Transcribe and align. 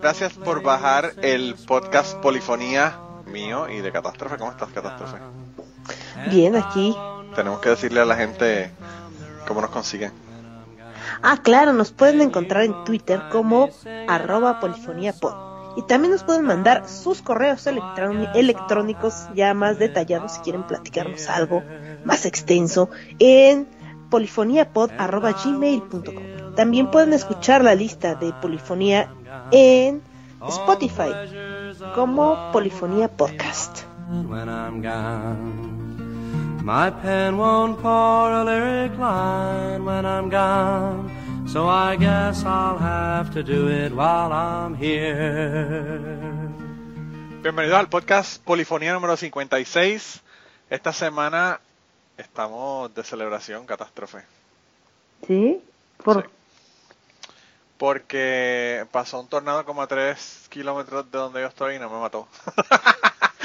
Gracias 0.00 0.32
por 0.32 0.62
bajar 0.62 1.12
el 1.22 1.54
podcast 1.66 2.16
Polifonía 2.16 2.98
mío 3.26 3.68
y 3.68 3.80
de 3.80 3.92
Catástrofe. 3.92 4.38
¿Cómo 4.38 4.50
estás, 4.50 4.70
Catástrofe? 4.70 5.18
Bien, 6.30 6.56
aquí. 6.56 6.96
Tenemos 7.34 7.60
que 7.60 7.68
decirle 7.70 8.00
a 8.00 8.04
la 8.04 8.16
gente 8.16 8.70
cómo 9.46 9.60
nos 9.60 9.70
consiguen. 9.70 10.12
Ah, 11.22 11.38
claro, 11.42 11.72
nos 11.72 11.92
pueden 11.92 12.20
encontrar 12.22 12.64
en 12.64 12.84
Twitter 12.84 13.22
como 13.30 13.70
arroba 14.08 14.58
polifoniapod. 14.58 15.76
Y 15.76 15.82
también 15.82 16.10
nos 16.12 16.24
pueden 16.24 16.44
mandar 16.44 16.88
sus 16.88 17.22
correos 17.22 17.64
electrónicos 17.66 19.28
ya 19.34 19.54
más 19.54 19.78
detallados 19.78 20.32
si 20.32 20.40
quieren 20.40 20.66
platicarnos 20.66 21.28
algo 21.28 21.62
más 22.04 22.26
extenso 22.26 22.90
en 23.18 23.68
polifoniapod.gmail.com. 24.10 26.39
También 26.56 26.90
pueden 26.90 27.12
escuchar 27.12 27.62
la 27.64 27.74
lista 27.74 28.14
de 28.14 28.32
polifonía 28.34 29.08
en 29.50 30.02
Spotify 30.48 31.10
como 31.94 32.50
Polifonía 32.52 33.08
Podcast. 33.08 33.84
My 36.62 36.90
pen 37.02 37.38
won't 37.38 37.80
pour 37.80 38.30
a 38.30 38.44
lyric 38.44 38.92
line 38.98 39.84
when 39.84 40.04
I'm 40.04 40.28
gone, 40.28 41.08
so 41.48 41.66
I 41.68 41.96
guess 41.96 42.44
I'll 42.44 42.78
have 42.78 43.30
to 43.32 43.42
do 43.42 43.68
it 43.68 43.92
while 43.92 44.30
I'm 44.32 44.74
here. 44.74 46.00
Bienvenidos 47.42 47.78
al 47.78 47.88
podcast 47.88 48.42
Polifonía 48.44 48.92
número 48.92 49.16
56. 49.16 50.20
Esta 50.68 50.92
semana 50.92 51.60
estamos 52.18 52.94
de 52.94 53.04
celebración, 53.04 53.64
catástrofe. 53.64 54.18
¿Sí? 55.26 55.62
¿Por, 56.04 56.24
sí 56.24 56.39
porque 57.80 58.84
pasó 58.92 59.18
un 59.20 59.26
tornado 59.26 59.64
como 59.64 59.80
a 59.80 59.86
3 59.86 60.48
kilómetros 60.50 61.10
de 61.10 61.16
donde 61.16 61.40
yo 61.40 61.46
estoy 61.46 61.76
y 61.76 61.78
no 61.78 61.88
me 61.88 61.98
mató. 61.98 62.28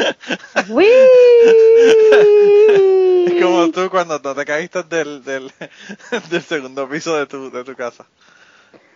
es 3.25 3.41
como 3.41 3.71
tú 3.71 3.89
cuando 3.89 4.19
te 4.19 4.43
caíste 4.43 4.83
del, 4.83 5.23
del, 5.23 5.53
del, 6.29 6.41
segundo 6.41 6.89
piso 6.89 7.15
de 7.15 7.27
tu, 7.27 7.49
de 7.49 7.63
tu 7.63 7.77
casa. 7.77 8.05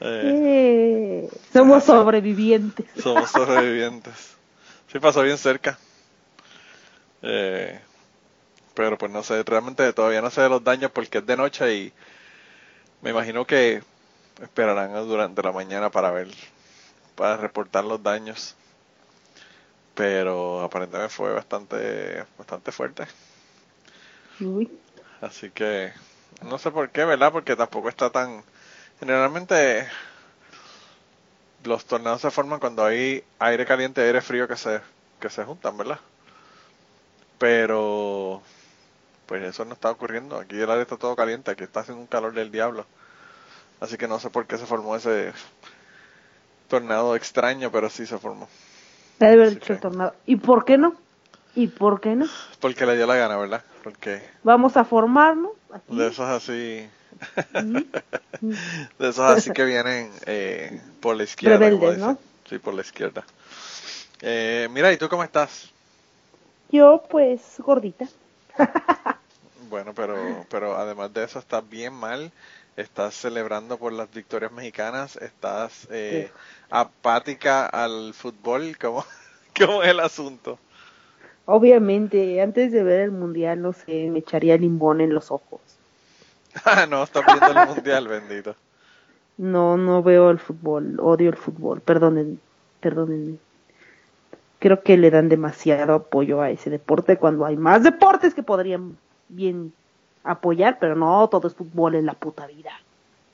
Eh, 0.02 1.30
somos 1.54 1.86
sobrevivientes. 1.86 2.86
Somos 3.02 3.32
sobrevivientes. 3.32 4.36
Sí, 4.92 5.00
pasó 5.00 5.22
bien 5.22 5.38
cerca. 5.38 5.80
Eh, 7.22 7.80
pero 8.74 8.98
pues 8.98 9.10
no 9.10 9.24
sé, 9.24 9.42
realmente 9.44 9.94
todavía 9.94 10.22
no 10.22 10.32
sé 10.32 10.42
de 10.42 10.50
los 10.50 10.62
daños 10.66 10.92
porque 10.92 11.20
es 11.20 11.26
de 11.26 11.38
noche 11.38 11.74
y 11.74 11.94
me 13.02 13.12
imagino 13.12 13.48
que 13.48 13.82
esperarán 14.42 14.94
durante 15.08 15.42
la 15.42 15.52
mañana 15.52 15.90
para 15.90 16.12
ver, 16.12 16.30
para 17.16 17.38
reportar 17.38 17.84
los 17.84 18.02
daños. 18.02 18.56
Pero 19.96 20.62
aparentemente 20.62 21.14
fue 21.14 21.34
bastante, 21.34 22.24
bastante 22.38 22.72
fuerte. 22.72 23.06
Así 25.22 25.50
que 25.52 25.92
no 26.42 26.58
sé 26.58 26.72
por 26.72 26.90
qué, 26.90 27.04
¿verdad? 27.04 27.32
Porque 27.32 27.56
tampoco 27.56 27.90
está 27.90 28.10
tan... 28.10 28.44
Generalmente 29.00 29.88
los 31.64 31.86
tornados 31.86 32.22
se 32.22 32.32
forman 32.32 32.60
cuando 32.60 32.86
hay 32.86 33.24
aire 33.40 33.66
caliente 33.66 34.02
y 34.02 34.06
aire 34.06 34.22
frío 34.22 34.48
que 34.48 34.56
se, 34.56 34.82
que 35.20 35.30
se 35.30 35.44
juntan, 35.44 35.78
¿verdad? 35.78 36.00
Pero 37.38 38.42
pues 39.26 39.44
eso 39.44 39.66
no 39.66 39.74
está 39.74 39.92
ocurriendo. 39.92 40.38
Aquí 40.40 40.56
el 40.60 40.70
aire 40.70 40.84
está 40.84 40.98
todo 40.98 41.16
caliente, 41.16 41.52
aquí 41.52 41.64
está 41.64 41.82
haciendo 41.82 42.02
un 42.02 42.08
calor 42.08 42.34
del 42.34 42.52
diablo. 42.52 42.86
Así 43.80 43.98
que 43.98 44.08
no 44.08 44.20
sé 44.20 44.30
por 44.30 44.46
qué 44.46 44.58
se 44.58 44.66
formó 44.66 44.96
ese 44.96 45.32
tornado 46.68 47.16
extraño, 47.16 47.72
pero 47.72 47.90
sí 47.90 48.06
se 48.06 48.18
formó. 48.18 48.48
Debe 49.20 49.34
haber 49.34 49.50
dicho 49.56 49.74
el 49.74 49.80
tornado. 49.80 50.14
¿Y 50.26 50.38
por 50.38 50.66
qué 50.66 50.78
no? 50.78 50.96
¿Y 51.56 51.68
por 51.68 52.00
qué 52.00 52.16
no? 52.16 52.26
Porque 52.60 52.86
le 52.86 52.96
dio 52.96 53.08
la 53.08 53.16
gana, 53.16 53.38
¿verdad? 53.38 53.64
Porque 53.84 54.22
vamos 54.44 54.78
a 54.78 54.86
formarnos. 54.86 55.52
De 55.88 56.08
esos 56.08 56.28
así. 56.28 56.88
de 57.62 59.10
esos 59.10 59.20
así 59.20 59.52
que 59.52 59.66
vienen 59.66 60.12
eh, 60.26 60.82
por 61.02 61.16
la 61.16 61.24
izquierda. 61.24 61.58
Rebeldes, 61.58 61.98
¿no? 61.98 62.18
Sí, 62.48 62.60
por 62.60 62.74
la 62.74 62.82
izquierda. 62.82 63.24
Eh, 64.22 64.68
mira, 64.72 64.92
¿y 64.92 64.98
tú 64.98 65.08
cómo 65.10 65.24
estás? 65.24 65.70
Yo, 66.72 67.04
pues, 67.10 67.42
gordita. 67.60 68.08
bueno, 69.70 69.94
pero, 69.94 70.46
pero 70.50 70.78
además 70.78 71.14
de 71.14 71.24
eso, 71.24 71.40
estás 71.40 71.68
bien 71.68 71.94
mal 71.94 72.32
estás 72.80 73.14
celebrando 73.14 73.78
por 73.78 73.92
las 73.92 74.12
victorias 74.12 74.52
mexicanas, 74.52 75.18
estás 75.18 75.88
eh, 75.92 76.32
apática 76.70 77.66
al 77.66 78.14
fútbol, 78.14 78.78
¿cómo, 78.80 79.04
¿cómo 79.58 79.84
es 79.84 79.90
el 79.90 80.00
asunto? 80.00 80.58
Obviamente, 81.46 82.42
antes 82.42 82.72
de 82.72 82.84
ver 82.84 83.02
el 83.02 83.12
mundial, 83.12 83.62
no 83.62 83.74
sé, 83.74 84.10
me 84.10 84.20
echaría 84.20 84.58
limón 84.58 85.02
en 85.02 85.14
los 85.14 85.32
ojos. 85.32 85.60
Ah, 86.66 86.88
no, 86.90 87.04
estás 87.04 87.24
viendo 87.28 87.62
el 87.62 87.68
mundial, 87.68 88.08
bendito. 88.08 88.56
No, 89.38 89.78
no 89.78 90.02
veo 90.02 90.32
el 90.32 90.40
fútbol, 90.40 91.00
odio 91.00 91.30
el 91.30 91.38
fútbol, 91.38 91.80
perdonen, 91.80 92.40
perdónenme. 92.80 93.38
Creo 94.58 94.82
que 94.82 94.98
le 94.98 95.12
dan 95.12 95.30
demasiado 95.30 95.94
apoyo 95.94 96.42
a 96.42 96.50
ese 96.50 96.72
deporte 96.72 97.18
cuando 97.18 97.46
hay 97.46 97.56
más 97.56 97.84
deportes 97.84 98.34
que 98.34 98.42
podrían 98.42 98.98
bien 99.30 99.74
apoyar, 100.32 100.78
pero 100.80 100.96
no 100.96 101.28
todo 101.30 101.48
es 101.48 101.56
fútbol 101.56 101.96
en 101.96 102.06
la 102.06 102.14
puta 102.14 102.48
vida. 102.48 102.72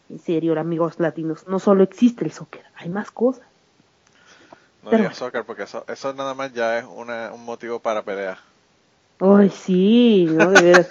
En 0.09 0.19
serio, 0.19 0.59
amigos 0.59 0.99
latinos, 0.99 1.47
no 1.47 1.59
solo 1.59 1.83
existe 1.83 2.25
el 2.25 2.31
soccer, 2.31 2.63
hay 2.75 2.89
más 2.89 3.11
cosas. 3.11 3.45
No 4.83 4.91
pero, 4.91 5.11
soccer 5.13 5.43
porque 5.43 5.63
eso, 5.63 5.83
eso 5.87 6.13
nada 6.13 6.33
más 6.33 6.53
ya 6.53 6.77
es 6.77 6.85
una, 6.85 7.33
un 7.33 7.43
motivo 7.43 7.79
para 7.79 8.03
pelear. 8.03 8.37
Ay, 9.19 9.49
sí, 9.49 10.27
no 10.29 10.51
de 10.51 10.85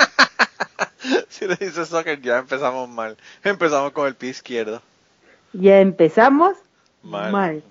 si 1.28 1.46
le 1.46 1.56
dices 1.56 1.88
soccer 1.88 2.20
ya 2.20 2.38
empezamos 2.38 2.88
mal. 2.88 3.16
Empezamos 3.42 3.92
con 3.92 4.06
el 4.06 4.14
pie 4.14 4.30
izquierdo. 4.30 4.82
Ya 5.52 5.80
empezamos 5.80 6.56
mal. 7.02 7.62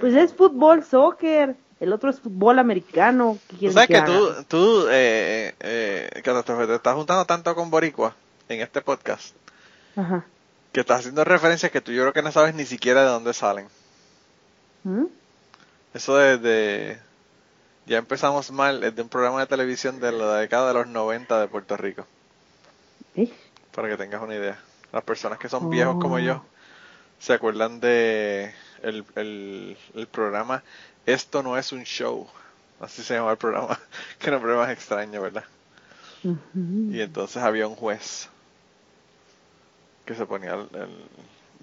Pues 0.00 0.14
es 0.14 0.32
fútbol, 0.32 0.84
soccer 0.84 1.56
el 1.84 1.92
otro 1.92 2.10
es 2.10 2.18
fútbol 2.18 2.58
americano. 2.58 3.38
¿Qué 3.60 3.70
¿Sabes 3.70 3.88
que, 3.88 4.02
tú, 4.02 4.44
tú 4.48 4.86
eh, 4.90 5.54
eh, 5.60 6.22
te 6.22 6.74
estás 6.74 6.94
juntando 6.94 7.24
tanto 7.26 7.54
con 7.54 7.70
Boricua 7.70 8.16
en 8.48 8.60
este 8.62 8.80
podcast? 8.80 9.34
Ajá. 9.94 10.24
Que 10.72 10.80
estás 10.80 11.00
haciendo 11.00 11.24
referencias 11.24 11.70
que 11.70 11.82
tú 11.82 11.92
yo 11.92 12.02
creo 12.02 12.12
que 12.14 12.22
no 12.22 12.32
sabes 12.32 12.54
ni 12.54 12.64
siquiera 12.64 13.02
de 13.02 13.08
dónde 13.08 13.34
salen. 13.34 13.68
¿Mm? 14.82 15.04
Eso 15.92 16.16
de, 16.16 16.98
Ya 17.86 17.98
empezamos 17.98 18.50
mal, 18.50 18.82
es 18.82 18.96
de 18.96 19.02
un 19.02 19.08
programa 19.10 19.40
de 19.40 19.46
televisión 19.46 20.00
de 20.00 20.10
la 20.10 20.38
década 20.38 20.68
de 20.68 20.74
los 20.74 20.86
90 20.86 21.38
de 21.38 21.48
Puerto 21.48 21.76
Rico. 21.76 22.06
Para 23.74 23.88
que 23.88 23.96
tengas 23.98 24.22
una 24.22 24.34
idea. 24.34 24.58
Las 24.90 25.04
personas 25.04 25.38
que 25.38 25.50
son 25.50 25.68
viejos 25.68 25.96
como 26.00 26.18
yo 26.18 26.36
oh. 26.36 26.44
se 27.18 27.34
acuerdan 27.34 27.80
de 27.80 28.54
el, 28.82 29.04
el, 29.16 29.76
el 29.94 30.06
programa 30.06 30.62
esto 31.06 31.42
no 31.42 31.56
es 31.56 31.72
un 31.72 31.84
show. 31.84 32.26
Así 32.80 33.02
se 33.02 33.14
llama 33.14 33.32
el 33.32 33.36
programa. 33.36 33.78
que 34.18 34.30
nombre 34.30 34.54
más 34.54 34.70
extraño, 34.70 35.20
¿verdad? 35.20 35.44
Y 36.22 37.00
entonces 37.00 37.42
había 37.42 37.66
un 37.68 37.76
juez 37.76 38.30
que 40.06 40.14
se 40.14 40.24
ponía 40.24 40.54
el, 40.54 40.68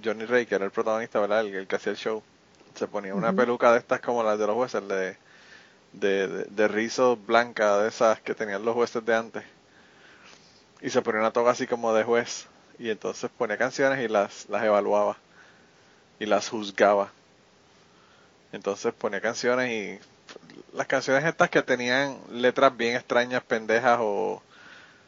Johnny 0.03 0.25
Ray, 0.25 0.45
que 0.45 0.55
era 0.55 0.65
el 0.65 0.71
protagonista, 0.71 1.19
¿verdad? 1.19 1.45
El, 1.45 1.67
que 1.67 1.75
hacía 1.75 1.91
el 1.91 1.97
show. 1.97 2.21
Se 2.75 2.87
ponía 2.87 3.13
una 3.15 3.33
peluca 3.33 3.71
de 3.71 3.79
estas 3.79 3.99
como 4.01 4.23
las 4.23 4.39
de 4.39 4.47
los 4.47 4.55
jueces, 4.55 4.87
de, 4.87 5.17
de, 5.93 6.45
de, 6.45 6.67
rizo 6.67 7.17
blanca, 7.17 7.79
de 7.79 7.89
esas 7.89 8.21
que 8.21 8.33
tenían 8.33 8.63
los 8.63 8.75
jueces 8.75 9.05
de 9.05 9.15
antes. 9.15 9.43
Y 10.81 10.89
se 10.89 11.01
ponía 11.01 11.21
una 11.21 11.31
toga 11.31 11.51
así 11.51 11.67
como 11.67 11.93
de 11.93 12.03
juez. 12.03 12.47
Y 12.79 12.89
entonces 12.89 13.29
ponía 13.37 13.57
canciones 13.57 13.99
y 14.03 14.07
las, 14.07 14.47
las 14.49 14.63
evaluaba. 14.63 15.17
Y 16.19 16.25
las 16.27 16.49
juzgaba. 16.49 17.11
Entonces 18.51 18.93
ponía 18.93 19.21
canciones 19.21 19.71
y 19.71 19.99
las 20.75 20.87
canciones 20.87 21.25
estas 21.25 21.49
que 21.49 21.61
tenían 21.61 22.17
letras 22.31 22.75
bien 22.75 22.95
extrañas, 22.95 23.43
pendejas 23.43 23.99
o 24.01 24.41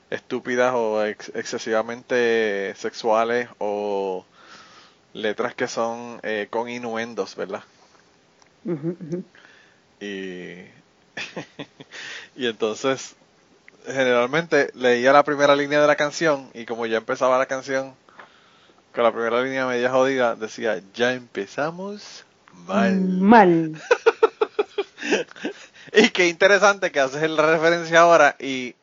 estúpidas 0.09 0.73
o 0.75 1.03
excesivamente 1.05 2.73
sexuales 2.75 3.49
o 3.57 4.25
letras 5.13 5.55
que 5.55 5.67
son 5.67 6.19
eh, 6.23 6.47
con 6.49 6.69
inuendos, 6.69 7.35
¿verdad? 7.35 7.63
Y, 9.99 10.65
y 12.35 12.47
entonces 12.47 13.15
generalmente 13.85 14.71
leía 14.73 15.11
la 15.13 15.23
primera 15.23 15.55
línea 15.55 15.81
de 15.81 15.87
la 15.87 15.95
canción 15.95 16.49
y 16.53 16.65
como 16.65 16.85
ya 16.85 16.97
empezaba 16.97 17.37
la 17.37 17.45
canción 17.45 17.93
con 18.93 19.03
la 19.03 19.11
primera 19.11 19.41
línea 19.41 19.65
media 19.65 19.89
jodida 19.89 20.35
decía 20.35 20.81
ya 20.93 21.13
empezamos 21.13 22.23
Mal. 22.65 22.99
Mal. 22.99 23.81
y 25.93 26.09
qué 26.09 26.27
interesante 26.27 26.91
que 26.91 26.99
haces 26.99 27.29
la 27.29 27.45
referencia 27.45 27.99
ahora 27.99 28.35
y, 28.39 28.75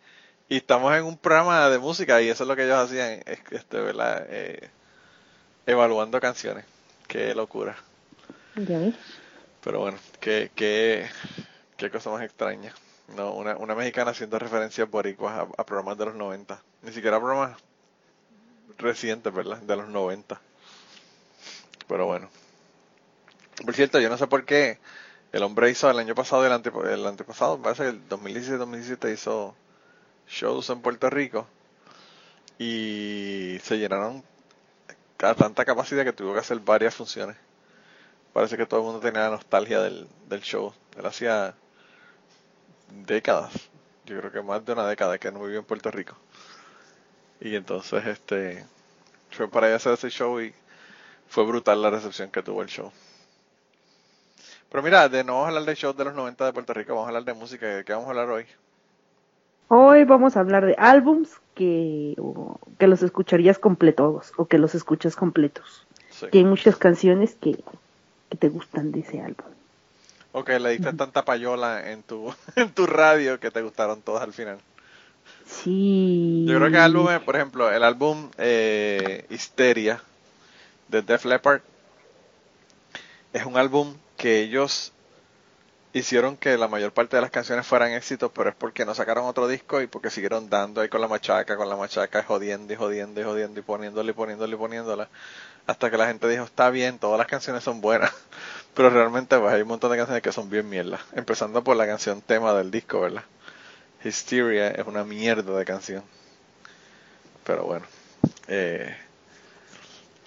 y, 0.49 0.57
estamos 0.57 0.95
en 0.95 1.05
un 1.05 1.17
programa 1.17 1.69
de 1.69 1.79
música 1.79 2.21
y 2.21 2.29
eso 2.29 2.45
es 2.45 2.49
lo 2.49 2.57
que 2.57 2.65
ellos 2.65 2.79
hacían, 2.79 3.23
es, 3.27 3.41
este, 3.51 3.81
¿verdad? 3.81 4.27
Eh, 4.29 4.69
evaluando 5.67 6.21
canciones. 6.21 6.65
Qué 7.09 7.35
locura. 7.35 7.77
Pero 9.63 9.81
bueno, 9.81 9.99
qué, 10.21 10.51
qué, 10.55 11.09
qué 11.77 11.91
cosa 11.91 12.11
más 12.11 12.23
extraña. 12.23 12.75
No, 13.17 13.33
una, 13.33 13.57
una 13.57 13.75
mexicana 13.75 14.13
haciendo 14.13 14.39
referencias 14.39 14.89
boricuas 14.89 15.35
a, 15.35 15.49
a 15.61 15.65
programas 15.65 15.99
de 15.99 16.07
los 16.07 16.15
90. 16.15 16.61
Ni 16.83 16.93
siquiera 16.93 17.19
programas 17.19 17.59
recientes, 18.79 19.33
¿verdad? 19.33 19.59
De 19.59 19.77
los 19.77 19.89
90. 19.89 20.41
Pero 21.89 22.07
bueno. 22.07 22.29
Por 23.65 23.75
cierto, 23.75 24.01
yo 24.01 24.09
no 24.09 24.17
sé 24.17 24.27
por 24.27 24.45
qué 24.45 24.79
el 25.33 25.43
hombre 25.43 25.71
hizo 25.71 25.91
el 25.91 25.99
año 25.99 26.15
pasado, 26.15 26.47
el, 26.47 26.53
ante, 26.53 26.71
el 26.93 27.07
antepasado, 27.07 27.61
parece 27.61 27.85
que 27.85 27.89
el 27.91 28.09
2016-2017 28.09 29.12
hizo 29.12 29.55
shows 30.29 30.71
en 30.71 30.81
Puerto 30.81 31.11
Rico 31.11 31.47
y 32.59 33.59
se 33.62 33.79
llenaron 33.79 34.25
a 35.23 35.35
tanta 35.35 35.65
capacidad 35.65 36.05
que 36.05 36.12
tuvo 36.12 36.33
que 36.33 36.41
hacer 36.41 36.59
varias 36.61 36.95
funciones. 36.95 37.37
Parece 38.33 38.57
que 38.57 38.67
todo 38.67 38.81
el 38.81 38.87
mundo 38.87 39.01
tenía 39.01 39.23
la 39.23 39.31
nostalgia 39.31 39.81
del, 39.81 40.09
del 40.29 40.41
show. 40.41 40.73
Él 40.97 41.05
hacía 41.05 41.55
décadas, 43.07 43.53
yo 44.07 44.19
creo 44.19 44.33
que 44.33 44.43
más 44.43 44.65
de 44.65 44.73
una 44.73 44.87
década 44.87 45.19
que 45.19 45.31
no 45.31 45.43
vivía 45.43 45.59
en 45.59 45.65
Puerto 45.65 45.91
Rico. 45.91 46.17
Y 47.41 47.55
entonces 47.57 48.07
este 48.07 48.65
fue 49.31 49.49
para 49.51 49.69
ir 49.69 49.75
a 49.75 49.77
hacer 49.77 49.95
ese 49.95 50.11
show 50.11 50.41
y 50.41 50.55
fue 51.29 51.45
brutal 51.45 51.83
la 51.83 51.91
recepción 51.91 52.31
que 52.31 52.43
tuvo 52.43 52.62
el 52.62 52.69
show. 52.69 52.93
Pero 54.71 54.83
mira, 54.83 55.09
de 55.09 55.25
no 55.25 55.35
vamos 55.35 55.47
a 55.47 55.49
hablar 55.49 55.65
de 55.65 55.75
shows 55.75 55.97
de 55.97 56.05
los 56.05 56.15
90 56.15 56.47
de 56.47 56.53
Puerto 56.53 56.73
Rico, 56.75 56.95
vamos 56.95 57.07
a 57.07 57.09
hablar 57.09 57.25
de 57.25 57.35
música. 57.35 57.67
¿De 57.67 57.85
qué 57.85 57.93
vamos 57.93 58.07
a 58.07 58.11
hablar 58.11 58.31
hoy? 58.31 58.47
Hoy 59.69 60.05
vamos 60.05 60.37
a 60.37 60.41
hablar 60.41 60.65
de 60.65 60.75
álbums 60.79 61.31
que, 61.55 62.17
que 62.79 62.87
los 62.87 63.03
escucharías 63.03 63.59
completos 63.59 64.33
o 64.37 64.47
que 64.47 64.59
los 64.59 64.75
escuchas 64.75 65.17
completos. 65.17 65.87
Que 66.31 66.39
hay 66.39 66.45
muchas 66.45 66.77
canciones 66.77 67.35
que, 67.41 67.59
que 68.29 68.37
te 68.37 68.49
gustan 68.49 68.93
de 68.93 69.01
ese 69.01 69.21
álbum. 69.21 69.47
Ok, 70.33 70.51
le 70.61 70.71
diste 70.71 70.93
tanta 70.93 71.25
payola 71.25 71.91
en 71.91 72.03
tu, 72.03 72.33
en 72.57 72.71
tu 72.73 72.87
radio 72.87 73.41
que 73.41 73.51
te 73.51 73.63
gustaron 73.63 74.03
todas 74.03 74.23
al 74.23 74.33
final. 74.33 74.59
Sí. 75.47 76.45
Yo 76.49 76.59
creo 76.59 76.71
que 76.71 76.77
el 76.77 76.83
álbum, 76.83 77.09
por 77.25 77.37
ejemplo, 77.37 77.71
el 77.71 77.83
álbum 77.83 78.31
eh, 78.39 79.25
Histeria 79.31 80.01
de 80.89 81.03
Def 81.03 81.25
Leppard 81.25 81.63
es 83.33 83.45
un 83.45 83.57
álbum 83.57 83.95
que 84.21 84.41
ellos 84.41 84.93
hicieron 85.95 86.37
que 86.37 86.59
la 86.59 86.69
mayor 86.69 86.93
parte 86.93 87.17
de 87.17 87.23
las 87.23 87.31
canciones 87.31 87.67
fueran 87.67 87.93
éxitos, 87.93 88.31
pero 88.35 88.51
es 88.51 88.55
porque 88.55 88.85
no 88.85 88.95
sacaron 88.95 89.25
otro 89.25 89.49
disco 89.49 89.81
y 89.81 89.87
porque 89.87 90.11
siguieron 90.11 90.51
dando 90.51 90.83
ahí 90.83 90.91
con 90.91 91.01
la 91.01 91.09
machaca, 91.09 91.57
con 91.57 91.71
la 91.71 91.75
machaca, 91.75 92.23
jodiendo 92.23 92.71
y 92.71 92.77
jodiendo 92.77 93.23
y 93.23 93.25
jodiendo 93.25 93.61
y 93.61 93.63
poniéndole 93.63 94.11
y 94.11 94.13
poniéndole 94.13 94.55
y 94.55 94.59
poniéndola, 94.59 95.09
hasta 95.67 95.91
que 95.91 95.97
la 95.97 96.07
gente 96.07 96.29
dijo, 96.29 96.45
está 96.45 96.69
bien, 96.69 96.99
todas 96.99 97.17
las 97.17 97.29
canciones 97.29 97.65
son 97.65 97.81
buenas, 97.81 98.13
pero 98.75 98.91
realmente 98.91 99.39
pues, 99.39 99.55
hay 99.55 99.63
un 99.63 99.69
montón 99.69 99.91
de 99.91 99.97
canciones 99.97 100.23
que 100.23 100.33
son 100.33 100.51
bien 100.51 100.69
mierda, 100.69 101.01
empezando 101.15 101.65
por 101.65 101.77
la 101.77 101.87
canción 101.87 102.21
tema 102.21 102.53
del 102.53 102.71
disco, 102.71 103.01
¿verdad? 103.01 103.25
Hysteria 104.05 104.69
es 104.69 104.87
una 104.87 105.03
mierda 105.03 105.57
de 105.57 105.65
canción. 105.65 106.03
Pero 107.45 107.65
bueno, 107.65 107.87
eh, 108.49 108.95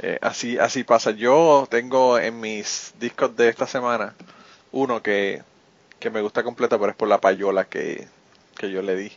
eh, 0.03 0.19
así, 0.21 0.57
así 0.57 0.83
pasa. 0.83 1.11
Yo 1.11 1.65
tengo 1.69 2.19
en 2.19 2.41
mis 2.41 2.94
discos 3.00 3.38
de 3.38 3.47
esta 3.47 3.65
semana 3.65 4.13
uno 4.73 5.01
que, 5.01 5.41
que 6.00 6.09
me 6.09 6.21
gusta 6.21 6.44
completo, 6.44 6.77
pero 6.77 6.91
es 6.91 6.97
por 6.97 7.07
la 7.07 7.21
payola 7.21 7.63
que, 7.63 8.05
que 8.57 8.69
yo 8.69 8.81
le 8.81 8.97
di 8.97 9.13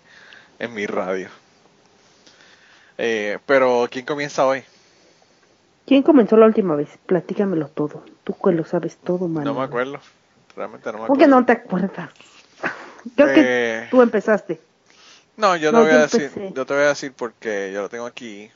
en 0.60 0.72
mi 0.74 0.86
radio. 0.86 1.28
Eh, 2.98 3.38
pero, 3.46 3.88
¿quién 3.90 4.06
comienza 4.06 4.46
hoy? 4.46 4.62
¿Quién 5.86 6.04
comenzó 6.04 6.36
la 6.36 6.46
última 6.46 6.76
vez? 6.76 6.88
Platícamelo 7.06 7.66
todo. 7.66 8.04
Tú 8.22 8.36
que 8.38 8.52
lo 8.52 8.64
sabes 8.64 8.96
todo, 8.96 9.26
man. 9.26 9.42
No 9.42 9.54
me 9.54 9.62
acuerdo. 9.62 9.98
Realmente 10.54 10.86
no 10.92 10.98
me 10.98 11.04
acuerdo. 11.04 11.08
¿Por 11.08 11.18
qué 11.18 11.26
no 11.26 11.44
te 11.44 11.52
acuerdas? 11.52 12.10
Creo 13.16 13.34
que 13.34 13.42
eh, 13.42 13.88
tú 13.90 14.02
empezaste. 14.02 14.60
No, 15.36 15.56
yo 15.56 15.72
te 15.72 15.78
voy 15.78 15.90
a 15.90 15.98
decir, 16.06 16.30
yo 16.54 16.64
te 16.64 16.74
voy 16.74 16.84
a 16.84 16.88
decir 16.88 17.12
porque 17.12 17.72
yo 17.74 17.82
lo 17.82 17.88
tengo 17.88 18.06
aquí. 18.06 18.50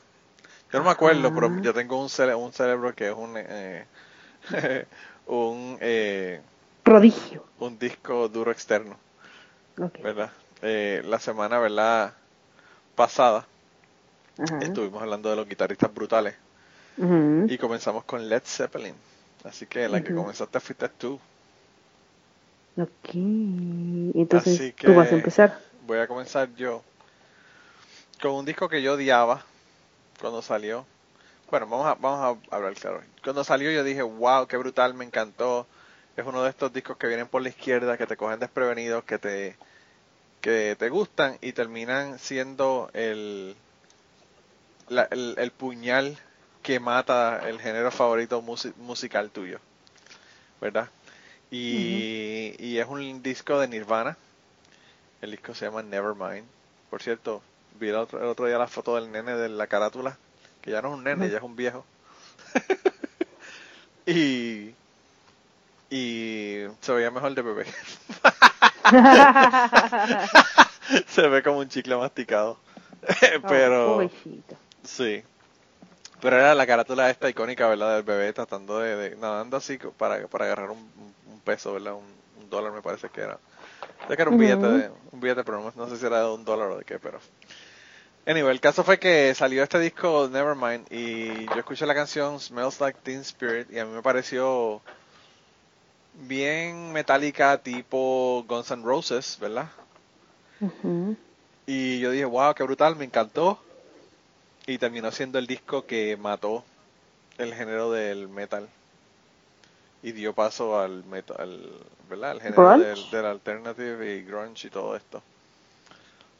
Yo 0.71 0.79
no 0.79 0.85
me 0.85 0.91
acuerdo, 0.91 1.33
pero 1.33 1.61
yo 1.61 1.73
tengo 1.73 1.97
un, 1.97 2.03
un 2.03 2.53
cerebro 2.53 2.95
que 2.95 3.09
es 3.09 3.15
un 3.15 3.33
eh, 3.35 3.85
un 5.27 5.77
eh, 5.81 6.41
prodigio. 6.83 7.45
Un 7.59 7.77
disco 7.77 8.27
duro 8.29 8.51
externo. 8.51 8.97
¿Verdad? 9.75 10.31
Eh, 10.61 11.01
la 11.05 11.19
semana, 11.19 11.59
¿verdad? 11.59 12.13
Pasada 12.95 13.45
estuvimos 14.61 15.01
hablando 15.01 15.29
de 15.29 15.35
los 15.35 15.47
guitarristas 15.47 15.93
brutales 15.93 16.35
y 17.47 17.57
comenzamos 17.57 18.03
con 18.03 18.27
Led 18.27 18.43
Zeppelin. 18.45 18.95
Así 19.43 19.65
que 19.65 19.87
la 19.87 20.01
que 20.01 20.13
comenzaste 20.13 20.59
fuiste 20.59 20.87
tú. 20.89 21.19
Ok, 22.77 23.13
entonces 23.13 24.75
tú 24.75 24.93
vas 24.93 25.11
a 25.11 25.15
empezar. 25.15 25.59
Voy 25.85 25.97
a 25.97 26.07
comenzar 26.07 26.53
yo 26.55 26.83
con 28.21 28.31
un 28.33 28.45
disco 28.45 28.69
que 28.69 28.81
yo 28.81 28.93
odiaba 28.93 29.43
cuando 30.21 30.41
salió. 30.41 30.85
Bueno, 31.49 31.67
vamos 31.67 31.87
a, 31.87 31.95
vamos 31.95 32.39
a 32.49 32.55
hablar 32.55 32.73
claro. 32.75 33.01
Cuando 33.23 33.43
salió 33.43 33.71
yo 33.71 33.83
dije, 33.83 34.03
wow, 34.03 34.47
qué 34.47 34.55
brutal, 34.55 34.93
me 34.93 35.03
encantó. 35.03 35.67
Es 36.15 36.25
uno 36.25 36.43
de 36.43 36.49
estos 36.49 36.71
discos 36.71 36.95
que 36.97 37.07
vienen 37.07 37.27
por 37.27 37.41
la 37.41 37.49
izquierda, 37.49 37.97
que 37.97 38.07
te 38.07 38.15
cogen 38.15 38.39
desprevenidos, 38.39 39.03
que 39.03 39.17
te, 39.17 39.57
que 40.39 40.75
te 40.77 40.89
gustan 40.89 41.37
y 41.41 41.51
terminan 41.53 42.19
siendo 42.19 42.89
el, 42.93 43.55
el, 44.89 45.51
puñal 45.51 46.17
que 46.61 46.79
mata 46.79 47.49
el 47.49 47.59
género 47.59 47.91
favorito 47.91 48.41
musical 48.41 49.31
tuyo. 49.31 49.59
¿Verdad? 50.61 50.89
Y, 51.49 52.77
es 52.77 52.87
un 52.87 53.21
disco 53.21 53.59
de 53.59 53.67
Nirvana. 53.67 54.17
El 55.21 55.31
disco 55.31 55.53
se 55.53 55.65
llama 55.65 55.83
Nevermind. 55.83 56.45
Por 56.89 57.01
cierto, 57.01 57.41
vi 57.79 57.89
el 57.89 57.95
otro, 57.95 58.45
día 58.45 58.57
la 58.57 58.67
foto 58.67 58.95
del 58.95 59.11
nene 59.11 59.35
de 59.35 59.49
la 59.49 59.67
carátula, 59.67 60.17
que 60.61 60.71
ya 60.71 60.81
no 60.81 60.89
es 60.89 60.95
un 60.95 61.03
nene, 61.03 61.29
ya 61.29 61.37
es 61.37 61.43
un 61.43 61.55
viejo. 61.55 61.85
y, 64.05 64.73
y 65.89 66.65
se 66.79 66.93
veía 66.93 67.11
mejor 67.11 67.33
de 67.33 67.41
bebé. 67.41 67.65
se 71.07 71.27
ve 71.27 71.43
como 71.43 71.59
un 71.59 71.69
chicle 71.69 71.95
masticado. 71.95 72.57
Pero... 73.47 74.09
sí. 74.83 75.23
Pero 76.21 76.37
era 76.37 76.53
la 76.53 76.67
carátula 76.67 77.09
esta 77.09 77.29
icónica, 77.29 77.67
¿verdad? 77.67 77.95
Del 77.95 78.03
bebé 78.03 78.31
tratando 78.31 78.79
de, 78.79 79.15
nadando 79.15 79.57
así 79.57 79.79
para, 79.97 80.27
para 80.27 80.45
agarrar 80.45 80.69
un, 80.69 81.11
peso, 81.43 81.73
¿verdad? 81.73 81.95
Un, 81.95 82.49
dólar 82.49 82.73
me 82.73 82.81
parece 82.81 83.09
que 83.09 83.21
era. 83.21 83.39
De 84.09 84.15
que 84.15 84.21
era 84.21 84.29
un 84.29 84.37
billete, 84.37 84.67
de, 84.67 84.91
un 85.11 85.19
billete, 85.19 85.43
pero 85.43 85.71
no, 85.73 85.89
sé 85.89 85.97
si 85.97 86.05
era 86.05 86.19
de 86.19 86.29
un 86.29 86.43
dólar 86.43 86.71
o 86.71 86.77
de 86.77 86.83
qué, 86.83 86.99
pero... 86.99 87.19
Anyway, 88.25 88.51
el 88.51 88.59
caso 88.59 88.83
fue 88.83 88.99
que 88.99 89.33
salió 89.33 89.63
este 89.63 89.79
disco 89.79 90.29
Nevermind 90.31 90.91
y 90.91 91.45
yo 91.47 91.55
escuché 91.55 91.85
la 91.85 91.95
canción 91.95 92.39
Smells 92.39 92.79
Like 92.79 92.99
Teen 93.03 93.21
Spirit 93.21 93.71
y 93.71 93.79
a 93.79 93.85
mí 93.85 93.93
me 93.93 94.03
pareció 94.03 94.81
bien 96.13 96.91
metálica 96.91 97.57
tipo 97.57 98.45
Guns 98.47 98.69
N' 98.71 98.83
Roses, 98.83 99.37
¿verdad? 99.39 99.69
Y 101.65 101.99
yo 101.99 102.11
dije, 102.11 102.25
wow, 102.25 102.53
qué 102.53 102.63
brutal, 102.63 102.95
me 102.95 103.05
encantó. 103.05 103.59
Y 104.67 104.77
terminó 104.77 105.11
siendo 105.11 105.39
el 105.39 105.47
disco 105.47 105.85
que 105.85 106.15
mató 106.17 106.63
el 107.37 107.53
género 107.55 107.91
del 107.91 108.27
metal 108.27 108.69
y 110.03 110.11
dio 110.11 110.33
paso 110.33 110.79
al 110.79 111.03
metal, 111.05 111.59
¿verdad? 112.09 112.31
Al 112.31 112.41
género 112.41 112.77
del, 112.77 113.25
alternative 113.25 114.15
y 114.15 114.23
grunge 114.23 114.67
y 114.67 114.69
todo 114.69 114.95
esto. 114.95 115.21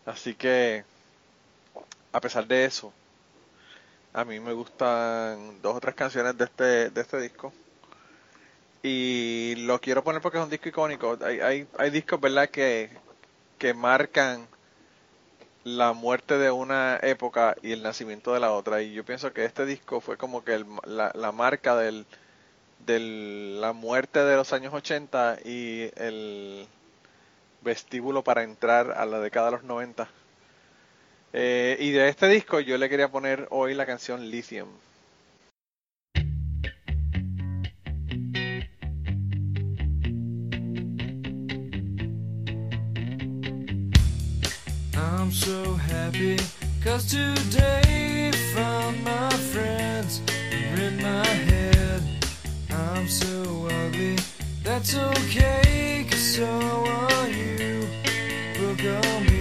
Así 0.05 0.35
que, 0.35 0.83
a 2.11 2.21
pesar 2.21 2.47
de 2.47 2.65
eso, 2.65 2.93
a 4.13 4.25
mí 4.25 4.39
me 4.39 4.53
gustan 4.53 5.61
dos 5.61 5.77
o 5.77 5.79
tres 5.79 5.95
canciones 5.95 6.37
de 6.37 6.45
este, 6.45 6.89
de 6.89 7.01
este 7.01 7.19
disco. 7.19 7.53
Y 8.83 9.55
lo 9.59 9.79
quiero 9.79 10.03
poner 10.03 10.21
porque 10.21 10.37
es 10.39 10.43
un 10.43 10.49
disco 10.49 10.69
icónico. 10.69 11.17
Hay, 11.23 11.39
hay, 11.39 11.67
hay 11.77 11.89
discos, 11.91 12.19
¿verdad?, 12.19 12.49
que, 12.49 12.89
que 13.57 13.73
marcan 13.73 14.47
la 15.63 15.93
muerte 15.93 16.37
de 16.39 16.49
una 16.49 16.97
época 17.03 17.55
y 17.61 17.71
el 17.71 17.83
nacimiento 17.83 18.33
de 18.33 18.39
la 18.39 18.51
otra. 18.51 18.81
Y 18.81 18.93
yo 18.93 19.05
pienso 19.05 19.31
que 19.33 19.45
este 19.45 19.65
disco 19.65 20.01
fue 20.01 20.17
como 20.17 20.43
que 20.43 20.65
la, 20.85 21.11
la 21.13 21.31
marca 21.31 21.75
del, 21.75 22.05
de 22.85 22.99
la 23.59 23.73
muerte 23.73 24.19
de 24.23 24.35
los 24.35 24.51
años 24.53 24.73
80 24.73 25.37
y 25.45 25.91
el 25.95 26.67
vestíbulo 27.61 28.23
para 28.23 28.43
entrar 28.43 28.91
a 28.91 29.05
la 29.05 29.19
década 29.19 29.47
de 29.47 29.51
los 29.53 29.63
90. 29.63 30.09
Eh, 31.33 31.77
y 31.79 31.91
de 31.91 32.09
este 32.09 32.27
disco 32.27 32.59
yo 32.59 32.77
le 32.77 32.89
quería 32.89 33.09
poner 33.09 33.47
hoy 33.51 33.73
la 33.73 33.85
canción 33.85 34.29
Lithium. 34.29 34.67
I'm 44.93 45.31
so 45.31 45.75
happy 45.75 46.35
cause 46.83 47.05
today 47.05 48.31
found 48.53 49.01
my 49.03 49.29
friends 49.53 50.21
in 50.77 51.01
my 51.01 51.25
head 51.25 52.01
I'm 52.69 53.07
so 53.07 53.67
ugly 53.85 54.15
that 54.63 54.83
That's 54.83 54.95
okay, 54.95 56.05
cause 56.09 56.35
so 56.35 56.45
are 56.45 57.27
you. 57.29 57.87
Book 58.57 58.79
on 58.79 59.25
mirrors, 59.25 59.40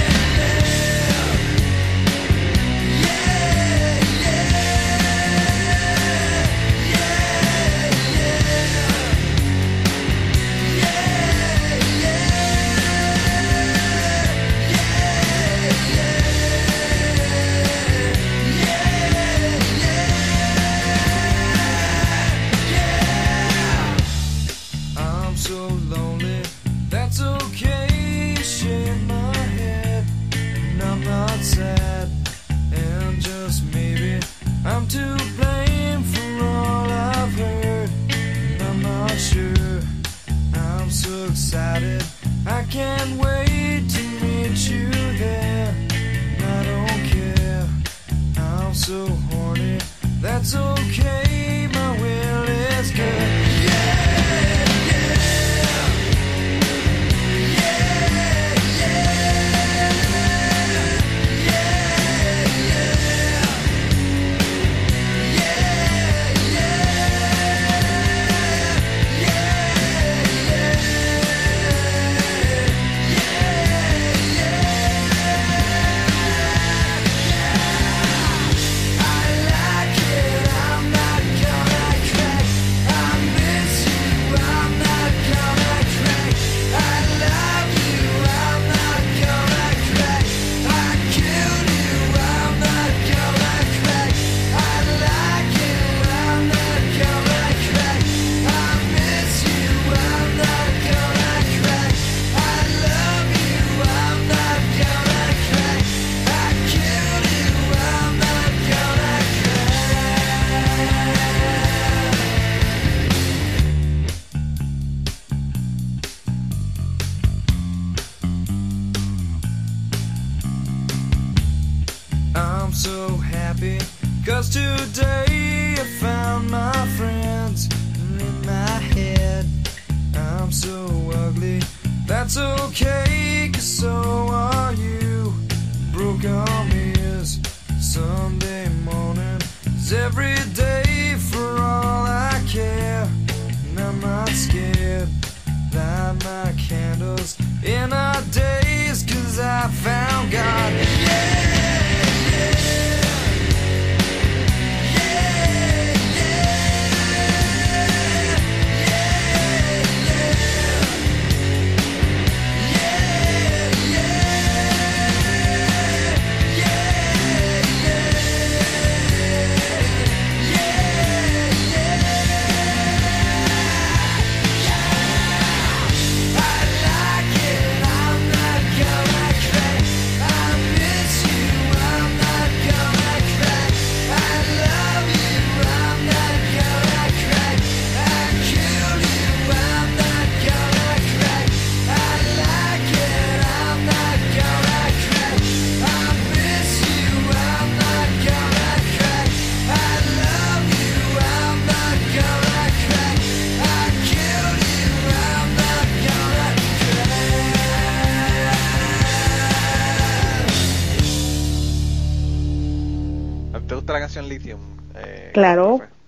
Claro. 215.31 215.79
¿qué 215.79 215.87
fue? 215.87 216.01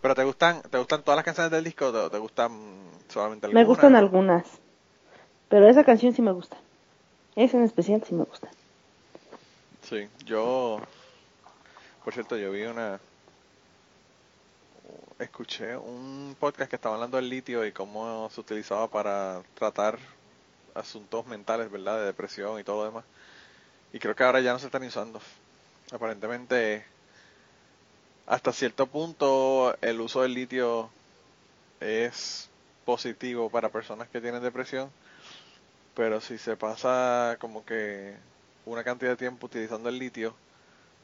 ¿Pero 0.00 0.14
te 0.14 0.24
gustan, 0.24 0.62
te 0.62 0.78
gustan 0.78 1.02
todas 1.02 1.16
las 1.16 1.24
canciones 1.24 1.50
del 1.50 1.64
disco 1.64 1.86
o 1.86 1.92
te, 1.92 2.10
te 2.10 2.18
gustan 2.18 2.52
solamente 3.08 3.46
algunas? 3.46 3.62
Me 3.62 3.68
gustan 3.68 3.96
algunas. 3.96 4.44
Pero 5.48 5.68
esa 5.68 5.84
canción 5.84 6.12
sí 6.12 6.20
me 6.20 6.32
gusta. 6.32 6.56
Esa 7.36 7.56
en 7.56 7.64
especial 7.64 8.02
sí 8.06 8.14
me 8.14 8.24
gusta. 8.24 8.48
Sí, 9.82 10.08
yo, 10.24 10.80
por 12.04 12.12
cierto, 12.12 12.36
yo 12.36 12.50
vi 12.50 12.62
una, 12.62 13.00
escuché 15.18 15.76
un 15.76 16.36
podcast 16.38 16.70
que 16.70 16.76
estaba 16.76 16.94
hablando 16.94 17.16
del 17.16 17.28
litio 17.28 17.64
y 17.66 17.72
cómo 17.72 18.28
se 18.30 18.40
utilizaba 18.40 18.88
para 18.88 19.42
tratar 19.54 19.98
asuntos 20.74 21.26
mentales, 21.26 21.70
¿verdad? 21.70 21.98
De 21.98 22.06
depresión 22.06 22.58
y 22.58 22.64
todo 22.64 22.80
lo 22.80 22.84
demás. 22.86 23.04
Y 23.92 23.98
creo 23.98 24.14
que 24.14 24.24
ahora 24.24 24.40
ya 24.40 24.52
no 24.52 24.58
se 24.58 24.66
están 24.66 24.82
usando. 24.84 25.20
Aparentemente, 25.92 26.84
hasta 28.26 28.52
cierto 28.52 28.86
punto, 28.86 29.76
el 29.80 30.00
uso 30.00 30.22
del 30.22 30.34
litio 30.34 30.90
es 31.80 32.48
positivo 32.84 33.50
para 33.50 33.68
personas 33.68 34.08
que 34.08 34.20
tienen 34.20 34.42
depresión, 34.42 34.90
pero 35.94 36.20
si 36.20 36.38
se 36.38 36.56
pasa 36.56 37.36
como 37.40 37.64
que 37.64 38.14
una 38.66 38.82
cantidad 38.84 39.12
de 39.12 39.16
tiempo 39.16 39.46
utilizando 39.46 39.88
el 39.88 39.98
litio, 39.98 40.34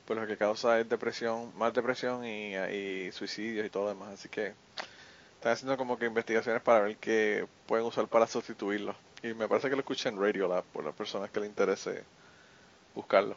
pues 0.07 0.19
lo 0.19 0.27
que 0.27 0.37
causa 0.37 0.81
es 0.81 0.89
depresión, 0.89 1.53
más 1.57 1.73
depresión 1.75 2.25
y, 2.25 2.57
y 2.57 3.13
suicidios 3.13 3.67
y 3.67 3.71
todo 3.71 3.85
lo 3.85 3.89
demás. 3.91 4.15
Así 4.15 4.29
que 4.29 4.55
están 5.35 5.53
haciendo 5.53 5.77
como 5.77 5.99
que 5.99 6.07
investigaciones 6.07 6.63
para 6.63 6.81
ver 6.81 6.97
qué 6.97 7.47
pueden 7.67 7.87
usar 7.87 8.09
para 8.09 8.27
sustituirlo. 8.27 8.95
Y 9.23 9.35
me 9.35 9.47
parece 9.49 9.69
que 9.69 9.77
lo 9.77 9.81
escuché 9.81 10.09
en 10.09 10.19
Radio 10.21 10.49
Lab 10.49 10.65
por 10.73 10.85
las 10.85 10.95
personas 10.95 11.31
que 11.31 11.41
le 11.41 11.47
interese 11.47 12.03
buscarlo. 12.95 13.37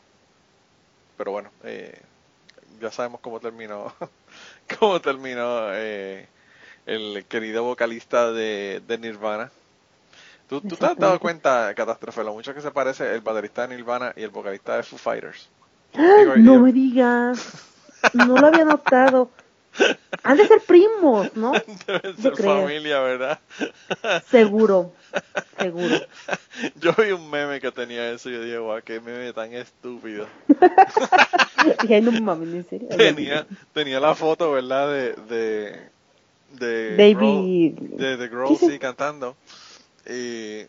Pero 1.18 1.32
bueno, 1.32 1.52
eh, 1.64 2.02
ya 2.80 2.92
sabemos 2.92 3.22
cómo 3.22 3.40
terminó, 3.40 3.94
cómo 4.80 5.00
terminó 5.02 5.74
eh, 5.74 6.28
el 6.86 7.26
querido 7.26 7.64
vocalista 7.64 8.32
de, 8.32 8.82
de 8.88 8.98
Nirvana. 8.98 9.52
¿Tú, 10.50 10.62
¿Tú, 10.62 10.76
te 10.76 10.86
has 10.86 10.98
dado 10.98 11.20
cuenta, 11.20 11.74
Catástrofe, 11.74 12.24
lo 12.24 12.34
mucho 12.34 12.54
que 12.54 12.62
se 12.62 12.72
parece 12.72 13.14
el 13.14 13.22
baterista 13.22 13.66
de 13.66 13.76
Nirvana 13.76 14.14
y 14.16 14.24
el 14.24 14.30
vocalista 14.30 14.76
de 14.76 14.84
Foo 14.84 15.00
Fighters? 15.00 15.50
no 16.38 16.60
me 16.60 16.72
digas. 16.72 17.66
No 18.14 18.38
lo 18.38 18.48
había 18.48 18.66
notado. 18.66 19.30
Han 20.24 20.38
de 20.38 20.48
ser 20.48 20.62
primos, 20.62 21.36
¿no? 21.36 21.52
Deben 21.88 22.18
ser 22.18 22.36
familia, 22.36 23.00
¿verdad? 23.02 23.40
Seguro, 24.30 24.94
seguro. 25.60 25.96
Yo 26.80 26.94
vi 26.94 27.12
un 27.12 27.30
meme 27.30 27.60
que 27.60 27.72
tenía 27.72 28.12
eso 28.12 28.30
y 28.30 28.34
yo 28.34 28.44
dije, 28.44 28.58
guau, 28.58 28.82
qué 28.84 29.00
meme 29.00 29.34
tan 29.34 29.54
estúpido. 29.54 30.28
Dije, 31.82 32.02
no 32.02 32.12
mames, 32.22 32.50
en 32.50 32.70
serio. 32.70 32.88
Tenía, 32.90 33.46
tenía 33.74 34.00
la 34.00 34.16
foto, 34.16 34.52
¿verdad? 34.52 34.92
De, 34.92 35.14
de, 35.30 35.90
de 36.52 37.16
de, 37.98 38.18
de 38.18 38.28
Grohl, 38.28 38.58
sí, 38.58 38.80
cantando. 38.80 39.36
Y, 40.08 40.66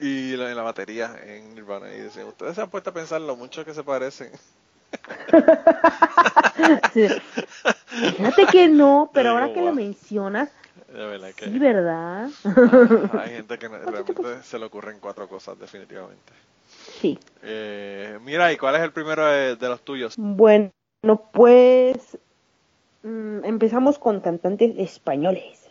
y 0.00 0.36
la, 0.36 0.50
en 0.50 0.56
la 0.56 0.62
batería 0.62 1.18
en 1.24 1.54
Nirvana. 1.54 1.92
Y 1.94 1.98
decían, 1.98 2.26
ustedes 2.26 2.54
se 2.54 2.62
han 2.62 2.70
puesto 2.70 2.90
a 2.90 2.94
pensar 2.94 3.20
lo 3.20 3.36
mucho 3.36 3.64
que 3.64 3.74
se 3.74 3.82
parecen. 3.82 4.30
Sí. 6.92 7.08
Fíjate 8.16 8.46
que 8.46 8.68
no, 8.68 9.10
pero 9.12 9.30
ahora 9.30 9.52
que 9.52 9.62
lo 9.62 9.72
mencionas, 9.72 10.50
De 10.92 11.06
verdad 11.06 11.30
que 11.34 11.46
sí, 11.46 11.58
¿verdad? 11.58 12.28
hay 13.18 13.30
gente 13.30 13.58
que 13.58 13.68
realmente 13.68 14.42
se 14.42 14.58
le 14.58 14.66
ocurren 14.66 14.98
cuatro 15.00 15.28
cosas, 15.28 15.58
definitivamente. 15.58 16.32
Sí. 17.00 17.18
Eh, 17.42 18.18
mira, 18.22 18.52
¿y 18.52 18.56
cuál 18.56 18.76
es 18.76 18.82
el 18.82 18.92
primero 18.92 19.24
de, 19.26 19.56
de 19.56 19.68
los 19.68 19.80
tuyos? 19.82 20.14
Bueno, 20.16 20.70
pues 21.32 22.18
mm, 23.02 23.44
empezamos 23.44 23.98
con 23.98 24.20
cantantes 24.20 24.74
españoles. 24.78 25.68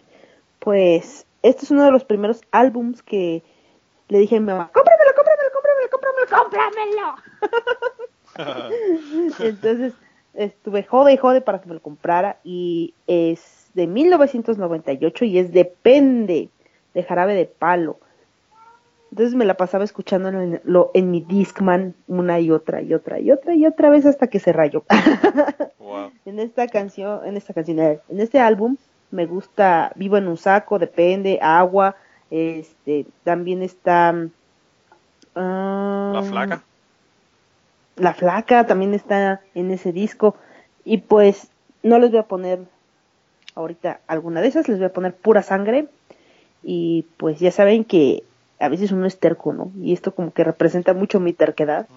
Pues 0.60 1.26
este 1.44 1.66
es 1.66 1.72
uno 1.72 1.86
de 1.86 1.92
los 1.92 2.04
primeros 2.04 2.42
álbums 2.52 3.02
que 3.04 3.44
le 4.10 4.20
dije 4.20 4.38
a 4.38 4.40
mi 4.40 4.48
mamá, 4.48 4.72
cómpramelo, 4.74 5.12
cómpramelo, 5.16 5.50
cómpramelo, 5.90 6.28
cómpramelo. 6.30 7.16
Entonces 9.40 9.94
estuve 10.34 10.84
jode 10.84 11.14
y 11.14 11.18
jode 11.18 11.42
para 11.42 11.60
que 11.60 11.68
me 11.68 11.76
lo 11.76 11.82
comprara 11.82 12.38
y 12.44 12.94
es 13.08 13.70
de 13.74 13.88
1998 13.88 15.26
y 15.26 15.40
es 15.40 15.52
Depende 15.52 16.50
de 16.94 17.04
Jarabe 17.04 17.34
de 17.34 17.46
Palo. 17.46 18.00
Entonces 19.12 19.36
me 19.36 19.46
la 19.46 19.56
pasaba 19.56 19.84
escuchando 19.84 20.30
en, 20.30 20.62
lo, 20.64 20.92
en 20.94 21.10
mi 21.10 21.22
Discman 21.22 21.96
una 22.08 22.40
y 22.40 22.52
otra 22.52 22.82
y 22.82 22.94
otra 22.94 23.20
y 23.20 23.32
otra 23.32 23.56
y 23.56 23.66
otra 23.66 23.90
vez 23.90 24.06
hasta 24.06 24.28
que 24.28 24.40
se 24.40 24.54
rayó. 24.54 24.84
Wow. 25.80 26.12
en 26.26 26.40
esta 26.40 26.68
canción, 26.68 27.26
en 27.26 27.36
esta 27.36 27.52
canción, 27.52 27.80
eh, 27.80 28.00
en 28.10 28.20
este 28.20 28.40
álbum 28.40 28.78
me 29.10 29.26
gusta 29.26 29.92
Vivo 29.96 30.18
en 30.18 30.28
un 30.28 30.38
saco, 30.38 30.78
Depende, 30.78 31.40
Agua, 31.42 31.96
este, 32.30 33.08
también 33.24 33.64
está 33.64 34.14
ah, 35.34 36.12
La 36.14 36.22
flaca. 36.22 36.64
La 38.00 38.14
flaca 38.14 38.66
también 38.66 38.94
está 38.94 39.42
en 39.54 39.72
ese 39.72 39.92
disco 39.92 40.36
y 40.86 41.00
pues 41.00 41.50
no 41.84 42.00
les 42.00 42.12
voy 42.12 42.20
a 42.20 42.28
poner 42.28 42.60
ahorita 43.56 44.00
alguna 44.08 44.42
de 44.42 44.48
esas, 44.48 44.68
les 44.68 44.78
voy 44.78 44.88
a 44.88 44.94
poner 44.94 45.14
pura 45.14 45.44
sangre 45.44 45.88
y 46.64 47.06
pues 47.18 47.40
ya 47.40 47.52
saben 47.52 47.84
que 47.84 48.24
a 48.60 48.68
veces 48.68 48.92
uno 48.92 49.06
es 49.06 49.20
terco, 49.20 49.54
¿no? 49.54 49.72
Y 49.82 49.94
esto 49.94 50.14
como 50.14 50.32
que 50.32 50.44
representa 50.44 50.94
mucho 50.94 51.20
mi 51.20 51.34
terquedad, 51.34 51.88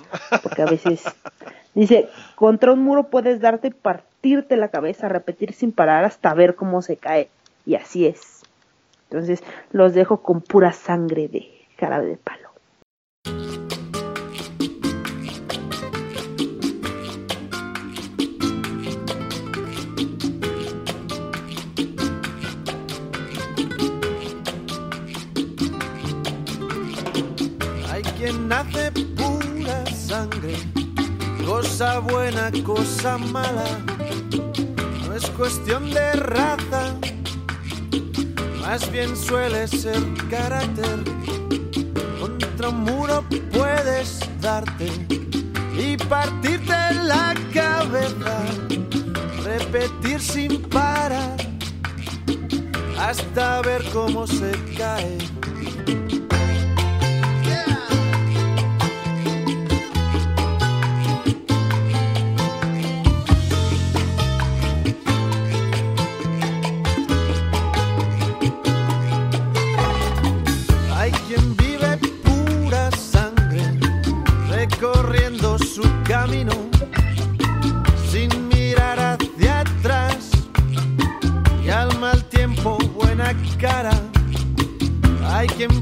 porque 0.42 0.62
a 0.62 0.66
veces 0.66 1.02
dice, 1.74 2.08
contra 2.36 2.72
un 2.72 2.80
muro 2.80 3.04
puedes 3.04 3.40
darte 3.40 3.68
y 3.68 3.72
partirte 3.72 4.56
la 4.56 4.68
cabeza, 4.68 5.08
repetir 5.08 5.52
sin 5.52 5.72
parar 5.72 6.04
hasta 6.04 6.34
ver 6.34 6.54
cómo 6.54 6.82
se 6.82 6.96
cae. 6.96 7.28
Y 7.66 7.74
así 7.74 8.06
es. 8.06 8.42
Entonces 9.10 9.42
los 9.72 9.94
dejo 9.94 10.22
con 10.22 10.40
pura 10.40 10.72
sangre 10.72 11.28
de 11.28 11.48
jarabe 11.78 12.06
de 12.06 12.16
palo. 12.16 12.41
Nace 28.52 28.92
pura 29.16 29.86
sangre, 29.86 30.54
cosa 31.46 32.00
buena, 32.00 32.50
cosa 32.62 33.16
mala. 33.16 33.64
No 35.06 35.14
es 35.14 35.24
cuestión 35.30 35.90
de 35.90 36.12
raza, 36.12 36.84
más 38.60 38.90
bien 38.92 39.16
suele 39.16 39.66
ser 39.68 40.02
carácter. 40.30 40.98
Contra 42.20 42.68
un 42.68 42.80
muro 42.84 43.24
puedes 43.52 44.20
darte 44.42 44.88
y 45.78 45.96
partirte 45.96 46.76
la 47.12 47.34
cabeza, 47.54 48.36
repetir 49.44 50.20
sin 50.20 50.60
parar 50.68 51.36
hasta 52.98 53.62
ver 53.62 53.82
cómo 53.94 54.26
se 54.26 54.52
cae. 54.76 55.16
Su 75.74 75.82
camino, 76.04 76.52
sin 78.10 78.28
mirar 78.48 78.98
hacia 79.00 79.60
atrás, 79.60 80.30
y 81.64 81.70
al 81.70 81.98
mal 81.98 82.22
tiempo 82.24 82.76
buena 82.94 83.34
cara. 83.58 83.98
Hay 85.24 85.46
quien 85.46 85.81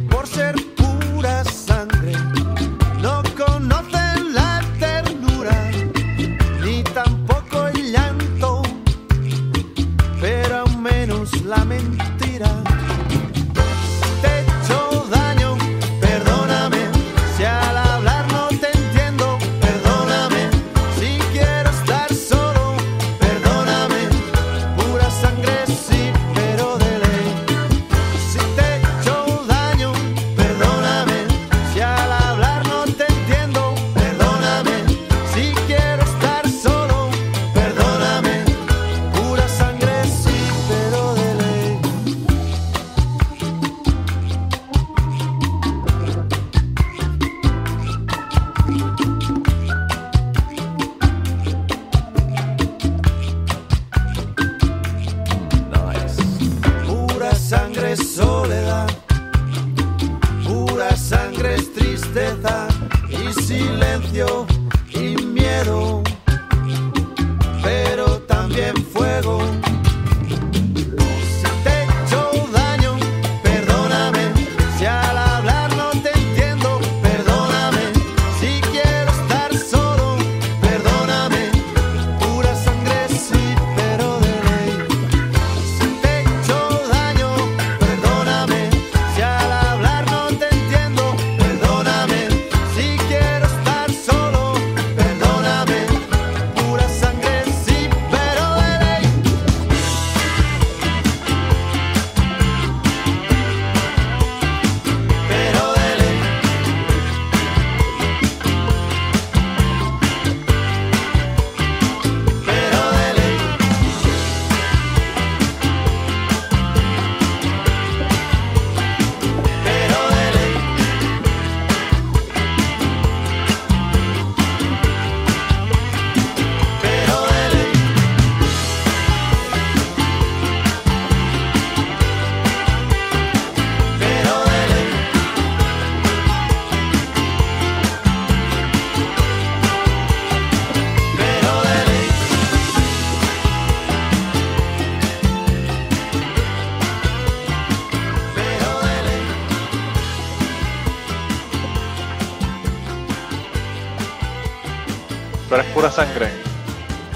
pura 155.80 155.92
sangre. 155.92 156.28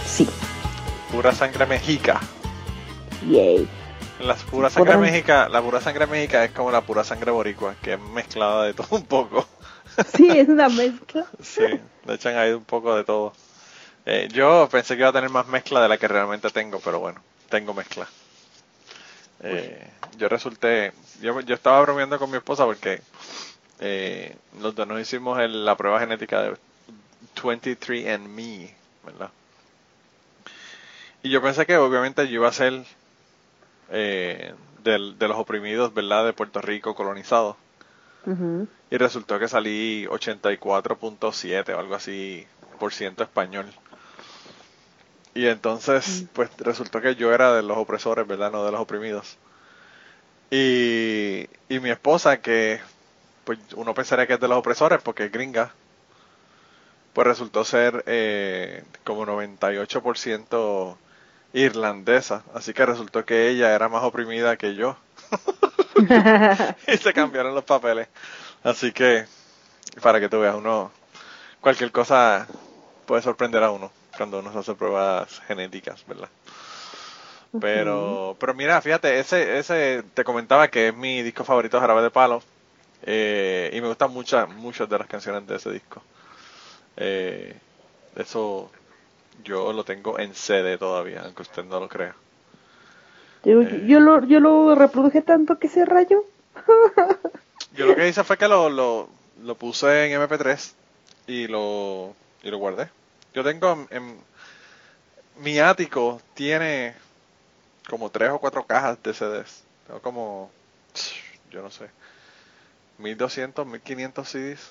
Sí. 0.06 0.26
Pura 1.12 1.34
sangre 1.34 1.66
mexica. 1.66 2.18
Yay. 3.28 3.68
La 4.20 4.36
pura 4.36 4.70
sangre 4.70 4.96
mexica, 4.96 5.50
la 5.50 5.60
pura 5.60 5.82
sangre 5.82 6.06
mexica 6.06 6.42
es 6.42 6.52
como 6.52 6.70
la 6.70 6.80
pura 6.80 7.04
sangre 7.04 7.30
boricua, 7.30 7.74
que 7.82 7.92
es 7.92 8.00
mezclada 8.00 8.64
de 8.64 8.72
todo 8.72 8.88
un 8.96 9.04
poco. 9.04 9.46
Sí, 10.16 10.26
es 10.30 10.48
una 10.48 10.70
mezcla. 10.70 11.26
sí, 11.42 11.62
le 12.06 12.14
echan 12.14 12.38
ahí 12.38 12.52
un 12.52 12.64
poco 12.64 12.96
de 12.96 13.04
todo. 13.04 13.34
Eh, 14.06 14.28
yo 14.32 14.66
pensé 14.72 14.94
que 14.94 15.00
iba 15.00 15.10
a 15.10 15.12
tener 15.12 15.28
más 15.28 15.46
mezcla 15.46 15.82
de 15.82 15.88
la 15.88 15.98
que 15.98 16.08
realmente 16.08 16.48
tengo, 16.48 16.80
pero 16.80 17.00
bueno, 17.00 17.20
tengo 17.50 17.74
mezcla. 17.74 18.08
Eh, 19.42 19.86
yo 20.16 20.28
resulté, 20.30 20.94
yo, 21.20 21.38
yo 21.42 21.54
estaba 21.54 21.82
bromeando 21.82 22.18
con 22.18 22.30
mi 22.30 22.38
esposa 22.38 22.64
porque 22.64 23.02
eh, 23.80 24.34
los 24.58 24.74
dos 24.74 24.88
nos 24.88 25.00
hicimos 25.00 25.38
la 25.50 25.76
prueba 25.76 26.00
genética 26.00 26.42
de 26.42 26.56
23andMe, 27.34 28.70
¿verdad? 29.04 29.30
Y 31.22 31.30
yo 31.30 31.40
pensé 31.40 31.64
que 31.66 31.76
obviamente 31.76 32.28
yo 32.28 32.34
iba 32.34 32.48
a 32.48 32.52
ser 32.52 32.84
eh, 33.90 34.54
del, 34.82 35.18
de 35.18 35.28
los 35.28 35.38
oprimidos, 35.38 35.94
¿verdad? 35.94 36.26
De 36.26 36.32
Puerto 36.32 36.60
Rico 36.60 36.94
colonizado. 36.94 37.56
Y 38.90 38.96
resultó 38.96 39.38
que 39.38 39.48
salí 39.48 40.06
84.7 40.06 41.74
o 41.74 41.78
algo 41.78 41.94
así 41.94 42.46
por 42.78 42.92
ciento 42.94 43.22
español. 43.22 43.66
Y 45.34 45.46
entonces, 45.46 46.22
mm. 46.22 46.26
pues 46.32 46.50
resultó 46.58 47.02
que 47.02 47.16
yo 47.16 47.34
era 47.34 47.54
de 47.54 47.62
los 47.62 47.76
opresores, 47.76 48.26
¿verdad? 48.26 48.50
No 48.50 48.64
de 48.64 48.72
los 48.72 48.80
oprimidos. 48.80 49.36
Y, 50.50 51.48
y 51.68 51.80
mi 51.80 51.90
esposa, 51.90 52.40
que 52.40 52.80
pues 53.44 53.58
uno 53.74 53.92
pensaría 53.94 54.26
que 54.26 54.34
es 54.34 54.40
de 54.40 54.48
los 54.48 54.58
opresores 54.58 55.02
porque 55.02 55.24
es 55.24 55.32
gringa, 55.32 55.72
pues 57.14 57.26
resultó 57.26 57.64
ser 57.64 58.04
eh, 58.06 58.84
como 59.04 59.24
98% 59.24 60.96
irlandesa. 61.54 62.42
Así 62.52 62.74
que 62.74 62.84
resultó 62.84 63.24
que 63.24 63.48
ella 63.48 63.74
era 63.74 63.88
más 63.88 64.02
oprimida 64.02 64.56
que 64.56 64.74
yo. 64.74 64.96
y 66.88 66.96
se 66.96 67.12
cambiaron 67.12 67.54
los 67.54 67.64
papeles. 67.64 68.08
Así 68.62 68.92
que, 68.92 69.26
para 70.02 70.20
que 70.20 70.28
tú 70.28 70.40
veas, 70.40 70.56
uno, 70.56 70.90
cualquier 71.60 71.92
cosa 71.92 72.46
puede 73.06 73.22
sorprender 73.22 73.62
a 73.62 73.70
uno 73.70 73.90
cuando 74.16 74.40
uno 74.40 74.52
se 74.52 74.58
hace 74.58 74.74
pruebas 74.74 75.40
genéticas, 75.46 76.04
¿verdad? 76.06 76.28
Pero, 77.60 78.36
pero 78.40 78.54
mira, 78.54 78.80
fíjate, 78.80 79.20
ese, 79.20 79.58
ese 79.58 80.02
te 80.14 80.24
comentaba 80.24 80.68
que 80.68 80.88
es 80.88 80.96
mi 80.96 81.22
disco 81.22 81.44
favorito, 81.44 81.78
Jarabe 81.78 82.02
de 82.02 82.10
Palo, 82.10 82.42
eh, 83.02 83.70
y 83.72 83.80
me 83.80 83.86
gustan 83.86 84.10
muchas, 84.12 84.48
muchas 84.48 84.88
de 84.88 84.98
las 84.98 85.06
canciones 85.06 85.46
de 85.46 85.56
ese 85.56 85.70
disco. 85.70 86.02
Eh, 86.96 87.54
eso 88.16 88.70
yo 89.42 89.72
lo 89.72 89.84
tengo 89.84 90.18
en 90.18 90.34
CD 90.34 90.78
todavía, 90.78 91.22
aunque 91.24 91.42
usted 91.42 91.64
no 91.64 91.80
lo 91.80 91.88
crea. 91.88 92.14
Yo, 93.44 93.62
eh, 93.62 93.84
yo, 93.86 94.00
lo, 94.00 94.24
yo 94.24 94.40
lo 94.40 94.74
reproduje 94.74 95.22
tanto 95.22 95.58
que 95.58 95.68
se 95.68 95.84
rayó. 95.84 96.24
yo 97.76 97.86
lo 97.86 97.94
que 97.94 98.08
hice 98.08 98.24
fue 98.24 98.38
que 98.38 98.48
lo, 98.48 98.70
lo, 98.70 99.08
lo 99.42 99.54
puse 99.56 100.06
en 100.06 100.20
MP3 100.20 100.72
y 101.26 101.46
lo, 101.48 102.14
y 102.42 102.50
lo 102.50 102.58
guardé. 102.58 102.88
Yo 103.34 103.42
tengo 103.42 103.86
en, 103.90 104.16
mi 105.40 105.58
ático 105.58 106.20
tiene 106.34 106.94
como 107.88 108.10
tres 108.10 108.30
o 108.30 108.38
cuatro 108.38 108.64
cajas 108.64 109.02
de 109.02 109.12
CDs. 109.12 109.64
Tengo 109.86 110.00
como, 110.00 110.50
yo 111.50 111.60
no 111.62 111.70
sé, 111.70 111.88
1200, 112.98 113.66
1500 113.66 114.28
CDs. 114.28 114.70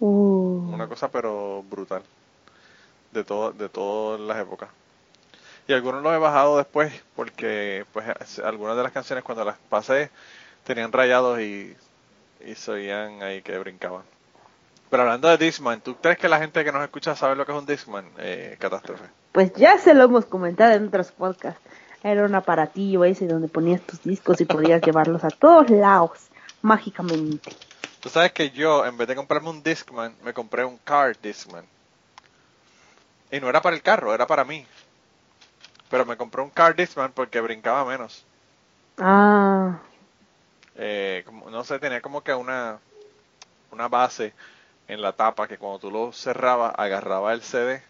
Uh. 0.00 0.47
Una 0.58 0.88
cosa 0.88 1.10
pero 1.10 1.62
brutal. 1.68 2.02
De 3.12 3.24
todo, 3.24 3.52
de 3.52 3.68
todas 3.68 4.20
las 4.20 4.38
épocas. 4.38 4.68
Y 5.66 5.72
algunos 5.72 6.02
los 6.02 6.12
he 6.14 6.18
bajado 6.18 6.56
después 6.56 6.92
porque 7.14 7.84
pues 7.92 8.38
algunas 8.38 8.76
de 8.76 8.82
las 8.82 8.92
canciones 8.92 9.24
cuando 9.24 9.44
las 9.44 9.56
pasé 9.68 10.10
tenían 10.64 10.92
rayados 10.92 11.40
y, 11.40 11.76
y 12.44 12.54
se 12.54 12.70
oían 12.70 13.22
ahí 13.22 13.42
que 13.42 13.58
brincaban. 13.58 14.02
Pero 14.90 15.02
hablando 15.02 15.28
de 15.28 15.36
Discman, 15.36 15.80
¿tú 15.80 15.96
crees 15.96 16.18
que 16.18 16.28
la 16.28 16.38
gente 16.38 16.64
que 16.64 16.72
nos 16.72 16.82
escucha 16.82 17.14
sabe 17.14 17.36
lo 17.36 17.44
que 17.44 17.52
es 17.52 17.58
un 17.58 17.66
Discman, 17.66 18.06
eh, 18.18 18.56
Catástrofe? 18.58 19.04
Pues 19.32 19.52
ya 19.54 19.78
se 19.78 19.92
lo 19.92 20.04
hemos 20.04 20.24
comentado 20.24 20.72
en 20.72 20.88
otros 20.88 21.12
podcasts. 21.12 21.60
Era 22.02 22.24
un 22.24 22.34
aparatillo 22.34 23.04
ese 23.04 23.26
donde 23.26 23.48
ponías 23.48 23.82
tus 23.82 24.02
discos 24.02 24.40
y 24.40 24.46
podías 24.46 24.80
llevarlos 24.80 25.24
a 25.24 25.30
todos 25.30 25.68
lados, 25.68 26.28
mágicamente. 26.62 27.52
Tú 28.00 28.08
sabes 28.08 28.32
que 28.32 28.50
yo, 28.50 28.86
en 28.86 28.96
vez 28.96 29.08
de 29.08 29.16
comprarme 29.16 29.50
un 29.50 29.62
Discman, 29.62 30.14
me 30.22 30.32
compré 30.32 30.64
un 30.64 30.78
Car 30.78 31.18
Discman. 31.20 31.64
Y 33.30 33.40
no 33.40 33.48
era 33.48 33.60
para 33.60 33.74
el 33.74 33.82
carro, 33.82 34.14
era 34.14 34.26
para 34.26 34.44
mí. 34.44 34.64
Pero 35.90 36.06
me 36.06 36.16
compré 36.16 36.42
un 36.42 36.50
Car 36.50 36.76
Discman 36.76 37.12
porque 37.12 37.40
brincaba 37.40 37.84
menos. 37.84 38.24
Ah. 38.98 39.80
Eh, 40.76 41.22
como, 41.26 41.50
no 41.50 41.64
sé, 41.64 41.78
tenía 41.80 42.00
como 42.00 42.22
que 42.22 42.32
una, 42.32 42.78
una 43.72 43.88
base 43.88 44.32
en 44.86 45.02
la 45.02 45.12
tapa 45.12 45.48
que 45.48 45.58
cuando 45.58 45.80
tú 45.80 45.90
lo 45.90 46.12
cerrabas 46.12 46.74
agarraba 46.76 47.32
el 47.32 47.42
CD 47.42 47.82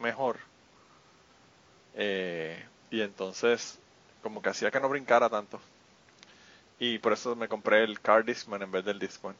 mejor. 0.00 0.38
Eh, 1.94 2.66
y 2.90 3.00
entonces 3.00 3.78
como 4.22 4.42
que 4.42 4.50
hacía 4.50 4.70
que 4.70 4.80
no 4.80 4.88
brincara 4.88 5.28
tanto. 5.28 5.60
Y 6.80 6.98
por 6.98 7.12
eso 7.12 7.36
me 7.36 7.48
compré 7.48 7.84
el 7.84 8.00
Car 8.00 8.24
Discman 8.24 8.62
en 8.62 8.72
vez 8.72 8.84
del 8.84 8.98
Discman. 8.98 9.36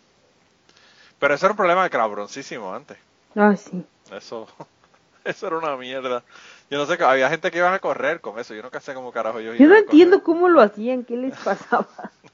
Pero 1.23 1.35
eso 1.35 1.47
era 1.47 1.53
un 1.53 1.57
problema 1.57 1.89
cabroncísimo 1.89 2.75
antes. 2.75 2.99
Ah, 3.37 3.55
sí. 3.55 3.85
Eso, 4.11 4.49
eso 5.25 5.47
era 5.47 5.57
una 5.57 5.77
mierda. 5.77 6.25
Yo 6.69 6.79
no 6.79 6.85
sé, 6.85 7.01
había 7.01 7.29
gente 7.29 7.49
que 7.53 7.59
iba 7.59 7.73
a 7.73 7.79
correr 7.79 8.21
con 8.21 8.41
eso. 8.41 8.55
Yo 8.55 8.63
no 8.65 8.81
sé 8.81 8.93
cómo 8.93 9.13
carajo 9.13 9.39
yo 9.39 9.55
Yo 9.55 9.69
no 9.69 9.77
entiendo 9.77 10.25
cómo 10.25 10.49
lo 10.49 10.61
hacían, 10.61 11.05
qué 11.05 11.17
les 11.17 11.39
pasaba. 11.39 11.87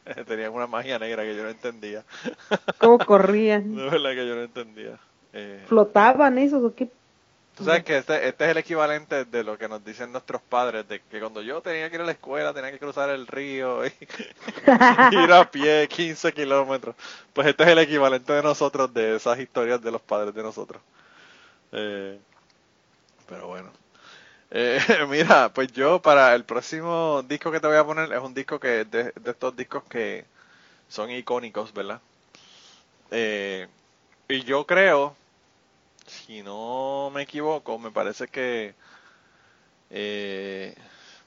Tenían 0.26 0.54
una 0.54 0.66
magia 0.66 0.98
negra 0.98 1.22
que 1.22 1.36
yo 1.36 1.42
no 1.42 1.50
entendía. 1.50 2.02
¿Cómo 2.78 2.96
corrían? 2.96 3.74
De 3.76 3.90
verdad 3.90 4.10
que 4.12 4.26
yo 4.26 4.34
no 4.36 4.40
entendía. 4.40 4.98
Eh, 5.34 5.66
¿Flotaban 5.68 6.38
esos 6.38 6.64
o 6.64 6.74
qué? 6.74 6.90
Tú 7.58 7.64
sabes 7.64 7.82
que 7.82 7.98
este, 7.98 8.28
este 8.28 8.44
es 8.44 8.50
el 8.52 8.58
equivalente 8.58 9.24
de 9.24 9.42
lo 9.42 9.58
que 9.58 9.68
nos 9.68 9.84
dicen 9.84 10.12
nuestros 10.12 10.40
padres, 10.40 10.86
de 10.86 11.00
que 11.00 11.18
cuando 11.18 11.42
yo 11.42 11.60
tenía 11.60 11.90
que 11.90 11.96
ir 11.96 12.02
a 12.02 12.04
la 12.04 12.12
escuela 12.12 12.54
tenía 12.54 12.70
que 12.70 12.78
cruzar 12.78 13.10
el 13.10 13.26
río 13.26 13.84
y 13.84 13.90
ir 15.10 15.32
a 15.32 15.50
pie 15.50 15.88
15 15.88 16.32
kilómetros. 16.32 16.94
Pues 17.32 17.48
este 17.48 17.64
es 17.64 17.68
el 17.70 17.80
equivalente 17.80 18.32
de 18.32 18.44
nosotros, 18.44 18.94
de 18.94 19.16
esas 19.16 19.40
historias 19.40 19.82
de 19.82 19.90
los 19.90 20.00
padres 20.00 20.32
de 20.36 20.42
nosotros. 20.44 20.80
Eh, 21.72 22.20
pero 23.28 23.48
bueno. 23.48 23.72
Eh, 24.52 24.78
mira, 25.08 25.52
pues 25.52 25.72
yo 25.72 26.00
para 26.00 26.36
el 26.36 26.44
próximo 26.44 27.24
disco 27.26 27.50
que 27.50 27.58
te 27.58 27.66
voy 27.66 27.76
a 27.76 27.84
poner 27.84 28.12
es 28.12 28.20
un 28.20 28.34
disco 28.34 28.60
que 28.60 28.84
de, 28.84 29.12
estos 29.24 29.56
discos 29.56 29.82
que 29.90 30.24
son 30.88 31.10
icónicos, 31.10 31.74
¿verdad? 31.74 32.00
Eh, 33.10 33.66
y 34.28 34.44
yo 34.44 34.64
creo, 34.64 35.16
si 36.08 36.42
no 36.42 37.10
me 37.14 37.22
equivoco, 37.22 37.78
me 37.78 37.90
parece 37.90 38.28
que 38.28 38.74
eh, 39.90 40.74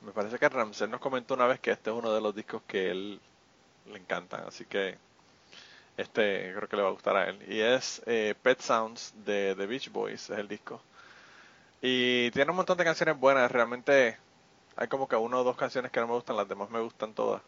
me 0.02 0.12
parece 0.12 0.38
que 0.40 0.50
Ramsey 0.50 0.88
nos 0.88 1.00
comentó 1.00 1.34
una 1.34 1.48
vez 1.48 1.60
que 1.60 1.72
este 1.72 1.90
es 1.90 1.96
uno 1.96 2.14
de 2.14 2.22
los 2.22 2.36
discos 2.36 2.62
que 2.68 2.92
él 2.92 3.20
le 3.92 3.98
encantan, 3.98 4.44
así 4.48 4.66
que 4.66 4.98
este 5.98 6.54
creo 6.56 6.68
que 6.68 6.76
le 6.76 6.82
va 6.84 6.90
a 6.90 6.94
gustar 6.94 7.16
a 7.18 7.30
él. 7.30 7.40
Y 7.48 7.60
es 7.62 8.02
Pet 8.42 8.60
Sounds 8.62 9.14
de 9.26 9.56
The 9.56 9.66
Beach 9.68 9.92
Boys, 9.92 10.30
es 10.30 10.40
el 10.40 10.48
disco. 10.48 10.82
Y 11.82 12.32
tiene 12.32 12.52
un 12.52 12.58
montón 12.58 12.78
de 12.78 12.84
canciones 12.84 13.20
buenas, 13.20 13.52
realmente 13.52 14.18
hay 14.76 14.88
como 14.88 15.08
que 15.08 15.16
una 15.16 15.38
o 15.38 15.44
dos 15.44 15.58
canciones 15.58 15.92
que 15.92 16.00
no 16.00 16.08
me 16.08 16.14
gustan, 16.14 16.38
las 16.38 16.48
demás 16.48 16.70
me 16.70 16.80
gustan 16.80 17.14
todas. 17.14 17.42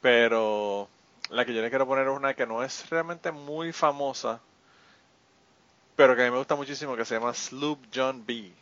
Pero 0.00 0.88
la 1.30 1.44
que 1.44 1.54
yo 1.54 1.62
le 1.62 1.70
quiero 1.70 1.86
poner 1.86 2.06
es 2.08 2.16
una 2.16 2.34
que 2.34 2.46
no 2.46 2.62
es 2.62 2.90
realmente 2.90 3.32
muy 3.32 3.72
famosa, 3.72 4.40
pero 5.96 6.16
que 6.16 6.22
a 6.22 6.24
mí 6.24 6.30
me 6.30 6.38
gusta 6.38 6.56
muchísimo, 6.56 6.96
que 6.96 7.04
se 7.04 7.14
llama 7.14 7.34
Sloop 7.34 7.86
John 7.94 8.24
B. 8.26 8.52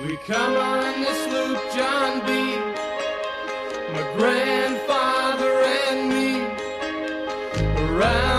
We 0.00 0.16
come 0.26 0.56
on 0.56 1.02
the 1.02 1.14
sloop 1.14 1.58
John 1.72 2.20
B. 2.26 2.58
My 3.92 4.02
grandfather 4.16 5.52
and 5.88 6.08
me 6.08 6.40
around 7.78 8.33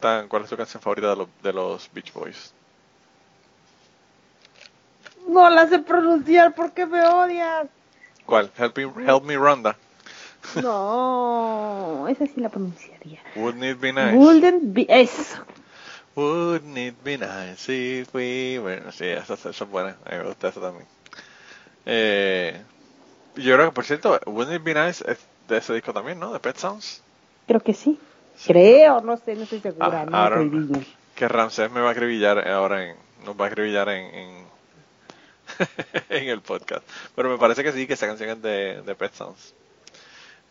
¿Cuál 0.00 0.44
es 0.44 0.50
tu 0.50 0.56
canción 0.56 0.82
favorita 0.82 1.10
de, 1.10 1.16
los 1.16 1.28
de 1.42 1.52
los 1.52 1.90
Beach 1.92 2.12
Boys? 2.12 2.52
No 5.28 5.50
la 5.50 5.68
sé 5.68 5.80
pronunciar 5.80 6.54
porque 6.54 6.86
me 6.86 7.04
odias. 7.04 7.66
¿Cuál? 8.24 8.50
Help 8.56 8.76
Me, 8.76 8.82
Help 9.04 9.24
me 9.24 9.36
Ronda. 9.36 9.76
No, 10.62 12.06
esa 12.08 12.26
sí 12.26 12.40
la 12.40 12.48
pronunciaría. 12.48 13.20
Wouldn't 13.34 13.64
it 13.64 13.80
be 13.80 13.92
nice? 13.92 14.16
Wouldn't 14.16 14.72
be 14.72 14.86
eso. 14.88 15.44
Wouldn't 16.14 16.78
it 16.78 16.94
be 17.04 17.18
nice 17.18 17.68
if 17.68 18.14
we 18.14 18.58
were... 18.58 18.92
Sí, 18.92 19.06
esa, 19.06 19.34
esa 19.34 19.50
es 19.50 19.60
buena. 19.70 19.96
A 20.04 20.10
mí 20.10 20.18
me 20.18 20.24
gusta 20.24 20.48
esa 20.48 20.60
también. 20.60 20.86
Eh, 21.86 22.60
yo 23.36 23.54
creo 23.54 23.66
que, 23.70 23.74
por 23.74 23.84
cierto, 23.84 24.18
Wouldn't 24.26 24.56
it 24.56 24.62
be 24.62 24.74
nice 24.74 25.04
es 25.10 25.18
de 25.48 25.58
ese 25.58 25.74
disco 25.74 25.92
también, 25.92 26.18
¿no? 26.18 26.32
De 26.32 26.40
Pet 26.40 26.56
Sounds. 26.56 27.02
Creo 27.46 27.60
que 27.60 27.74
sí. 27.74 27.98
Creo, 28.46 29.00
no 29.00 29.16
sé, 29.16 29.34
no 29.34 29.42
estoy 29.42 29.60
segura. 29.60 30.02
Ah, 30.02 30.06
no 30.06 30.16
ahora- 30.16 30.40
que 31.14 31.26
Ramsés 31.28 31.70
me 31.70 31.80
va 31.80 31.88
a 31.88 31.92
acribillar 31.92 32.46
ahora 32.48 32.84
en, 32.84 32.96
nos 33.24 33.38
va 33.38 33.46
a 33.46 33.48
acribillar 33.48 33.88
en, 33.88 34.14
en, 34.14 34.46
en 36.10 36.28
el 36.28 36.40
podcast. 36.42 36.88
Pero 37.16 37.28
me 37.28 37.38
parece 37.38 37.64
que 37.64 37.72
sí, 37.72 37.86
que 37.86 37.94
esa 37.94 38.06
canción 38.06 38.30
es 38.30 38.42
de, 38.42 38.82
de 38.82 38.94
Pet 38.94 39.12
Sounds. 39.12 39.54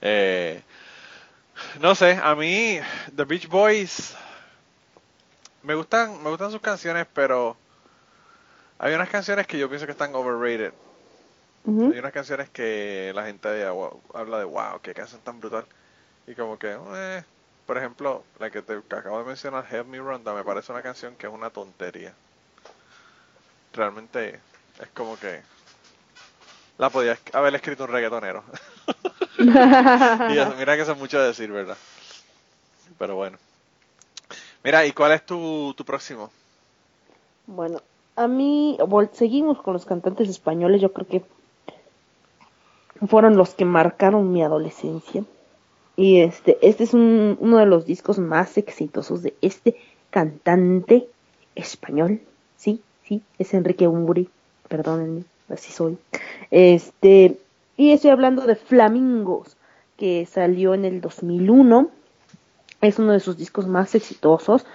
Eh, 0.02 0.62
no 1.80 1.95
sé, 1.95 2.19
a 2.21 2.36
mí 2.36 2.80
The 3.15 3.23
Beach 3.23 3.47
Boys 3.47 4.15
me 5.63 5.73
gustan, 5.76 6.21
me 6.21 6.30
gustan 6.30 6.52
sus 6.52 6.62
canciones, 6.62 7.08
pero 7.13 7.58
hay 8.80 8.93
unas 8.93 9.10
canciones 9.10 9.47
que 9.47 9.58
yo 9.58 9.69
pienso 9.69 9.86
que 9.86 9.91
están 9.93 10.13
overrated. 10.15 10.73
Hay 11.65 12.00
unas 12.00 12.13
canciones 12.13 12.50
que 12.50 13.12
la 13.13 13.26
gente 13.26 13.50
ah, 13.65 13.73
habla 14.13 14.39
de 14.39 14.45
wow, 14.45 14.80
qué 14.82 14.93
canción 14.93 15.19
tan 15.21 15.39
brutal. 15.41 15.65
Y 16.26 16.34
como 16.36 16.58
que, 16.58 16.78
eh, 16.95 17.23
por 17.67 17.77
ejemplo, 17.77 18.23
la 18.39 18.49
que 18.49 18.62
te 18.62 18.73
acabo 18.95 19.19
de 19.19 19.25
mencionar, 19.25 19.67
Help 19.69 19.88
Me 19.88 19.99
Ronda, 19.99 20.34
me 20.34 20.43
parece 20.43 20.71
una 20.71 20.82
canción 20.82 21.15
que 21.15 21.27
es 21.27 21.34
una 21.34 21.49
tontería. 21.49 22.13
Realmente 23.73 24.39
es 24.82 24.88
como 24.93 25.17
que 25.19 25.41
la 26.77 26.89
podía 26.89 27.17
haber 27.34 27.56
escrito 27.56 27.84
un 27.84 27.91
reggaetonero. 27.91 28.43
mira 29.38 30.75
que 30.75 30.82
eso 30.82 30.93
es 30.93 30.97
mucho 30.97 31.21
decir, 31.21 31.51
¿verdad? 31.51 31.77
Pero 32.97 33.15
bueno. 33.15 33.38
Mira, 34.63 34.86
¿y 34.86 34.93
cuál 34.93 35.12
es 35.12 35.25
tu, 35.25 35.73
tu 35.75 35.84
próximo? 35.84 36.32
Bueno, 37.47 37.82
a 38.15 38.27
mí 38.27 38.77
seguimos 39.12 39.62
con 39.62 39.73
los 39.73 39.86
cantantes 39.86 40.30
españoles, 40.30 40.82
yo 40.82 40.93
creo 40.93 41.08
que 41.08 41.25
fueron 43.08 43.36
los 43.36 43.56
que 43.56 43.65
marcaron 43.65 44.32
mi 44.32 44.41
adolescencia. 44.41 45.23
Y 45.97 46.21
este, 46.21 46.57
este 46.62 46.86
es 46.86 46.93
un- 46.93 47.38
uno 47.41 47.57
de 47.57 47.65
los 47.65 47.86
discos 47.86 48.19
más 48.19 48.57
exitosos 48.57 49.23
de 49.23 49.33
este 49.41 49.75
cantante 50.12 51.07
español. 51.55 52.21
Sí, 52.55 52.81
sí, 53.03 53.21
es 53.39 53.53
Enrique 53.53 53.88
Umburi, 53.88 54.29
perdónenme, 54.69 55.23
así 55.49 55.71
soy. 55.73 55.97
Este, 56.51 57.38
y 57.75 57.91
estoy 57.91 58.12
hablando 58.12 58.45
de 58.45 58.55
Flamingos, 58.55 59.57
que 59.97 60.25
salió 60.27 60.73
en 60.75 60.86
el 60.86 61.01
2001. 61.01 61.89
Es 62.81 62.99
uno 62.99 63.13
de 63.13 63.19
sus 63.19 63.38
discos 63.38 63.67
más 63.67 63.95
exitosos. 63.95 64.65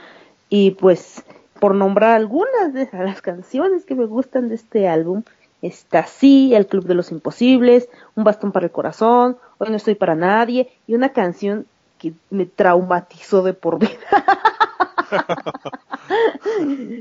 Y 0.48 0.72
pues, 0.72 1.22
por 1.60 1.74
nombrar 1.74 2.16
algunas 2.16 2.74
de 2.74 2.88
las 2.92 3.22
canciones 3.22 3.84
que 3.84 3.94
me 3.94 4.06
gustan 4.06 4.48
de 4.48 4.56
este 4.56 4.88
álbum, 4.88 5.22
está 5.62 6.06
Sí, 6.06 6.54
El 6.54 6.66
Club 6.66 6.84
de 6.84 6.94
los 6.94 7.10
Imposibles, 7.12 7.88
Un 8.16 8.24
Bastón 8.24 8.52
para 8.52 8.66
el 8.66 8.72
Corazón, 8.72 9.38
Hoy 9.58 9.70
no 9.70 9.76
estoy 9.76 9.94
para 9.94 10.14
nadie, 10.16 10.70
y 10.86 10.94
una 10.94 11.10
canción 11.12 11.66
que 11.98 12.12
me 12.30 12.46
traumatizó 12.46 13.42
de 13.42 13.54
por 13.54 13.78
vida. 13.78 13.90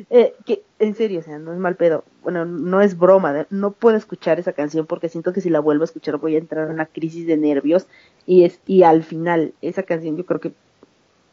Eh, 0.10 0.34
que, 0.46 0.64
en 0.80 0.96
serio, 0.96 1.20
o 1.20 1.24
sea, 1.24 1.40
no 1.40 1.54
es 1.54 1.60
mal 1.60 1.76
pedo. 1.76 2.04
Bueno, 2.24 2.46
no 2.46 2.82
es 2.82 2.98
broma, 2.98 3.46
no 3.50 3.72
puedo 3.72 3.98
escuchar 3.98 4.40
esa 4.40 4.54
canción 4.54 4.86
porque 4.86 5.10
siento 5.10 5.34
que 5.34 5.42
si 5.42 5.50
la 5.50 5.60
vuelvo 5.60 5.84
a 5.84 5.86
escuchar 5.86 6.18
voy 6.18 6.36
a 6.36 6.40
entrar 6.40 6.68
en 6.68 6.74
una 6.74 6.86
crisis 6.86 7.26
de 7.28 7.38
nervios 7.38 7.88
y 8.26 8.44
es 8.44 8.60
y 8.68 8.84
al 8.84 9.04
final 9.04 9.54
esa 9.62 9.84
canción 9.84 10.18
yo 10.18 10.26
creo 10.26 10.40
que 10.40 10.54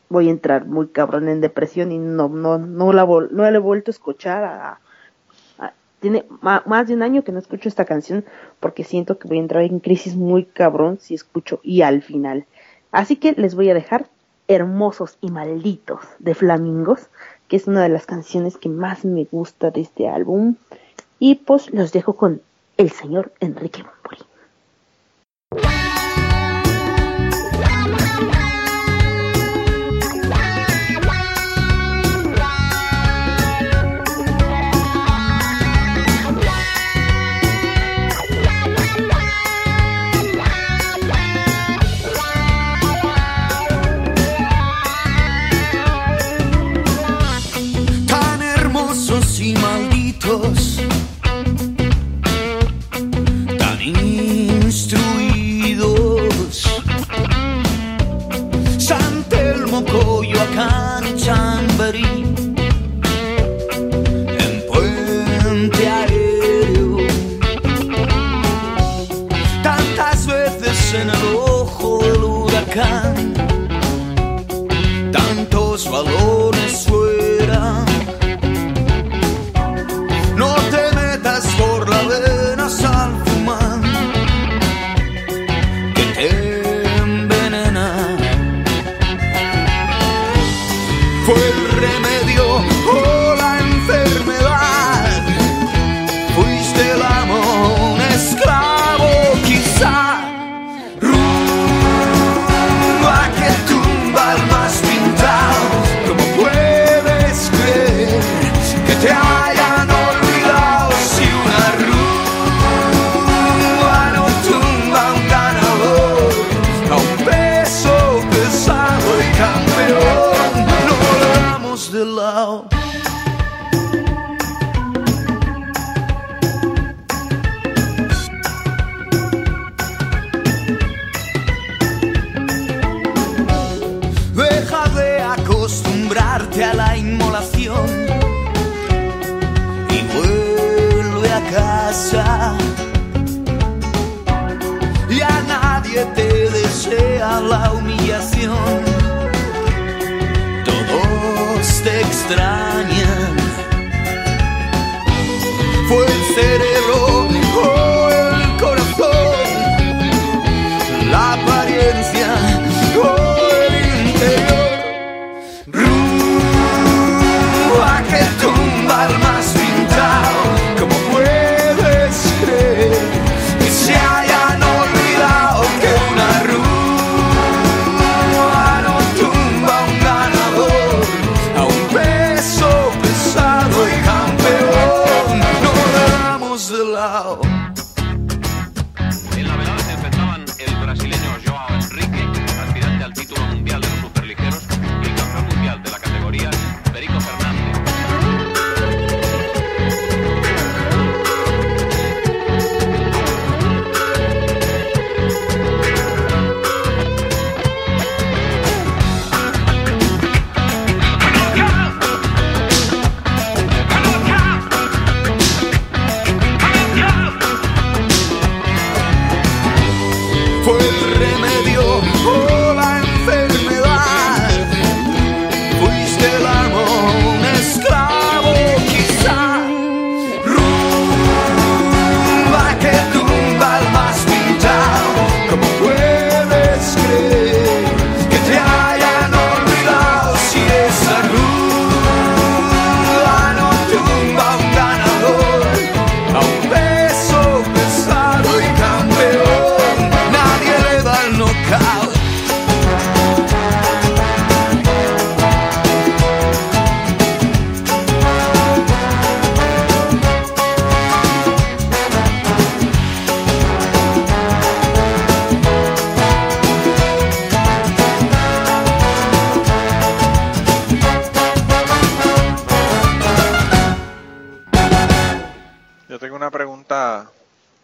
voy 0.08 0.28
a 0.28 0.32
entrar 0.32 0.66
muy 0.66 0.88
cabrón 0.88 1.28
en 1.28 1.40
depresión 1.40 1.92
y 1.92 1.98
no 1.98 2.28
no 2.28 2.58
no 2.58 2.92
la 2.92 3.04
no 3.06 3.28
la 3.30 3.50
he 3.50 3.58
vuelto 3.58 3.90
a 3.90 3.92
escuchar 3.92 4.44
a- 4.44 4.80
tiene 6.00 6.24
más 6.40 6.88
de 6.88 6.94
un 6.94 7.02
año 7.02 7.24
que 7.24 7.32
no 7.32 7.38
escucho 7.38 7.68
esta 7.68 7.84
canción 7.84 8.24
porque 8.60 8.84
siento 8.84 9.18
que 9.18 9.28
voy 9.28 9.38
a 9.38 9.42
entrar 9.42 9.64
en 9.64 9.80
crisis 9.80 10.16
muy 10.16 10.44
cabrón 10.44 10.98
si 11.00 11.14
escucho 11.14 11.60
y 11.62 11.82
al 11.82 12.02
final 12.02 12.46
así 12.92 13.16
que 13.16 13.32
les 13.32 13.54
voy 13.54 13.70
a 13.70 13.74
dejar 13.74 14.06
hermosos 14.46 15.18
y 15.20 15.30
malditos 15.30 16.00
de 16.18 16.34
flamingos 16.34 17.08
que 17.48 17.56
es 17.56 17.66
una 17.66 17.82
de 17.82 17.88
las 17.88 18.06
canciones 18.06 18.56
que 18.56 18.68
más 18.68 19.04
me 19.04 19.24
gusta 19.24 19.70
de 19.70 19.80
este 19.80 20.08
álbum 20.08 20.56
y 21.18 21.36
pues 21.36 21.72
los 21.72 21.92
dejo 21.92 22.14
con 22.14 22.42
el 22.76 22.90
señor 22.90 23.32
Enrique 23.40 23.82
Bumburi. 23.82 24.22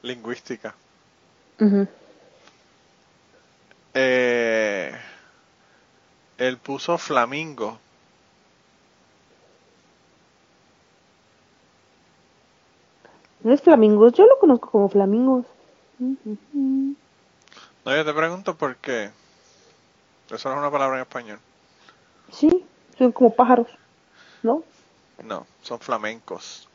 Lingüística. 0.05 0.75
eh, 3.95 4.93
él 6.39 6.59
puso 6.59 6.99
flamingo. 6.99 7.79
¿No 13.43 13.53
es 13.53 13.61
flamingos? 13.61 14.13
Yo 14.15 14.27
lo 14.27 14.39
conozco 14.39 14.71
como 14.71 14.89
flamingos. 14.89 15.45
No, 15.99 16.97
yo 17.95 18.05
te 18.05 18.15
pregunto 18.15 18.57
por 18.57 18.77
qué. 18.77 19.11
Eso 20.31 20.49
no 20.49 20.55
es 20.55 20.61
una 20.61 20.71
palabra 20.71 20.97
en 20.97 21.03
español. 21.03 21.39
Sí, 22.33 22.65
son 22.97 23.13
como 23.13 23.35
pájaros, 23.35 23.69
¿no? 24.43 24.65
No, 25.23 25.47
son 25.63 25.79
flamencos. 25.79 26.69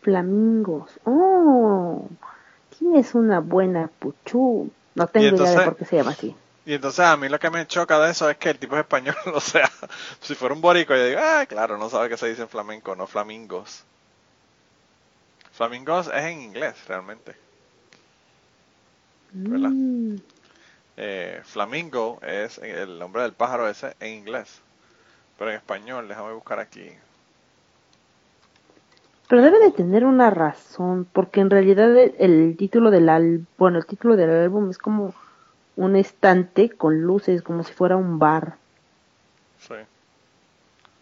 Flamingos. 0.00 0.90
Oh, 1.04 2.08
tienes 2.78 3.14
una 3.14 3.40
buena 3.40 3.88
puchú. 3.98 4.70
No 4.94 5.06
tengo 5.06 5.36
idea 5.36 5.58
de 5.58 5.64
por 5.64 5.76
qué 5.76 5.84
se 5.84 5.96
llama 5.96 6.10
así. 6.12 6.34
Y 6.66 6.74
entonces 6.74 7.00
a 7.00 7.16
mí 7.16 7.28
lo 7.28 7.38
que 7.38 7.50
me 7.50 7.66
choca 7.66 7.98
de 7.98 8.10
eso 8.10 8.28
es 8.28 8.36
que 8.36 8.50
el 8.50 8.58
tipo 8.58 8.76
es 8.76 8.80
español, 8.82 9.16
o 9.34 9.40
sea, 9.40 9.70
si 10.20 10.34
fuera 10.34 10.54
un 10.54 10.60
borico 10.60 10.94
yo 10.94 11.04
digo, 11.04 11.20
ah, 11.22 11.46
claro, 11.46 11.78
no 11.78 11.88
sabe 11.88 12.08
que 12.08 12.16
se 12.16 12.28
dice 12.28 12.46
flamenco, 12.46 12.94
no 12.94 13.06
flamingos. 13.06 13.84
Flamingos 15.52 16.06
es 16.08 16.24
en 16.24 16.42
inglés, 16.42 16.74
realmente. 16.86 17.34
¿Verdad? 19.32 19.70
Mm. 19.70 20.16
Eh, 20.96 21.40
flamingo 21.44 22.18
es 22.22 22.58
el 22.58 22.98
nombre 22.98 23.22
del 23.22 23.32
pájaro 23.32 23.68
ese 23.68 23.94
en 24.00 24.14
inglés. 24.14 24.60
Pero 25.38 25.50
en 25.50 25.56
español, 25.56 26.08
déjame 26.08 26.32
buscar 26.32 26.60
aquí. 26.60 26.90
Pero 29.30 29.42
debe 29.42 29.60
de 29.60 29.70
tener 29.70 30.04
una 30.04 30.28
razón, 30.28 31.06
porque 31.12 31.40
en 31.40 31.50
realidad 31.50 31.96
el, 31.96 32.56
título 32.58 32.90
del 32.90 33.08
álbum, 33.08 33.46
bueno, 33.58 33.78
el 33.78 33.86
título 33.86 34.16
del 34.16 34.28
álbum 34.28 34.70
es 34.70 34.76
como 34.76 35.14
un 35.76 35.94
estante 35.94 36.68
con 36.68 37.02
luces, 37.02 37.40
como 37.40 37.62
si 37.62 37.72
fuera 37.72 37.96
un 37.96 38.18
bar. 38.18 38.56
Sí. 39.60 39.76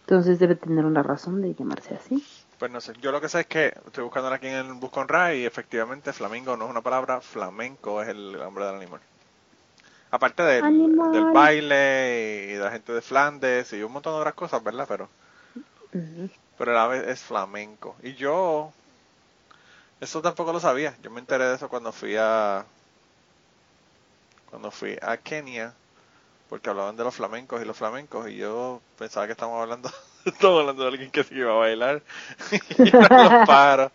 Entonces 0.03 0.39
debe 0.39 0.57
tener 0.57 0.85
una 0.85 1.03
razón 1.03 1.41
de 1.41 1.55
llamarse 1.55 1.95
así. 1.95 2.23
Pues 2.59 2.71
no 2.71 2.83
sé, 2.83 2.93
yo 3.01 3.13
lo 3.13 3.23
que 3.23 3.31
sé 3.31 3.41
es 3.41 3.47
que 3.47 3.73
estoy 3.87 4.05
buscando 4.05 4.29
aquí 4.29 4.49
en 4.49 4.57
el 4.57 4.75
Buscon 4.75 5.09
Ray 5.09 5.41
y 5.41 5.47
efectivamente 5.47 6.13
flamingo 6.13 6.55
no 6.55 6.67
es 6.67 6.71
una 6.71 6.83
palabra, 6.83 7.23
flamenco 7.23 8.03
es 8.03 8.09
el 8.09 8.33
nombre 8.33 8.67
del 8.67 8.75
animal. 8.75 9.01
Aparte 10.11 10.43
del, 10.43 10.63
del 11.13 11.33
baile 11.33 12.49
y 12.51 12.53
de 12.53 12.61
la 12.63 12.73
gente 12.73 12.93
de 12.93 13.01
Flandes 13.01 13.73
y 13.73 13.83
un 13.83 13.93
montón 13.93 14.13
de 14.13 14.19
otras 14.19 14.35
cosas, 14.35 14.63
¿verdad? 14.63 14.85
Pero, 14.87 15.09
pero 16.59 16.73
el 16.73 16.79
ave 16.79 17.11
es 17.11 17.21
flamenco. 17.21 17.97
Y 18.03 18.15
yo, 18.15 18.73
eso 20.01 20.21
tampoco 20.21 20.53
lo 20.53 20.61
sabía. 20.61 20.95
Yo 21.03 21.11
me 21.11 21.21
enteré 21.21 21.45
de 21.45 21.55
eso 21.55 21.69
cuando 21.69 21.93
fui 21.93 22.17
a, 22.19 22.67
cuando 24.51 24.71
fui 24.71 24.99
a 25.01 25.17
Kenia, 25.17 25.73
porque 26.49 26.69
hablaban 26.69 26.97
de 26.97 27.05
los 27.05 27.15
flamencos 27.15 27.63
y 27.63 27.65
los 27.65 27.77
flamencos 27.77 28.29
y 28.29 28.37
yo 28.37 28.81
pensaba 28.99 29.27
que 29.27 29.33
estábamos 29.33 29.63
hablando, 29.63 29.91
estamos 30.25 30.61
hablando 30.61 30.83
de 30.83 30.89
alguien 30.89 31.11
que 31.11 31.25
se 31.25 31.35
iba 31.35 31.53
a 31.53 31.57
bailar 31.57 32.03
y 32.79 32.91
los 32.91 33.47
pájaros. 33.47 33.93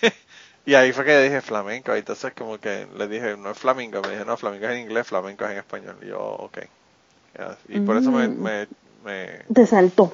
Y 0.66 0.74
ahí 0.74 0.92
fue 0.92 1.04
que 1.04 1.16
dije 1.20 1.40
flamenco, 1.42 1.94
y 1.94 2.00
entonces 2.00 2.32
como 2.36 2.58
que 2.58 2.88
le 2.98 3.06
dije, 3.06 3.36
no 3.36 3.52
es 3.52 3.56
flamenco, 3.56 4.02
me 4.02 4.10
dije, 4.10 4.24
no, 4.24 4.36
flamenco 4.36 4.66
es 4.66 4.72
en 4.72 4.80
inglés, 4.80 5.06
flamenco 5.06 5.44
es 5.44 5.52
en 5.52 5.58
español. 5.58 5.96
Y 6.02 6.06
yo, 6.08 6.18
ok. 6.18 6.58
Y 7.68 7.78
por 7.80 7.96
eso 7.96 8.10
me, 8.10 8.26
me, 8.26 8.66
me, 9.04 9.44
Te 9.54 9.64
saltó. 9.64 10.12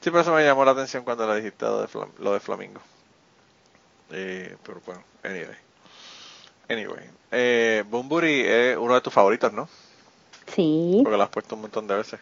Sí, 0.00 0.10
por 0.10 0.20
eso 0.20 0.32
me 0.32 0.44
llamó 0.44 0.64
la 0.64 0.72
atención 0.72 1.04
cuando 1.04 1.26
le 1.26 1.40
dijiste 1.40 1.64
lo 1.64 1.80
de, 1.82 1.88
lo 2.18 2.32
de 2.32 2.40
flamingo. 2.40 2.80
Eh, 4.10 4.56
pero 4.62 4.80
bueno, 4.86 5.02
anyway. 5.24 5.56
Anyway. 6.68 7.10
Eh, 7.30 7.84
Bumburi 7.88 8.42
es 8.46 8.76
uno 8.76 8.94
de 8.94 9.00
tus 9.00 9.12
favoritos, 9.12 9.52
¿no? 9.52 9.68
Sí. 10.54 11.00
Porque 11.02 11.16
lo 11.16 11.22
has 11.22 11.30
puesto 11.30 11.54
un 11.56 11.62
montón 11.62 11.86
de 11.86 11.96
veces. 11.96 12.20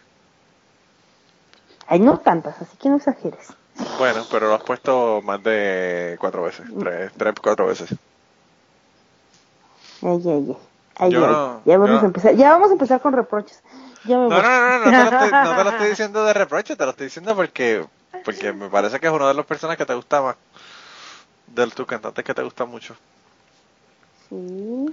Hay 1.87 1.99
no 1.99 2.17
tantas, 2.19 2.61
así 2.61 2.75
que 2.77 2.89
no 2.89 2.97
exageres. 2.97 3.53
Bueno, 3.99 4.25
pero 4.29 4.47
lo 4.47 4.55
has 4.55 4.63
puesto 4.63 5.21
más 5.23 5.41
de 5.43 6.17
cuatro 6.19 6.43
veces, 6.43 6.65
tres, 6.79 7.11
tres 7.15 7.33
cuatro 7.41 7.67
veces. 7.67 7.95
Ay, 10.01 10.21
ay, 10.25 10.57
ay. 10.97 11.11
ya, 11.11 11.77
vamos 11.77 12.03
a 12.03 12.05
empezar, 12.05 12.35
ya 12.35 12.51
vamos 12.51 12.69
a 12.69 12.73
empezar 12.73 13.01
con 13.01 13.13
reproches. 13.13 13.61
No, 14.05 14.29
no, 14.29 14.41
no, 14.41 14.79
no, 14.79 14.79
no, 14.79 14.91
te 14.91 14.91
lo 14.91 15.09
estoy, 15.09 15.31
no 15.31 15.55
te 15.55 15.63
lo 15.63 15.69
estoy 15.69 15.89
diciendo 15.89 16.25
de 16.25 16.33
reproche, 16.33 16.75
te 16.75 16.83
lo 16.83 16.91
estoy 16.91 17.07
diciendo 17.07 17.35
porque, 17.35 17.85
porque 18.23 18.53
me 18.53 18.69
parece 18.69 18.99
que 18.99 19.07
es 19.07 19.13
uno 19.13 19.27
de 19.27 19.33
los 19.33 19.45
personajes 19.45 19.77
que 19.77 19.85
te 19.85 19.93
gusta 19.93 20.21
más, 20.21 20.35
de 21.47 21.67
tus 21.67 21.87
cantantes 21.87 22.23
que 22.23 22.33
te 22.33 22.43
gusta 22.43 22.65
mucho. 22.65 22.95
Sí. 24.29 24.89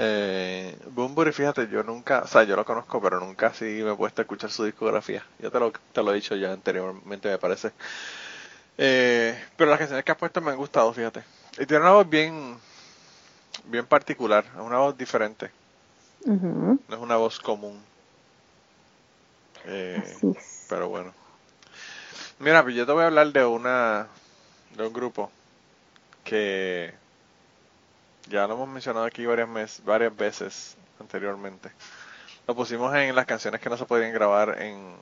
Eh, 0.00 0.78
Bumburi, 0.90 1.32
fíjate, 1.32 1.68
yo 1.68 1.82
nunca, 1.82 2.20
o 2.20 2.26
sea, 2.28 2.44
yo 2.44 2.54
lo 2.54 2.64
conozco, 2.64 3.00
pero 3.02 3.18
nunca 3.18 3.52
sí 3.52 3.64
me 3.64 3.92
he 3.92 3.96
puesto 3.96 4.22
a 4.22 4.24
escuchar 4.24 4.50
su 4.50 4.64
discografía. 4.64 5.24
Yo 5.40 5.50
te 5.50 5.58
lo, 5.58 5.72
te 5.92 6.02
lo 6.02 6.12
he 6.12 6.14
dicho 6.14 6.36
ya 6.36 6.52
anteriormente, 6.52 7.28
me 7.28 7.38
parece. 7.38 7.72
Eh, 8.78 9.36
pero 9.56 9.70
las 9.70 9.78
canciones 9.80 10.04
que 10.04 10.12
has 10.12 10.18
puesto 10.18 10.40
me 10.40 10.52
han 10.52 10.56
gustado, 10.56 10.92
fíjate. 10.92 11.24
Y 11.58 11.66
tiene 11.66 11.82
una 11.82 11.94
voz 11.94 12.08
bien, 12.08 12.56
bien 13.64 13.86
particular, 13.86 14.44
una 14.56 14.78
voz 14.78 14.96
diferente. 14.96 15.50
No 16.88 16.96
es 16.96 17.02
una 17.02 17.16
voz 17.16 17.40
común. 17.40 17.82
Eh, 19.64 20.16
pero 20.68 20.88
bueno. 20.88 21.12
Mira, 22.38 22.62
pues 22.62 22.74
yo 22.74 22.86
te 22.86 22.92
voy 22.92 23.02
a 23.02 23.06
hablar 23.06 23.32
de 23.32 23.44
una, 23.44 24.06
de 24.76 24.86
un 24.86 24.92
grupo 24.92 25.30
que 26.24 26.94
ya 28.28 28.46
lo 28.46 28.54
hemos 28.54 28.68
mencionado 28.68 29.06
aquí 29.06 29.26
varias, 29.26 29.82
varias 29.84 30.16
veces 30.16 30.76
anteriormente. 31.00 31.70
Lo 32.46 32.54
pusimos 32.54 32.94
en 32.94 33.14
las 33.14 33.26
canciones 33.26 33.60
que 33.60 33.68
no 33.68 33.76
se 33.76 33.86
podían 33.86 34.12
grabar 34.12 34.62
en 34.62 34.94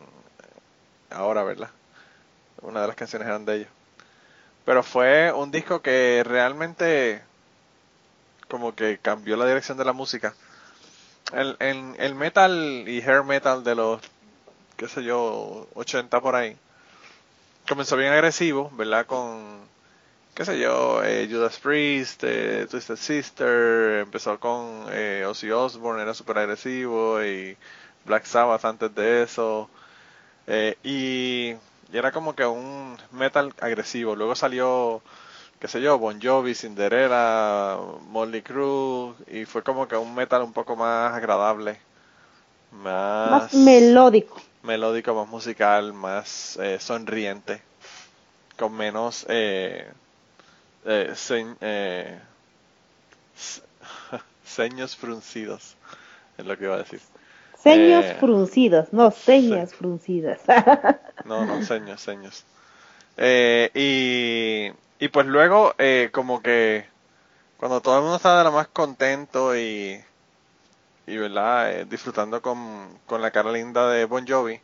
ahora, 1.10 1.42
¿verdad? 1.42 1.70
Una 2.62 2.80
de 2.80 2.86
las 2.86 2.96
canciones 2.96 3.28
eran 3.28 3.44
de 3.44 3.56
ellos. 3.56 3.68
Pero 4.64 4.82
fue 4.82 5.32
un 5.32 5.50
disco 5.50 5.82
que 5.82 6.22
realmente 6.24 7.22
como 8.48 8.74
que 8.74 8.98
cambió 8.98 9.36
la 9.36 9.46
dirección 9.46 9.76
de 9.78 9.84
la 9.84 9.92
música. 9.92 10.34
El, 11.32 11.56
el 11.60 12.14
metal 12.14 12.84
y 12.86 13.00
hair 13.00 13.24
metal 13.24 13.64
de 13.64 13.74
los, 13.74 14.00
qué 14.76 14.88
sé 14.88 15.02
yo, 15.04 15.66
80 15.74 16.20
por 16.20 16.34
ahí, 16.34 16.56
comenzó 17.68 17.96
bien 17.96 18.12
agresivo, 18.12 18.70
¿verdad? 18.76 19.06
Con 19.06 19.66
qué 20.34 20.44
sé 20.44 20.58
yo, 20.58 21.02
eh, 21.02 21.28
Judas 21.30 21.58
Priest, 21.58 22.22
eh, 22.24 22.66
Twisted 22.70 22.96
Sister, 22.96 24.00
empezó 24.00 24.38
con 24.38 24.86
eh, 24.90 25.24
Ozzy 25.26 25.50
Osbourne, 25.50 26.02
era 26.02 26.14
súper 26.14 26.38
agresivo, 26.38 27.22
y 27.24 27.56
Black 28.04 28.24
Sabbath 28.26 28.64
antes 28.64 28.94
de 28.94 29.22
eso, 29.22 29.68
eh, 30.46 30.76
y, 30.84 31.56
era 31.92 32.12
como 32.12 32.34
que 32.34 32.44
un 32.44 32.96
metal 33.12 33.54
agresivo. 33.60 34.14
Luego 34.16 34.34
salió, 34.34 35.00
qué 35.60 35.68
sé 35.68 35.80
yo, 35.80 35.98
Bon 35.98 36.20
Jovi, 36.20 36.54
Cinderella, 36.54 37.78
Molly 38.08 38.42
Crue, 38.42 39.14
y 39.28 39.44
fue 39.44 39.62
como 39.62 39.88
que 39.88 39.96
un 39.96 40.14
metal 40.14 40.42
un 40.42 40.52
poco 40.52 40.76
más 40.76 41.14
agradable, 41.14 41.78
más, 42.72 43.30
más 43.30 43.54
melódico. 43.54 44.40
Melódico, 44.66 45.14
más 45.14 45.28
musical, 45.28 45.92
más 45.92 46.58
sonriente, 46.80 47.62
con 48.58 48.74
menos... 48.74 49.24
Eh, 49.28 49.86
eh, 50.88 51.14
eh, 51.60 52.18
seños 54.44 54.96
fruncidos, 54.96 55.76
es 56.38 56.46
lo 56.46 56.56
que 56.56 56.64
iba 56.64 56.74
a 56.74 56.78
decir. 56.78 57.00
Seños 57.58 58.04
eh, 58.04 58.16
fruncidos, 58.20 58.92
no 58.92 59.10
señas 59.10 59.74
fruncidas. 59.74 60.40
no, 61.24 61.44
no, 61.44 61.62
seños, 61.64 62.00
seños. 62.00 62.44
Eh, 63.16 63.70
y, 63.74 65.04
y 65.04 65.08
pues 65.08 65.26
luego, 65.26 65.74
eh, 65.78 66.10
como 66.12 66.40
que 66.42 66.86
cuando 67.56 67.80
todo 67.80 67.96
el 67.96 68.02
mundo 68.02 68.16
estaba 68.16 68.38
de 68.38 68.44
lo 68.44 68.52
más 68.52 68.68
contento 68.68 69.56
y, 69.56 70.00
y 71.06 71.16
¿verdad? 71.16 71.86
disfrutando 71.86 72.42
con, 72.42 72.98
con 73.06 73.22
la 73.22 73.30
cara 73.30 73.52
linda 73.52 73.88
de 73.90 74.04
Bon 74.06 74.26
Jovi, 74.26 74.60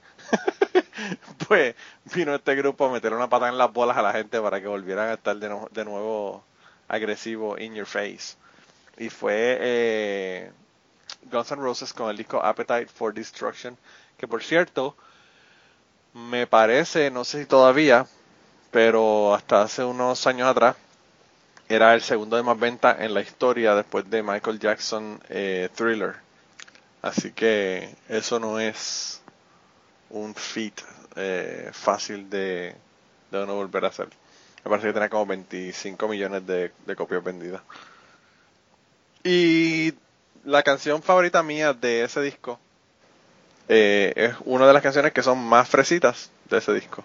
pues 1.48 1.74
vino 2.14 2.34
este 2.34 2.54
grupo 2.56 2.86
a 2.86 2.92
meter 2.92 3.12
una 3.12 3.28
patada 3.28 3.50
en 3.50 3.58
las 3.58 3.72
bolas 3.72 3.96
a 3.96 4.02
la 4.02 4.12
gente 4.12 4.40
para 4.40 4.60
que 4.60 4.66
volvieran 4.66 5.10
a 5.10 5.14
estar 5.14 5.36
de, 5.36 5.56
de 5.70 5.84
nuevo 5.84 6.44
agresivo 6.88 7.58
in 7.58 7.74
your 7.74 7.86
face. 7.86 8.36
Y 8.98 9.08
fue 9.08 9.58
eh, 9.60 10.52
Guns 11.30 11.52
N' 11.52 11.62
Roses 11.62 11.92
con 11.92 12.10
el 12.10 12.16
disco 12.16 12.42
Appetite 12.42 12.86
for 12.86 13.14
Destruction, 13.14 13.76
que 14.18 14.28
por 14.28 14.42
cierto, 14.42 14.96
me 16.14 16.46
parece, 16.46 17.10
no 17.10 17.24
sé 17.24 17.40
si 17.40 17.46
todavía, 17.46 18.06
pero 18.70 19.34
hasta 19.34 19.62
hace 19.62 19.84
unos 19.84 20.26
años 20.26 20.48
atrás, 20.48 20.76
era 21.68 21.94
el 21.94 22.02
segundo 22.02 22.36
de 22.36 22.42
más 22.42 22.58
venta 22.58 22.96
en 22.98 23.14
la 23.14 23.22
historia 23.22 23.74
después 23.74 24.08
de 24.10 24.22
Michael 24.22 24.58
Jackson 24.58 25.20
eh, 25.28 25.68
Thriller. 25.74 26.21
Así 27.02 27.32
que 27.32 27.94
eso 28.08 28.38
no 28.38 28.60
es 28.60 29.20
un 30.10 30.34
feat 30.34 30.80
eh, 31.16 31.68
fácil 31.72 32.30
de, 32.30 32.74
de 33.30 33.42
uno 33.42 33.56
volver 33.56 33.84
a 33.84 33.88
hacer. 33.88 34.08
Me 34.64 34.70
parece 34.70 34.88
que 34.88 34.92
tenía 34.94 35.08
como 35.08 35.26
25 35.26 36.06
millones 36.08 36.46
de, 36.46 36.70
copias 36.96 37.24
vendidas. 37.24 37.62
Y 39.24 39.92
la 40.44 40.62
canción 40.62 41.02
favorita 41.02 41.42
mía 41.42 41.72
de 41.72 42.04
ese 42.04 42.20
disco 42.20 42.58
eh, 43.68 44.12
es 44.14 44.34
una 44.44 44.66
de 44.66 44.72
las 44.72 44.82
canciones 44.82 45.12
que 45.12 45.22
son 45.22 45.38
más 45.38 45.68
fresitas 45.68 46.30
de 46.48 46.58
ese 46.58 46.72
disco. 46.72 47.04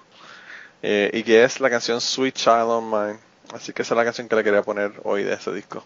Eh, 0.84 1.10
y 1.14 1.24
que 1.24 1.44
es 1.44 1.60
la 1.60 1.70
canción 1.72 2.00
Sweet 2.00 2.36
Child 2.36 2.70
on 2.70 2.90
Mine. 2.90 3.20
Así 3.54 3.74
que 3.74 3.82
esa 3.82 3.96
es 3.96 3.98
la 3.98 4.04
canción 4.06 4.28
que 4.30 4.36
le 4.36 4.44
quería 4.44 4.62
poner 4.62 4.92
hoy 5.04 5.24
de 5.24 5.34
ese 5.34 5.52
disco. 5.54 5.84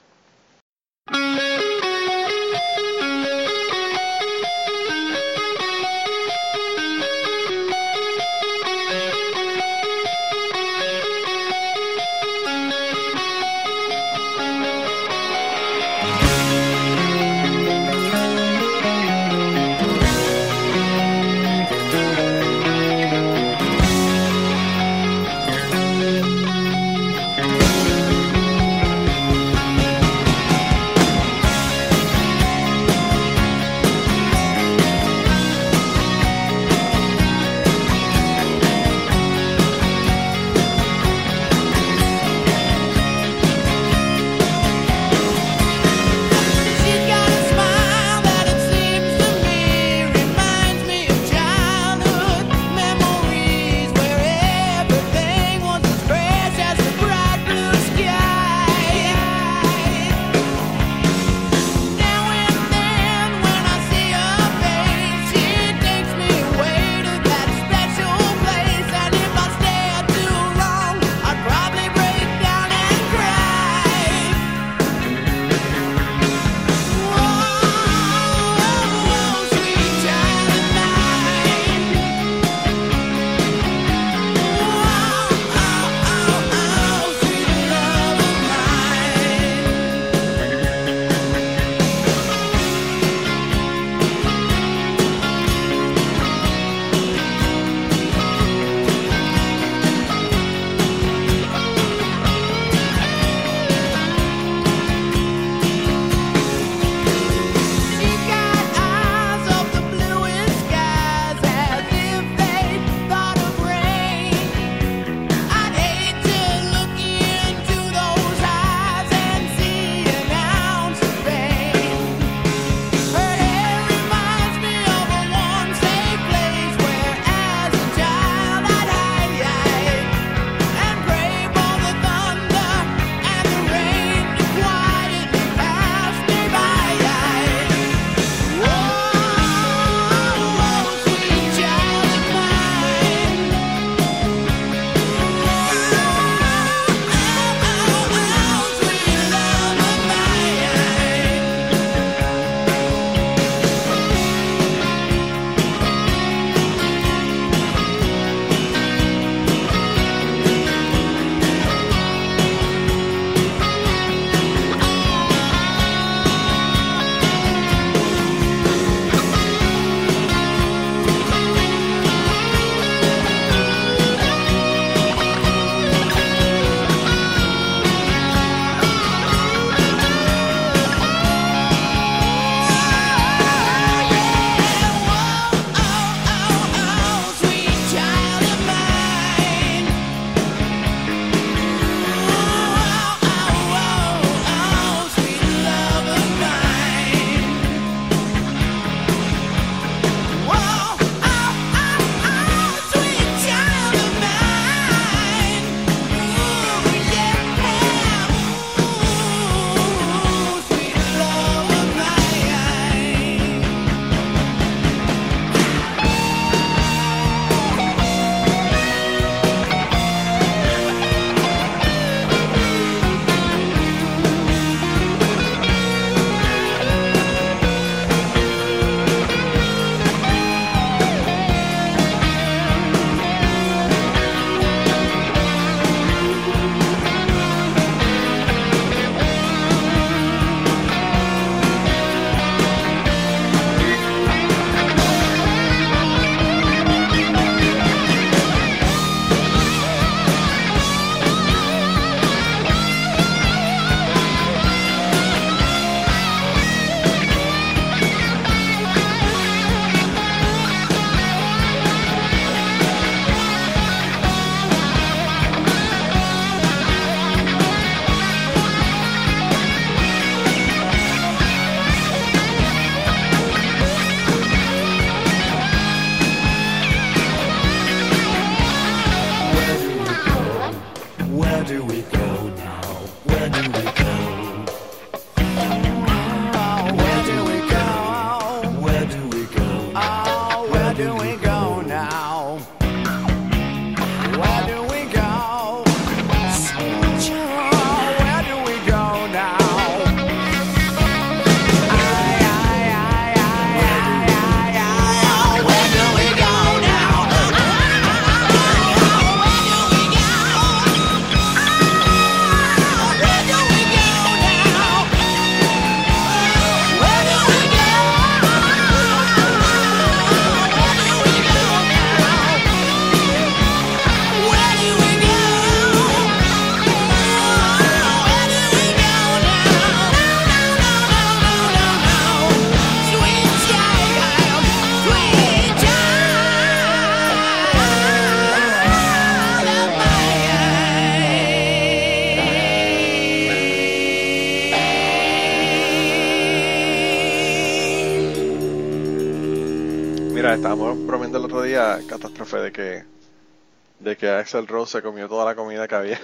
De 354.12 354.18
que 354.18 354.30
Axel 354.30 354.68
Rose 354.68 354.98
se 354.98 355.02
comió 355.02 355.30
toda 355.30 355.46
la 355.46 355.56
comida 355.56 355.88
que 355.88 355.96
había. 355.96 356.20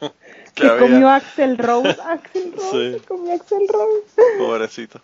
que, 0.54 0.68
comió 0.78 1.08
Axel 1.08 1.56
Rose, 1.56 1.96
Axel 2.04 2.52
Rose, 2.56 2.98
sí. 2.98 3.06
comió 3.06 3.34
Axel 3.34 3.66
Rose. 3.68 4.22
Pobrecito. 4.38 5.00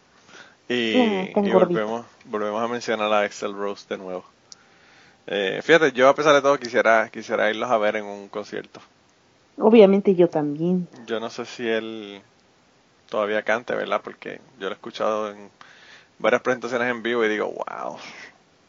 Y, 0.69 1.33
volvemos, 1.33 2.05
volvemos 2.27 2.63
a 2.63 2.69
mencionar 2.69 3.11
a 3.11 3.23
Axel 3.23 3.55
Rose 3.55 3.87
de 3.89 3.97
nuevo. 3.97 4.25
Eh, 5.27 5.61
fíjate, 5.63 5.93
yo 5.93 6.09
a 6.09 6.15
pesar 6.15 6.35
de 6.35 6.43
todo 6.43 6.59
quisiera, 6.59 7.09
quisiera 7.09 7.49
irlos 7.49 7.71
a 7.71 7.79
ver 7.79 7.97
en 7.97 8.05
un 8.05 8.29
concierto. 8.29 8.81
Obviamente 9.57 10.15
yo 10.15 10.29
también. 10.29 10.87
Yo 11.07 11.21
no 11.21 11.31
sé 11.31 11.47
si 11.47 11.67
él 11.67 12.21
todavía 13.09 13.43
cante, 13.43 13.75
¿verdad? 13.75 14.03
Porque 14.05 14.41
yo 14.59 14.67
lo 14.67 14.71
he 14.71 14.75
escuchado 14.75 15.31
en 15.31 15.51
varias 16.19 16.43
presentaciones 16.43 16.91
en 16.91 17.03
vivo 17.03 17.25
y 17.25 17.29
digo, 17.29 17.47
wow, 17.47 17.97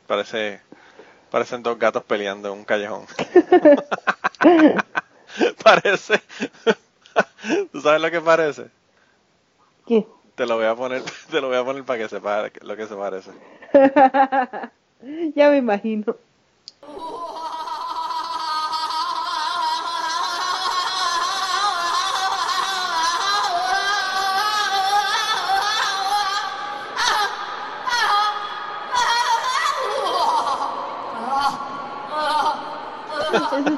Parece, 0.07 0.61
parecen 1.29 1.63
dos 1.63 1.77
gatos 1.77 2.03
peleando 2.03 2.51
en 2.51 2.59
un 2.59 2.65
callejón. 2.65 3.05
parece. 5.63 6.21
¿Tú 7.71 7.81
sabes 7.81 8.01
lo 8.01 8.11
que 8.11 8.21
parece? 8.21 8.67
¿Qué? 9.85 10.05
Te 10.35 10.45
lo 10.45 10.55
voy 10.55 10.65
a 10.65 10.75
poner, 10.75 11.03
te 11.29 11.41
lo 11.41 11.47
voy 11.47 11.57
a 11.57 11.63
poner 11.63 11.83
para 11.83 11.99
que 11.99 12.09
sepa 12.09 12.49
lo 12.61 12.77
que 12.77 12.87
se 12.87 12.95
parece. 12.95 13.31
ya 15.35 15.49
me 15.49 15.57
imagino. 15.57 16.15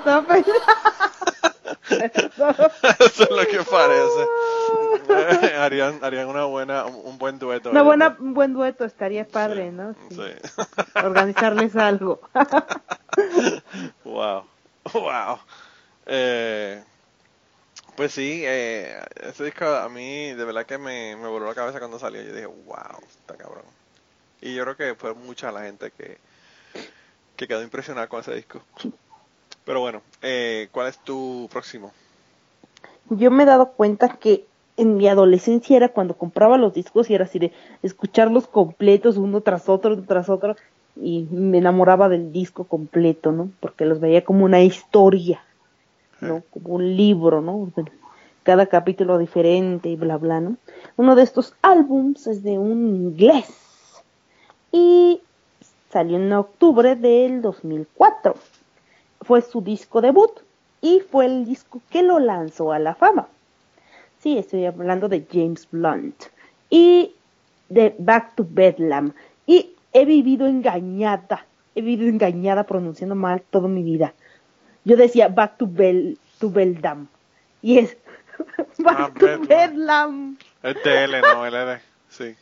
Eso 1.91 3.23
es 3.23 3.29
lo 3.29 3.45
que 3.47 3.63
parece. 3.69 4.27
harían, 5.57 6.03
harían 6.03 6.27
una 6.27 6.45
buena, 6.45 6.85
un 6.85 7.17
buen 7.17 7.39
dueto. 7.39 7.71
Una 7.71 7.81
buena, 7.81 8.15
un 8.19 8.33
buen 8.33 8.53
dueto 8.53 8.85
estaría 8.85 9.27
padre, 9.27 9.71
¿no? 9.71 9.95
Sí. 10.09 10.21
Organizarles 10.95 11.75
algo. 11.75 12.21
wow, 14.03 14.45
wow. 14.93 15.39
Eh, 16.05 16.83
pues 17.95 18.13
sí, 18.13 18.41
eh, 18.45 18.99
ese 19.21 19.45
disco 19.45 19.65
a 19.65 19.89
mí 19.89 20.33
de 20.33 20.45
verdad 20.45 20.65
que 20.65 20.77
me, 20.77 21.15
me 21.15 21.27
voló 21.27 21.47
la 21.47 21.55
cabeza 21.55 21.79
cuando 21.79 21.99
salió. 21.99 22.21
Yo 22.21 22.33
dije, 22.33 22.47
wow, 22.47 22.99
está 23.07 23.35
cabrón. 23.35 23.65
Y 24.41 24.55
yo 24.55 24.63
creo 24.63 24.77
que 24.77 24.95
fue 24.95 25.13
mucha 25.13 25.51
la 25.51 25.61
gente 25.61 25.91
que, 25.91 26.17
que 27.35 27.47
quedó 27.47 27.61
impresionada 27.61 28.07
con 28.07 28.21
ese 28.21 28.33
disco. 28.33 28.63
Pero 29.65 29.79
bueno, 29.79 30.01
eh, 30.21 30.69
¿cuál 30.71 30.87
es 30.87 30.97
tu 30.99 31.47
próximo? 31.51 31.91
Yo 33.09 33.29
me 33.31 33.43
he 33.43 33.45
dado 33.45 33.71
cuenta 33.71 34.09
que 34.17 34.45
en 34.77 34.97
mi 34.97 35.07
adolescencia 35.07 35.77
era 35.77 35.89
cuando 35.89 36.15
compraba 36.15 36.57
los 36.57 36.73
discos 36.73 37.09
y 37.09 37.15
era 37.15 37.25
así 37.25 37.39
de 37.39 37.51
escucharlos 37.83 38.47
completos 38.47 39.17
uno 39.17 39.41
tras 39.41 39.69
otro, 39.69 39.93
uno 39.93 40.03
tras 40.07 40.29
otro 40.29 40.55
y 40.95 41.27
me 41.31 41.59
enamoraba 41.59 42.09
del 42.09 42.31
disco 42.31 42.63
completo, 42.63 43.31
¿no? 43.31 43.51
Porque 43.59 43.85
los 43.85 43.99
veía 43.99 44.23
como 44.23 44.45
una 44.45 44.61
historia, 44.61 45.43
¿no? 46.19 46.43
Como 46.51 46.75
un 46.75 46.95
libro, 46.95 47.41
¿no? 47.41 47.71
Cada 48.43 48.65
capítulo 48.65 49.17
diferente 49.17 49.89
y 49.89 49.95
bla, 49.95 50.17
bla, 50.17 50.41
¿no? 50.41 50.57
Uno 50.97 51.15
de 51.15 51.23
estos 51.23 51.53
álbums 51.61 52.27
es 52.27 52.43
de 52.43 52.57
un 52.57 52.87
inglés 52.87 53.47
y 54.71 55.21
salió 55.91 56.17
en 56.17 56.33
octubre 56.33 56.95
del 56.95 57.41
2004 57.41 58.35
fue 59.21 59.41
su 59.41 59.61
disco 59.61 60.01
debut 60.01 60.31
y 60.81 60.99
fue 60.99 61.25
el 61.25 61.45
disco 61.45 61.81
que 61.89 62.03
lo 62.03 62.19
lanzó 62.19 62.71
a 62.71 62.79
la 62.79 62.95
fama. 62.95 63.27
Sí, 64.19 64.37
estoy 64.37 64.65
hablando 64.65 65.09
de 65.09 65.25
James 65.31 65.67
Blunt 65.71 66.15
y 66.69 67.13
de 67.69 67.95
Back 67.97 68.35
to 68.35 68.45
Bedlam. 68.47 69.13
Y 69.45 69.71
he 69.93 70.05
vivido 70.05 70.47
engañada, 70.47 71.45
he 71.75 71.81
vivido 71.81 72.09
engañada 72.09 72.63
pronunciando 72.63 73.15
mal 73.15 73.41
toda 73.49 73.67
mi 73.67 73.83
vida. 73.83 74.13
Yo 74.83 74.97
decía 74.97 75.27
Back 75.27 75.57
to, 75.57 75.67
Bel 75.67 76.17
to 76.39 76.49
Beldam 76.49 77.07
y 77.61 77.79
es 77.79 77.97
Back 78.79 78.97
ah, 78.99 79.11
to 79.17 79.39
Bedlam. 79.47 80.37
Es 80.63 80.75
TL, 80.81 81.21
no 81.21 81.45
LD, 81.45 81.79
sí. 82.09 82.35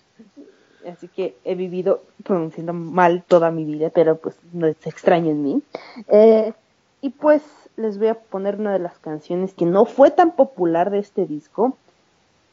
Así 0.90 1.10
que 1.10 1.36
he 1.44 1.56
vivido 1.56 2.04
pronunciando 2.24 2.74
mal 2.74 3.24
toda 3.28 3.52
mi 3.52 3.66
vida, 3.66 3.90
pero 3.90 4.18
pues 4.18 4.36
no 4.54 4.68
es 4.68 4.78
extraño 4.86 5.32
en 5.32 5.44
mí. 5.44 5.62
Eh, 6.08 6.54
y 7.02 7.10
pues 7.12 7.42
les 7.78 7.98
voy 7.98 8.08
a 8.08 8.16
poner 8.16 8.56
una 8.56 8.74
de 8.74 8.80
las 8.80 9.00
canciones 9.00 9.54
que 9.54 9.66
no 9.66 9.86
fue 9.86 10.12
tan 10.12 10.36
popular 10.36 10.90
de 10.90 11.00
este 11.00 11.26
disco. 11.26 11.78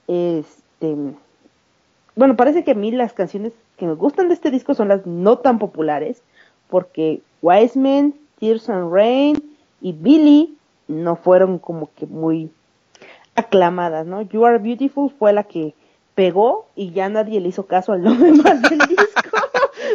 Este, 0.06 0.96
bueno, 2.14 2.36
parece 2.36 2.64
que 2.64 2.72
a 2.72 2.74
mí 2.74 2.92
las 2.92 3.12
canciones 3.12 3.52
que 3.76 3.86
me 3.86 3.94
gustan 3.94 4.28
de 4.28 4.34
este 4.34 4.50
disco 4.50 4.74
son 4.74 4.88
las 4.88 5.06
no 5.06 5.38
tan 5.38 5.58
populares, 5.58 6.22
porque 6.68 7.20
Wiseman, 7.42 8.14
Tears 8.38 8.68
and 8.68 8.92
Rain 8.92 9.56
y 9.80 9.92
Billy 9.92 10.56
no 10.88 11.16
fueron 11.16 11.58
como 11.58 11.90
que 11.94 12.06
muy 12.06 12.50
aclamadas, 13.34 14.06
¿no? 14.06 14.22
You 14.22 14.46
Are 14.46 14.58
Beautiful 14.58 15.10
fue 15.10 15.32
la 15.32 15.44
que 15.44 15.74
pegó 16.14 16.66
y 16.74 16.92
ya 16.92 17.08
nadie 17.08 17.40
le 17.40 17.48
hizo 17.48 17.66
caso 17.66 17.92
al 17.92 18.02
nombre 18.02 18.32
más 18.42 18.62
del 18.62 18.78
disco. 18.78 19.38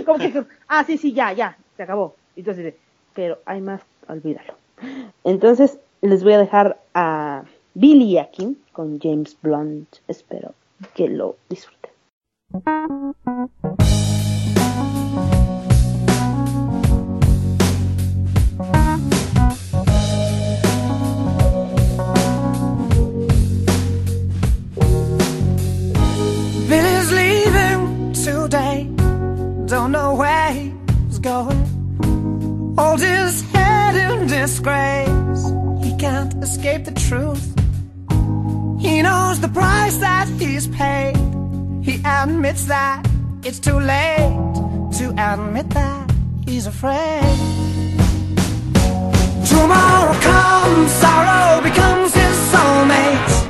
como 0.05 0.19
que, 0.19 0.43
ah, 0.67 0.83
sí, 0.85 0.97
sí, 0.97 1.13
ya, 1.13 1.33
ya, 1.33 1.57
se 1.77 1.83
acabó. 1.83 2.15
Entonces, 2.35 2.75
pero 3.13 3.39
hay 3.45 3.61
más 3.61 3.81
olvídalo. 4.07 4.53
Entonces 5.23 5.77
les 6.01 6.23
voy 6.23 6.33
a 6.33 6.39
dejar 6.39 6.79
a 6.93 7.43
Billy 7.73 8.17
aquí 8.17 8.57
con 8.73 8.99
James 8.99 9.37
Blunt. 9.41 9.87
Espero 10.07 10.53
que 10.95 11.07
lo 11.07 11.35
disfruten. 11.49 11.91
Billy's 26.67 27.11
leaving 27.11 28.13
today. 28.13 28.89
Don't 29.67 29.91
know 29.91 30.15
where 30.15 30.51
he's 30.51 31.19
going. 31.19 31.50
Hold 32.91 33.03
his 33.03 33.41
head 33.53 33.95
in 33.95 34.27
disgrace. 34.27 35.43
He 35.81 35.95
can't 35.95 36.33
escape 36.43 36.83
the 36.83 36.91
truth. 36.91 37.45
He 38.81 39.01
knows 39.01 39.39
the 39.39 39.47
price 39.47 39.95
that 39.99 40.27
he's 40.27 40.67
paid. 40.67 41.15
He 41.81 42.01
admits 42.03 42.65
that 42.65 43.07
it's 43.45 43.59
too 43.59 43.79
late 43.79 44.35
to 44.97 45.05
admit 45.17 45.69
that 45.69 46.11
he's 46.45 46.65
afraid. 46.67 47.37
Tomorrow 49.47 50.13
comes, 50.19 50.91
sorrow 50.91 51.61
becomes 51.61 52.13
his 52.13 52.35
soulmate. 52.51 53.40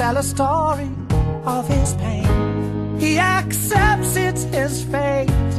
Tell 0.00 0.16
a 0.16 0.22
story 0.22 0.90
of 1.44 1.68
his 1.68 1.92
pain. 1.96 2.26
He 2.98 3.18
accepts 3.18 4.16
it's 4.16 4.44
his 4.44 4.82
fate. 4.84 5.52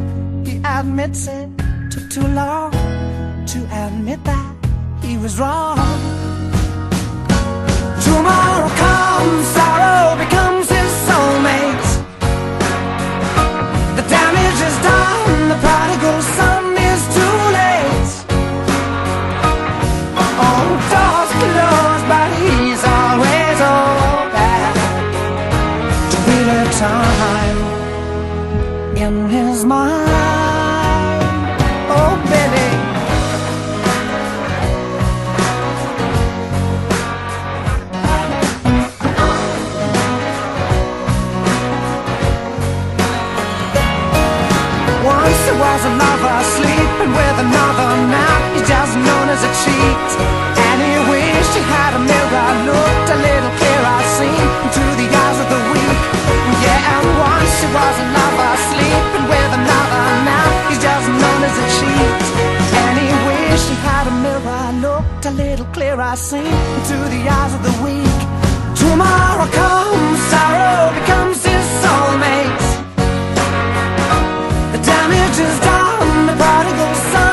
He 0.47 0.59
admits 0.65 1.27
it 1.27 1.49
took 1.91 2.09
too 2.09 2.27
long 2.41 2.71
to 3.51 3.59
admit 3.85 4.23
that 4.23 4.55
he 5.03 5.15
was 5.19 5.39
wrong. 5.39 5.77
Tomorrow 8.07 8.69
comes, 8.83 9.45
sorrow 9.57 10.17
becomes 10.23 10.67
his 10.77 10.91
soulmate. 11.07 11.89
The 13.97 14.05
damage 14.17 14.61
is 14.69 14.77
done, 14.89 15.49
the 15.51 15.57
prodigal 15.65 16.21
son 16.35 16.50
in 29.01 29.27
his 29.29 29.65
mind. 29.65 30.09
Oh, 31.89 32.13
baby. 32.29 32.69
Once 45.01 45.39
there 45.45 45.57
was 45.57 45.81
a 45.89 45.93
lover 45.97 46.37
sleeping 46.57 47.11
with 47.17 47.37
another 47.41 47.89
now 48.05 48.53
He's 48.53 48.67
just 48.69 48.93
known 49.01 49.27
as 49.33 49.41
a 49.41 49.51
cheat 49.65 50.09
And 50.61 50.77
he 50.77 50.93
wished 51.09 51.53
he 51.57 51.63
had 51.73 51.97
a 51.97 52.01
mirror 52.05 52.49
Looked 52.69 53.09
a 53.09 53.17
little 53.17 53.53
clearer 53.57 53.99
Seen 54.17 54.45
into 54.61 54.83
the 55.01 55.07
eyes 55.09 55.37
of 55.41 55.47
the 55.49 55.61
weak 55.73 56.01
Yeah, 56.61 56.93
and 56.93 57.05
once 57.17 57.53
he 57.61 57.67
was 57.73 57.95
a 57.97 58.07
lover 58.13 58.30
as 61.51 61.57
a 61.63 61.67
cheat 61.75 62.23
And 62.81 62.95
he 63.03 63.09
wished 63.27 63.67
he 63.69 63.77
had 63.89 64.05
a 64.07 64.15
mirror. 64.25 64.57
I 64.67 64.71
Looked 64.87 65.25
a 65.25 65.31
little 65.31 65.67
clearer 65.75 66.01
I 66.01 66.15
Seen 66.15 66.53
into 66.77 66.97
the 67.13 67.21
eyes 67.37 67.53
of 67.57 67.61
the 67.67 67.75
weak. 67.83 68.19
Tomorrow 68.83 69.47
comes 69.59 70.19
Sorrow 70.31 70.83
becomes 70.99 71.39
his 71.49 71.65
soulmate. 71.81 72.67
The 74.73 74.81
damage 74.91 75.37
is 75.47 75.55
done, 75.69 76.25
the 76.29 76.35
prodigal 76.41 76.93
son 77.11 77.30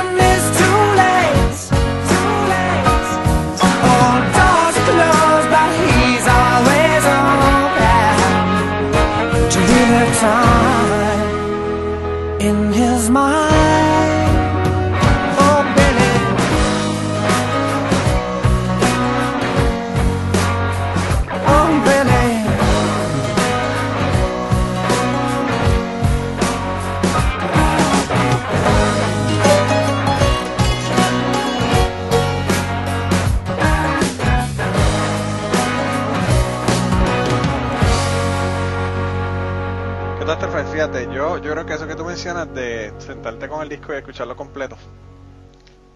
mencionas 42.19 42.53
de 42.53 42.93
sentarte 42.99 43.49
con 43.49 43.63
el 43.63 43.69
disco 43.69 43.95
y 43.95 43.97
escucharlo 43.97 44.35
completo 44.35 44.77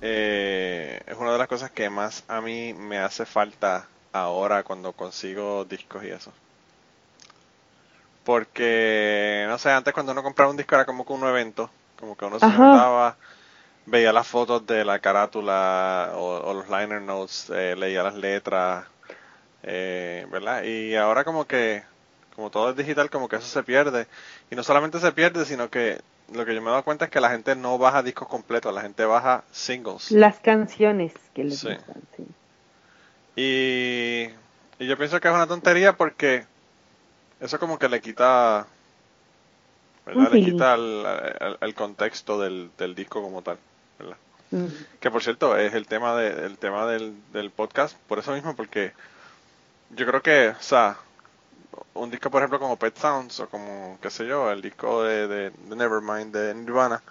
eh, 0.01 1.01
es 1.05 1.17
una 1.17 1.33
de 1.33 1.39
las 1.39 1.49
cosas 1.49 1.73
que 1.73 1.91
más 1.91 2.23
a 2.29 2.41
mí 2.41 2.73
me 2.75 2.99
hace 2.99 3.27
falta 3.27 3.89
ahora 4.13 4.63
cuando 4.63 4.93
consigo 4.93 5.65
discos 5.65 6.05
y 6.05 6.11
eso. 6.11 6.33
Porque, 8.25 9.47
no 9.49 9.59
sé, 9.59 9.73
antes 9.73 9.93
cuando 9.93 10.13
uno 10.13 10.23
compraba 10.23 10.53
un 10.53 10.57
disco 10.57 10.77
era 10.77 10.85
como 10.85 11.05
que 11.05 11.13
un 11.13 11.25
evento, 11.25 11.69
como 11.99 12.17
que 12.17 12.25
uno 12.25 12.39
se 12.39 12.47
Ajá. 12.47 12.71
sentaba, 12.71 13.17
veía 13.87 14.13
las 14.13 14.29
fotos 14.29 14.65
de 14.65 14.85
la 14.85 15.01
carátula 15.01 16.13
o, 16.15 16.51
o 16.51 16.55
los 16.55 16.69
liner 16.69 17.03
notes, 17.03 17.51
eh, 17.51 17.75
leía 17.77 18.05
las 18.05 18.15
letras, 18.15 18.87
eh, 19.65 20.25
¿verdad? 20.31 20.63
Y 20.63 20.95
ahora 20.95 21.25
como 21.25 21.47
que, 21.47 21.83
como 22.37 22.49
todo 22.49 22.71
es 22.71 22.77
digital, 22.77 23.11
como 23.11 23.29
que 23.29 23.37
eso 23.37 23.47
se 23.49 23.65
pierde. 23.65 24.07
Y 24.53 24.55
no 24.55 24.63
solamente 24.63 25.01
se 25.01 25.11
pierde, 25.11 25.45
sino 25.45 25.69
que 25.69 26.01
lo 26.35 26.45
que 26.45 26.55
yo 26.55 26.61
me 26.63 26.69
he 26.69 26.71
dado 26.71 26.85
cuenta 26.85 27.07
es 27.07 27.11
que 27.11 27.21
la 27.21 27.31
gente 27.31 27.55
no 27.57 27.79
baja 27.79 28.03
discos 28.03 28.29
completos, 28.29 28.73
la 28.75 28.83
gente 28.83 29.05
baja 29.05 29.45
singles. 29.51 30.11
Las 30.11 30.39
canciones 30.41 31.13
que 31.35 31.45
les 31.45 31.59
Sí. 31.59 31.69
gustan, 31.69 32.03
sí. 32.17 32.25
Y, 33.37 34.29
y 34.79 34.87
yo 34.87 34.97
pienso 34.99 35.21
que 35.21 35.29
es 35.29 35.35
una 35.35 35.47
tontería 35.47 35.95
porque 35.97 36.45
eso 37.41 37.59
como 37.59 37.79
que 37.79 37.89
le 37.89 38.01
quita, 38.01 38.67
¿verdad? 40.07 40.31
Le 40.33 40.45
quita 40.45 40.75
el, 40.75 41.05
el- 41.41 41.59
el 41.61 41.75
contexto 41.75 42.39
del, 42.41 42.71
del 42.77 42.95
disco 42.95 43.23
como 43.23 43.43
tal, 43.43 43.59
¿verdad? 43.99 44.17
Mm. 44.51 44.67
Que 45.01 45.11
por 45.11 45.23
cierto 45.23 45.57
es 45.57 45.73
el 45.75 45.87
tema 45.87 46.15
de, 46.17 46.47
el 46.47 46.59
tema 46.59 46.87
del, 46.87 47.15
del 47.33 47.51
podcast, 47.51 47.97
por 48.07 48.19
eso 48.19 48.33
mismo, 48.33 48.55
porque 48.55 48.93
yo 49.91 50.07
creo 50.07 50.23
que, 50.23 50.49
o 50.49 50.63
sea, 50.63 50.97
un 51.95 52.11
disco 52.11 52.31
por 52.31 52.41
ejemplo 52.43 52.59
como 52.59 52.77
Pet 52.79 52.97
Sounds 52.97 53.41
o 53.41 53.49
como, 53.49 53.99
qué 54.01 54.11
sé 54.11 54.27
yo, 54.27 54.51
el 54.51 54.63
disco 54.63 55.03
de, 55.03 55.29
de, 55.29 55.51
de 55.51 55.77
Nevermind 55.77 56.35
de 56.35 56.55
Nirvana, 56.55 57.03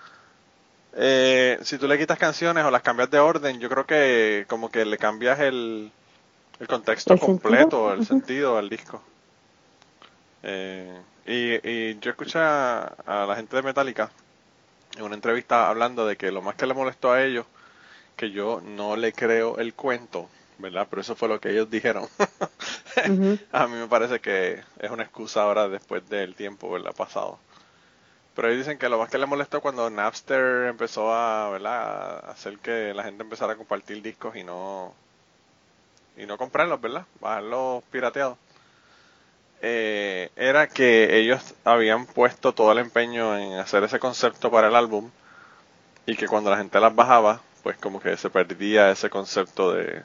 eh, 0.94 1.58
si 1.64 1.78
tú 1.78 1.88
le 1.88 1.98
quitas 1.98 2.18
canciones 2.20 2.66
o 2.66 2.72
las 2.72 2.82
cambias 2.82 3.10
de 3.10 3.20
orden, 3.20 3.60
yo 3.60 3.70
creo 3.70 3.86
que 3.86 4.46
como 4.50 4.70
que 4.70 4.86
le 4.86 4.98
cambias 4.98 5.40
el, 5.40 5.92
el 6.60 6.68
contexto 6.68 7.14
¿El 7.14 7.20
completo, 7.20 7.90
sentido? 7.90 7.94
el 7.94 8.06
sentido 8.06 8.58
al 8.58 8.70
disco. 8.70 9.02
Eh, 10.44 11.02
y, 11.26 11.70
y 11.70 12.00
yo 12.00 12.12
escuché 12.12 12.40
a, 12.40 12.82
a 13.06 13.26
la 13.26 13.36
gente 13.36 13.56
de 13.56 13.62
Metallica 13.62 14.12
en 14.98 15.04
una 15.04 15.16
entrevista 15.16 15.70
hablando 15.70 16.06
de 16.06 16.18
que 16.18 16.32
lo 16.32 16.42
más 16.42 16.56
que 16.56 16.66
le 16.66 16.74
molestó 16.74 17.12
a 17.12 17.24
ellos, 17.24 17.46
que 18.18 18.32
yo 18.32 18.62
no 18.62 18.96
le 18.96 19.14
creo 19.14 19.58
el 19.60 19.74
cuento, 19.74 20.30
¿verdad? 20.62 20.88
Pero 20.90 21.02
eso 21.02 21.16
fue 21.16 21.28
lo 21.28 21.40
que 21.40 21.52
ellos 21.52 21.70
dijeron. 21.70 22.08
A 23.52 23.68
mí 23.68 23.76
me 23.76 23.88
parece 23.88 24.20
que 24.20 24.62
es 24.80 24.92
una 24.92 25.04
excusa 25.04 25.44
ahora 25.44 25.68
después 25.68 26.08
del 26.10 26.36
tiempo, 26.36 26.72
¿verdad? 26.72 26.94
Pasado. 26.96 27.40
Pero 28.36 28.48
ellos 28.48 28.66
dicen 28.66 28.78
que 28.78 28.90
lo 28.90 28.98
más 28.98 29.10
que 29.10 29.18
le 29.18 29.26
molestó 29.26 29.62
cuando 29.62 29.90
Napster 29.90 30.68
empezó 30.68 31.14
a, 31.14 31.50
¿verdad? 31.50 32.26
a 32.26 32.32
hacer 32.32 32.58
que 32.60 32.94
la 32.94 33.04
gente 33.04 33.24
empezara 33.24 33.54
a 33.54 33.58
compartir 33.58 34.02
discos 34.02 34.36
y 34.36 34.44
no 34.44 34.94
y 36.18 36.26
no 36.26 36.38
comprarlos, 36.38 36.80
¿verdad? 36.80 37.06
Bajarlos 37.20 37.84
pirateados. 37.92 38.38
Eh, 39.62 40.30
era 40.36 40.68
que 40.68 41.20
ellos 41.20 41.54
habían 41.64 42.06
puesto 42.06 42.54
todo 42.54 42.72
el 42.72 42.80
empeño 42.80 43.38
en 43.38 43.54
hacer 43.60 43.84
ese 43.84 44.00
concepto 44.00 44.50
para 44.50 44.70
el 44.70 44.76
álbum 44.76 45.12
y 46.06 46.16
que 46.16 46.28
cuando 46.28 46.50
la 46.50 46.58
gente 46.58 46.80
las 46.80 46.96
bajaba, 46.96 47.42
pues 47.64 47.78
como 47.78 48.00
que 48.02 48.18
se 48.18 48.30
perdía 48.30 48.92
ese 48.92 49.10
concepto 49.10 49.74
de, 49.74 50.04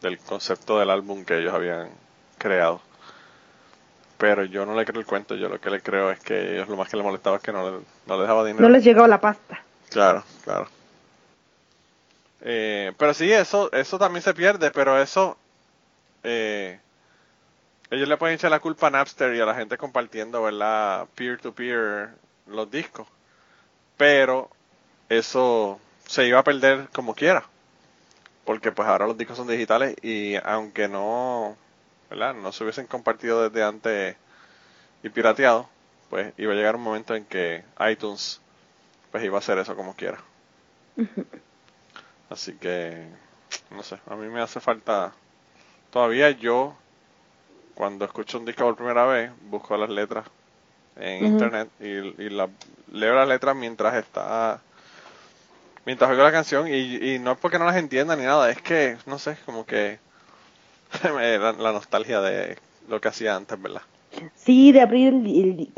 del 0.00 0.18
concepto 0.18 0.78
del 0.78 0.90
álbum 0.90 1.24
que 1.24 1.38
ellos 1.38 1.54
habían 1.54 1.90
creado. 2.38 2.80
Pero 4.18 4.44
yo 4.44 4.64
no 4.64 4.74
le 4.74 4.84
creo 4.84 5.00
el 5.00 5.06
cuento, 5.06 5.34
yo 5.34 5.48
lo 5.48 5.60
que 5.60 5.70
le 5.70 5.80
creo 5.82 6.10
es 6.10 6.20
que 6.20 6.54
ellos 6.54 6.68
lo 6.68 6.76
más 6.76 6.88
que 6.88 6.96
le 6.96 7.02
molestaba 7.02 7.36
es 7.36 7.42
que 7.42 7.52
no 7.52 7.70
le, 7.70 7.78
no 8.06 8.16
le 8.16 8.22
dejaba 8.22 8.44
dinero. 8.44 8.62
No 8.62 8.68
les 8.70 8.82
llegaba 8.82 9.08
la 9.08 9.20
pasta. 9.20 9.62
Claro, 9.90 10.24
claro. 10.42 10.68
Eh, 12.40 12.92
pero 12.96 13.12
sí, 13.12 13.30
eso, 13.30 13.70
eso 13.72 13.98
también 13.98 14.22
se 14.22 14.32
pierde, 14.32 14.70
pero 14.70 15.00
eso, 15.00 15.36
eh, 16.22 16.78
ellos 17.90 18.08
le 18.08 18.16
pueden 18.16 18.36
echar 18.36 18.50
la 18.50 18.60
culpa 18.60 18.86
a 18.86 18.90
Napster 18.90 19.34
y 19.34 19.40
a 19.40 19.46
la 19.46 19.54
gente 19.54 19.76
compartiendo, 19.76 20.42
¿verdad? 20.42 21.06
Peer 21.14 21.38
to 21.38 21.52
peer 21.52 22.10
los 22.46 22.70
discos. 22.70 23.06
Pero 23.96 24.50
eso 25.08 25.78
se 26.06 26.26
iba 26.26 26.38
a 26.38 26.44
perder 26.44 26.88
como 26.92 27.14
quiera. 27.14 27.44
Porque 28.46 28.72
pues 28.72 28.88
ahora 28.88 29.06
los 29.06 29.18
discos 29.18 29.36
son 29.36 29.48
digitales 29.48 29.96
y 30.02 30.36
aunque 30.36 30.88
no, 30.88 31.56
¿verdad? 32.08 32.34
No 32.34 32.52
se 32.52 32.64
hubiesen 32.64 32.86
compartido 32.86 33.48
desde 33.48 33.62
antes 33.62 34.16
y 35.02 35.08
pirateado, 35.10 35.68
pues 36.08 36.32
iba 36.38 36.52
a 36.52 36.56
llegar 36.56 36.76
un 36.76 36.82
momento 36.82 37.14
en 37.14 37.24
que 37.24 37.64
iTunes 37.90 38.40
pues 39.10 39.24
iba 39.24 39.36
a 39.36 39.40
hacer 39.40 39.58
eso 39.58 39.76
como 39.76 39.94
quiera. 39.94 40.18
Así 42.30 42.54
que, 42.54 43.06
no 43.70 43.82
sé, 43.82 43.98
a 44.06 44.16
mí 44.16 44.28
me 44.28 44.40
hace 44.40 44.60
falta, 44.60 45.12
todavía 45.90 46.30
yo, 46.30 46.74
cuando 47.74 48.04
escucho 48.04 48.38
un 48.38 48.44
disco 48.44 48.64
por 48.64 48.76
primera 48.76 49.06
vez, 49.06 49.30
busco 49.42 49.76
las 49.76 49.90
letras 49.90 50.26
en 50.96 51.26
internet 51.26 51.68
y, 51.78 51.86
y 52.22 52.30
la, 52.30 52.48
leo 52.92 53.14
las 53.14 53.28
letras 53.28 53.54
mientras 53.54 53.94
está, 53.94 54.60
mientras 55.86 56.10
oigo 56.10 56.22
la 56.22 56.32
canción 56.32 56.68
y, 56.68 56.74
y 56.74 57.18
no 57.18 57.32
es 57.32 57.38
porque 57.38 57.58
no 57.58 57.64
las 57.64 57.76
entienda 57.76 58.16
ni 58.16 58.24
nada, 58.24 58.50
es 58.50 58.60
que, 58.60 58.98
no 59.06 59.18
sé, 59.18 59.38
como 59.46 59.64
que 59.64 59.98
da 61.02 61.52
la 61.52 61.72
nostalgia 61.72 62.20
de 62.20 62.58
lo 62.88 63.00
que 63.00 63.08
hacía 63.08 63.34
antes, 63.34 63.60
¿verdad? 63.60 63.82
Sí, 64.34 64.72
de 64.72 64.80
abrir 64.80 65.14
el, 65.14 65.68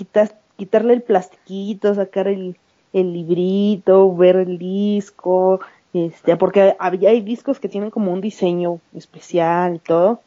quitarle 0.57 0.95
el 0.95 1.03
plastiquito, 1.03 1.95
sacar 1.95 2.29
el, 2.29 2.57
el 2.93 3.13
librito, 3.13 4.15
ver 4.17 4.37
el 4.37 4.59
disco, 4.59 5.61
este, 5.93 6.37
porque 6.37 6.77
había 6.79 7.11
hay 7.11 7.21
discos 7.21 7.59
que 7.59 7.69
tienen 7.69 7.91
como 7.91 8.13
un 8.13 8.21
diseño 8.21 8.81
especial 8.95 9.77
y 9.77 9.79
todo. 9.79 10.21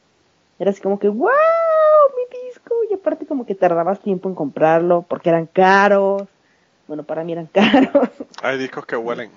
Era 0.60 0.72
así 0.72 0.82
como 0.82 1.00
que, 1.00 1.08
wow, 1.08 1.30
mi 1.30 2.48
disco. 2.48 2.74
Y 2.90 2.94
aparte 2.94 3.26
como 3.26 3.46
que 3.46 3.56
tardabas 3.56 4.00
tiempo 4.00 4.30
en 4.30 4.36
comprarlo 4.36 5.06
porque 5.08 5.30
eran 5.30 5.48
caros. 5.48 6.24
Bueno, 6.88 7.04
para 7.04 7.24
mí 7.24 7.32
eran 7.32 7.46
caros. 7.54 8.10
Hay 8.44 8.58
discos 8.58 8.86
que 8.86 8.96
huelen. 8.96 9.32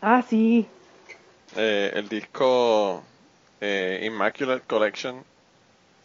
Ah, 0.00 0.22
sí. 0.28 0.66
Eh, 1.56 1.92
el 1.94 2.08
disco 2.08 3.02
eh, 3.60 4.02
Immaculate 4.04 4.62
Collection 4.66 5.24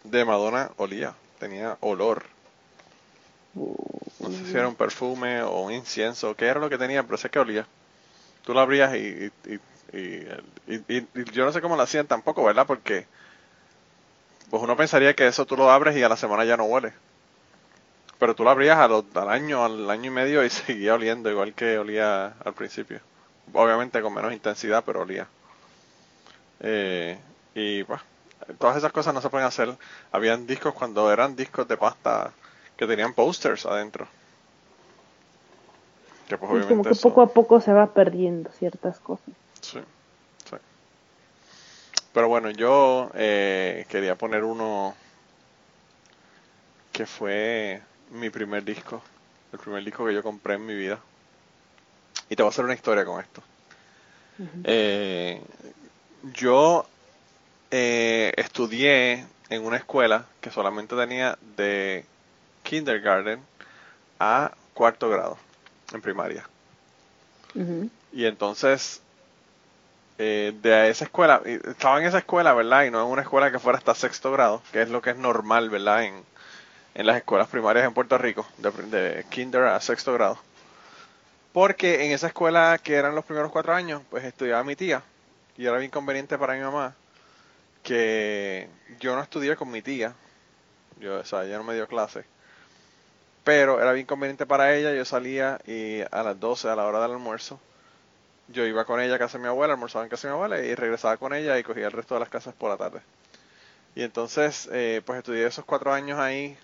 de 0.04 0.26
Madonna 0.26 0.72
olía, 0.78 1.14
tenía 1.40 1.78
olor. 1.82 2.24
No 3.54 4.30
sé 4.32 4.46
si 4.46 4.58
era 4.58 4.68
un 4.68 4.76
perfume 4.76 5.44
o 5.44 5.62
un 5.62 5.74
incienso, 5.74 6.36
qué 6.36 6.46
era 6.46 6.60
lo 6.60 6.70
que 6.70 6.78
tenía, 6.78 7.04
pero 7.04 7.18
sé 7.18 7.30
que 7.30 7.40
olía. 7.40 7.68
Tú 8.44 8.54
lo 8.54 8.62
abrías 8.62 8.96
y, 8.96 9.32
y, 9.46 9.60
yo 11.32 11.46
no 11.46 11.52
sé 11.52 11.62
cómo 11.62 11.76
lo 11.76 11.84
hacían 11.84 12.08
tampoco, 12.08 12.44
¿verdad? 12.44 12.66
Porque 12.66 13.06
pues 14.50 14.62
uno 14.64 14.76
pensaría 14.76 15.16
que 15.16 15.28
eso 15.28 15.46
tú 15.46 15.56
lo 15.56 15.72
abres 15.72 15.96
y 15.96 16.04
a 16.04 16.10
la 16.10 16.18
semana 16.18 16.46
ya 16.46 16.58
no 16.58 16.66
huele. 16.66 16.94
Pero 18.18 18.36
tú 18.36 18.44
lo 18.44 18.50
abrías 18.50 18.78
al 18.78 19.30
año, 19.30 19.64
al 19.64 19.90
año 19.90 20.08
y 20.08 20.14
medio 20.14 20.44
y 20.44 20.50
seguía 20.52 20.96
oliendo 20.96 21.30
igual 21.30 21.54
que 21.54 21.78
olía 21.78 22.34
al 22.44 22.54
principio. 22.54 23.02
Obviamente 23.52 24.02
con 24.02 24.14
menos 24.14 24.34
intensidad, 24.34 24.84
pero 24.86 25.02
olía. 25.02 25.28
Eh, 26.62 27.20
y 27.56 27.84
pues, 27.84 28.02
todas 28.58 28.78
esas 28.78 28.92
cosas 28.92 29.14
no 29.14 29.22
se 29.22 29.30
pueden 29.30 29.48
hacer. 29.48 29.76
Habían 30.12 30.48
discos 30.48 30.74
cuando 30.74 31.12
eran 31.12 31.36
discos 31.36 31.68
de 31.68 31.78
pasta 31.78 32.32
que 32.78 32.88
tenían 32.88 33.14
posters 33.14 33.66
adentro. 33.66 34.08
Que 36.28 36.38
pues, 36.38 36.50
obviamente 36.50 36.70
como 36.70 36.84
que 36.84 36.96
poco 36.96 37.22
a 37.22 37.28
poco 37.28 37.60
se 37.60 37.74
va 37.74 37.94
perdiendo 37.94 38.50
ciertas 38.52 39.00
cosas. 39.00 39.34
Sí, 39.62 39.80
sí. 40.50 40.56
Pero 42.14 42.28
bueno, 42.28 42.50
yo 42.52 43.12
eh, 43.14 43.86
quería 43.90 44.16
poner 44.16 44.44
uno 44.44 44.96
que 46.92 47.06
fue 47.06 47.82
mi 48.12 48.30
primer 48.30 48.64
disco, 48.64 49.02
el 49.52 49.60
primer 49.60 49.84
disco 49.84 50.06
que 50.06 50.14
yo 50.14 50.24
compré 50.24 50.56
en 50.56 50.66
mi 50.66 50.76
vida. 50.76 51.00
Y 52.30 52.36
te 52.36 52.44
voy 52.44 52.50
a 52.50 52.52
hacer 52.52 52.66
una 52.66 52.74
historia 52.74 53.06
con 53.06 53.22
esto. 53.22 53.44
eh, 54.64 55.42
yo 56.34 56.86
eh, 57.72 58.34
estudié 58.38 59.28
en 59.50 59.66
una 59.66 59.78
escuela 59.78 60.26
que 60.42 60.52
solamente 60.52 60.96
tenía 60.96 61.38
de 61.58 62.06
kindergarten 62.64 63.42
a 64.20 64.54
cuarto 64.74 65.10
grado 65.10 65.38
en 65.94 66.02
primaria. 66.02 66.48
Y 68.12 68.26
entonces, 68.26 69.02
eh, 70.18 70.54
de 70.62 70.90
esa 70.90 71.06
escuela, 71.06 71.42
estaba 71.46 72.00
en 72.00 72.06
esa 72.08 72.20
escuela, 72.20 72.54
¿verdad? 72.54 72.86
Y 72.86 72.92
no 72.92 73.02
en 73.04 73.08
una 73.12 73.22
escuela 73.24 73.52
que 73.52 73.60
fuera 73.60 73.78
hasta 73.80 73.96
sexto 73.96 74.32
grado, 74.32 74.62
que 74.72 74.82
es 74.82 74.90
lo 74.90 75.02
que 75.02 75.12
es 75.12 75.18
normal, 75.18 75.70
¿verdad? 75.70 76.04
En, 76.06 76.24
en 76.96 77.08
las 77.08 77.18
escuelas 77.18 77.48
primarias 77.50 77.86
en 77.86 77.94
Puerto 77.94 78.18
Rico, 78.18 78.48
de, 78.60 78.72
de 78.72 79.26
kinder 79.30 79.64
a 79.66 79.82
sexto 79.82 80.14
grado. 80.14 80.40
Porque 81.54 82.06
en 82.06 82.12
esa 82.12 82.28
escuela 82.28 82.80
que 82.84 82.96
eran 82.96 83.16
los 83.16 83.26
primeros 83.26 83.52
cuatro 83.52 83.74
años, 83.74 84.02
pues 84.10 84.26
estudiaba 84.26 84.64
mi 84.64 84.76
tía. 84.76 85.04
Y 85.56 85.66
era 85.66 85.78
bien 85.78 85.92
conveniente 85.92 86.38
para 86.38 86.56
mi 86.56 86.62
mamá 86.62 86.96
que 87.84 88.70
yo 89.00 89.16
no 89.16 89.22
estudié 89.22 89.56
con 89.56 89.70
mi 89.70 89.82
tía, 89.82 90.16
yo, 91.00 91.20
o 91.20 91.26
sea, 91.26 91.44
ella 91.44 91.58
no 91.58 91.66
me 91.66 91.76
dio 91.76 91.88
clase, 91.88 92.24
pero 93.44 93.82
era 93.82 93.92
bien 93.92 94.06
conveniente 94.06 94.46
para 94.46 94.74
ella, 94.74 94.94
yo 94.94 95.04
salía 95.06 95.60
y 95.68 96.00
a 96.00 96.24
las 96.24 96.40
12, 96.40 96.70
a 96.70 96.76
la 96.76 96.86
hora 96.86 97.02
del 97.02 97.12
almuerzo, 97.12 97.60
yo 98.48 98.66
iba 98.66 98.86
con 98.86 99.02
ella 99.02 99.16
a 99.16 99.20
casa 99.20 99.38
de 99.38 99.44
mi 99.44 99.50
abuela, 99.50 99.74
almorzaba 99.74 100.06
en 100.06 100.10
casa 100.10 100.28
de 100.28 100.34
mi 100.34 100.36
abuela 100.36 100.60
y 100.60 100.74
regresaba 100.76 101.18
con 101.18 101.34
ella 101.34 101.60
y 101.60 101.64
cogía 101.64 101.88
el 101.88 101.92
resto 101.92 102.14
de 102.16 102.22
las 102.22 102.30
casas 102.30 102.54
por 102.56 102.70
la 102.70 102.78
tarde. 102.78 103.02
Y 103.96 104.04
entonces, 104.04 104.70
eh, 104.72 105.02
pues 105.06 105.20
estudié 105.20 105.46
esos 105.46 105.66
cuatro 105.66 105.94
años 105.94 106.20
ahí, 106.20 106.58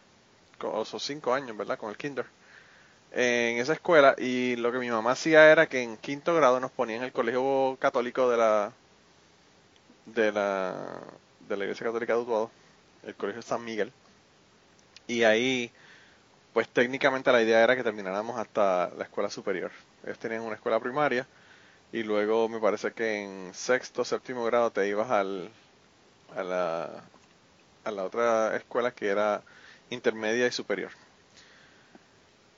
o 0.61 0.81
esos 0.81 1.03
cinco 1.03 1.33
años, 1.33 1.55
¿verdad? 1.55 1.77
Con 1.77 1.89
el 1.89 1.97
kinder, 1.97 2.25
en 3.11 3.57
esa 3.57 3.73
escuela 3.73 4.15
y 4.17 4.55
lo 4.57 4.71
que 4.71 4.79
mi 4.79 4.89
mamá 4.89 5.11
hacía 5.11 5.51
era 5.51 5.67
que 5.67 5.81
en 5.81 5.97
quinto 5.97 6.35
grado 6.35 6.59
nos 6.59 6.71
ponía 6.71 6.97
en 6.97 7.03
el 7.03 7.11
colegio 7.11 7.77
católico 7.79 8.29
de 8.29 8.37
la, 8.37 8.71
de 10.05 10.31
la, 10.31 10.75
de 11.47 11.57
la 11.57 11.63
Iglesia 11.65 11.85
Católica 11.85 12.13
de 12.13 12.19
Utuado, 12.19 12.51
el 13.05 13.15
Colegio 13.15 13.41
San 13.41 13.63
Miguel. 13.63 13.91
Y 15.07 15.23
ahí, 15.23 15.71
pues 16.53 16.69
técnicamente 16.69 17.31
la 17.31 17.41
idea 17.41 17.63
era 17.63 17.75
que 17.75 17.83
termináramos 17.83 18.37
hasta 18.39 18.89
la 18.97 19.03
escuela 19.05 19.29
superior. 19.29 19.71
Ellos 20.03 20.19
tenían 20.19 20.41
una 20.43 20.55
escuela 20.55 20.79
primaria 20.79 21.27
y 21.91 22.03
luego 22.03 22.49
me 22.49 22.59
parece 22.59 22.91
que 22.93 23.23
en 23.23 23.53
sexto, 23.53 24.05
séptimo 24.05 24.45
grado 24.45 24.71
te 24.71 24.87
ibas 24.87 25.09
al, 25.11 25.51
a, 26.35 26.43
la, 26.43 27.03
a 27.83 27.91
la 27.91 28.03
otra 28.03 28.55
escuela 28.55 28.91
que 28.91 29.07
era 29.09 29.43
intermedia 29.89 30.47
y 30.47 30.51
superior. 30.51 30.91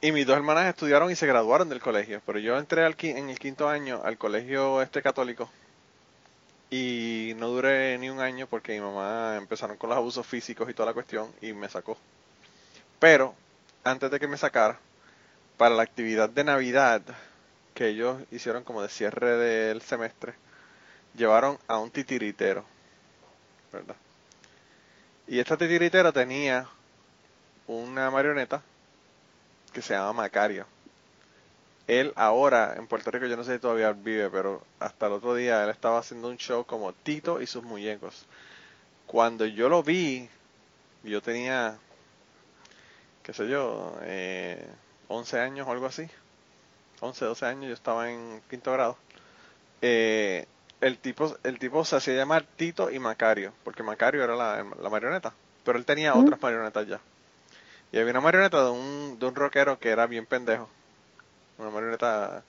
Y 0.04 0.12
mis 0.12 0.26
dos 0.26 0.36
hermanas 0.36 0.66
estudiaron 0.66 1.12
y 1.12 1.16
se 1.16 1.28
graduaron 1.28 1.70
del 1.70 1.80
colegio, 1.80 2.24
pero 2.26 2.40
yo 2.40 2.58
entré 2.58 2.84
al, 2.84 2.96
en 3.00 3.30
el 3.30 3.38
quinto 3.38 3.70
año 3.70 4.02
al 4.04 4.18
colegio 4.18 4.82
este 4.82 5.04
católico 5.04 5.48
y 6.72 7.34
no 7.38 7.50
duré 7.50 8.00
ni 8.00 8.10
un 8.10 8.20
año 8.20 8.48
porque 8.48 8.74
mi 8.74 8.80
mamá 8.80 9.36
empezaron 9.38 9.78
con 9.78 9.92
los 9.92 9.98
abusos 9.98 10.26
físicos 10.26 10.68
y 10.68 10.74
toda 10.74 10.88
la 10.88 10.94
cuestión 10.94 11.32
y 11.40 11.54
me 11.54 11.70
sacó. 11.70 11.98
Pero 12.98 13.36
antes 13.84 14.10
de 14.10 14.20
que 14.20 14.28
me 14.28 14.38
sacara, 14.38 14.80
para 15.58 15.76
la 15.76 15.84
actividad 15.84 16.30
de 16.30 16.46
Navidad 16.46 17.04
que 17.76 17.90
ellos 17.90 18.24
hicieron 18.32 18.64
como 18.64 18.82
de 18.82 18.90
cierre 18.90 19.38
del 19.38 19.84
semestre, 19.84 20.34
llevaron 21.16 21.60
a 21.68 21.78
un 21.78 21.92
titiritero, 21.92 22.66
¿verdad? 23.72 23.96
Y 25.28 25.38
este 25.38 25.58
titiritero 25.58 26.12
tenía 26.12 26.68
una 27.68 28.10
marioneta 28.10 28.64
que 29.74 29.82
se 29.82 29.94
llama 29.94 30.14
Macario 30.14 30.66
él 31.92 32.14
ahora 32.16 32.76
en 32.78 32.88
Puerto 32.88 33.12
Rico, 33.12 33.26
yo 33.26 33.36
no 33.36 33.44
sé 33.44 33.56
si 33.56 33.60
todavía 33.60 33.92
vive, 33.92 34.30
pero 34.30 34.64
hasta 34.80 35.08
el 35.08 35.14
otro 35.14 35.36
día 35.36 35.64
él 35.64 35.70
estaba 35.70 36.00
haciendo 36.00 36.30
un 36.30 36.38
show 36.38 36.66
como 36.66 36.94
Tito 36.94 37.42
y 37.42 37.48
sus 37.48 37.64
muñecos. 37.64 38.26
Cuando 39.08 39.46
yo 39.46 39.68
lo 39.68 39.84
vi, 39.84 40.30
yo 41.04 41.22
tenía, 41.22 41.78
qué 43.24 43.34
sé 43.34 43.48
yo, 43.50 43.98
eh, 44.04 44.66
11 45.10 45.40
años 45.40 45.68
o 45.68 45.72
algo 45.72 45.86
así. 45.86 46.08
11, 47.02 47.26
12 47.26 47.46
años, 47.46 47.68
yo 47.68 47.74
estaba 47.74 48.10
en 48.10 48.42
quinto 48.50 48.72
grado. 48.72 48.98
Eh, 49.82 50.46
el 50.80 50.98
tipo 50.98 51.36
el 51.44 51.60
tipo 51.60 51.84
se 51.84 51.96
hacía 51.98 52.14
llamar 52.16 52.46
Tito 52.56 52.90
y 52.90 53.00
Macario, 53.00 53.54
porque 53.66 53.84
Macario 53.84 54.24
era 54.24 54.36
la, 54.36 54.64
marioneta, 54.90 55.34
pero 55.66 55.78
él 55.78 55.86
tenía 55.86 56.16
otras 56.16 56.42
marionetas 56.42 56.88
ya. 56.88 57.02
Y 57.92 58.00
había 58.00 58.12
una 58.12 58.22
marioneta 58.22 58.64
de 58.64 58.72
un, 58.72 59.18
de 59.20 59.26
un 59.26 59.36
rockero 59.36 59.80
que 59.80 59.90
era 59.90 60.08
bien 60.08 60.26
pendejo 60.26 60.70
una 61.62 61.70
marioneta, 61.70 62.44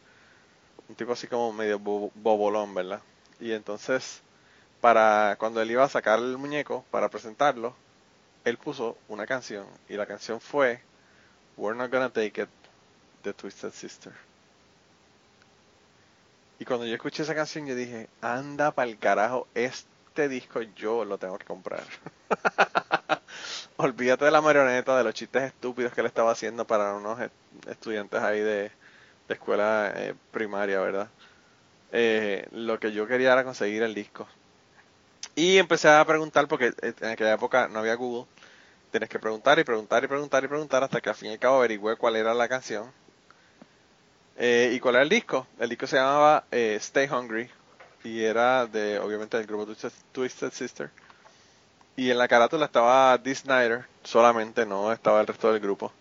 un 0.89 0.95
tipo 0.97 1.13
así 1.13 1.27
como 1.27 1.53
medio 1.53 1.79
bobolón, 1.79 2.75
¿verdad? 2.75 3.01
Y 3.41 3.53
entonces, 3.53 4.23
para 4.81 5.37
cuando 5.39 5.61
él 5.61 5.71
iba 5.71 5.85
a 5.85 5.89
sacar 5.89 6.19
el 6.19 6.39
muñeco 6.39 6.85
para 6.91 7.09
presentarlo, 7.09 7.75
él 8.45 8.57
puso 8.59 8.97
una 9.09 9.27
canción 9.27 9.67
y 9.89 9.95
la 9.95 10.07
canción 10.07 10.41
fue 10.41 10.81
We're 11.57 11.77
Not 11.77 11.93
Gonna 11.93 12.11
Take 12.11 12.43
It, 12.43 12.49
The 13.23 13.33
Twisted 13.35 13.73
Sister. 13.73 14.13
Y 16.59 16.65
cuando 16.65 16.87
yo 16.87 16.95
escuché 16.95 17.23
esa 17.23 17.35
canción 17.35 17.67
yo 17.67 17.75
dije, 17.75 18.09
anda 18.21 18.71
pa'l 18.71 18.99
carajo, 18.99 19.47
este 19.55 20.29
disco 20.29 20.63
yo 20.63 21.05
lo 21.05 21.19
tengo 21.19 21.39
que 21.39 21.45
comprar. 21.45 21.85
Olvídate 23.83 24.27
de 24.27 24.31
la 24.31 24.41
marioneta, 24.41 24.97
de 24.97 25.03
los 25.03 25.13
chistes 25.13 25.43
estúpidos 25.43 25.93
que 25.93 26.03
él 26.03 26.07
estaba 26.07 26.31
haciendo 26.31 26.65
para 26.65 26.95
unos 26.95 27.19
estudiantes 27.69 28.23
ahí 28.23 28.39
de, 28.39 28.71
escuela 29.29 29.93
eh, 29.97 30.15
primaria, 30.31 30.79
¿verdad? 30.79 31.09
Eh, 31.91 32.47
lo 32.53 32.79
que 32.79 32.93
yo 32.93 33.09
quería 33.09 33.33
era 33.33 33.43
conseguir 33.43 33.83
el 33.83 33.93
disco. 33.93 34.29
Y 35.35 35.59
empecé 35.59 35.89
a 35.89 36.05
preguntar, 36.05 36.47
porque 36.47 36.67
eh, 36.81 36.95
en 37.01 37.09
aquella 37.09 37.33
época 37.33 37.67
no 37.67 37.81
había 37.81 37.97
Google, 37.97 38.29
tienes 38.93 39.09
que 39.09 39.19
preguntar 39.19 39.59
y 39.59 39.65
preguntar 39.65 40.05
y 40.05 40.07
preguntar 40.07 40.45
y 40.45 40.47
preguntar 40.47 40.85
hasta 40.85 41.01
que 41.01 41.09
al 41.09 41.17
fin 41.17 41.31
y 41.31 41.33
al 41.33 41.41
cabo 41.41 41.57
averigüé 41.57 41.97
cuál 41.97 42.15
era 42.15 42.33
la 42.35 42.49
canción. 42.49 42.89
y 44.39 44.79
cuál 44.79 44.95
era 44.95 45.03
el 45.03 45.09
disco. 45.09 45.49
El 45.59 45.71
disco 45.71 45.89
se 45.89 45.97
llamaba 45.97 46.45
Stay 46.53 47.09
Hungry 47.09 47.51
y 48.05 48.23
era 48.23 48.65
de, 48.67 49.01
obviamente, 49.01 49.39
del 49.39 49.47
grupo 49.49 49.67
Twisted, 50.13 50.53
Sister. 50.53 50.91
Y 51.97 52.11
en 52.11 52.19
la 52.19 52.29
carátula 52.29 52.67
estaba 52.67 53.19
Dee 53.19 53.35
Snyder, 53.35 53.85
solamente 54.03 54.65
no 54.67 54.93
estaba 54.93 55.21
el 55.21 55.27
resto 55.27 55.53
del 55.53 55.61
grupo 55.61 55.93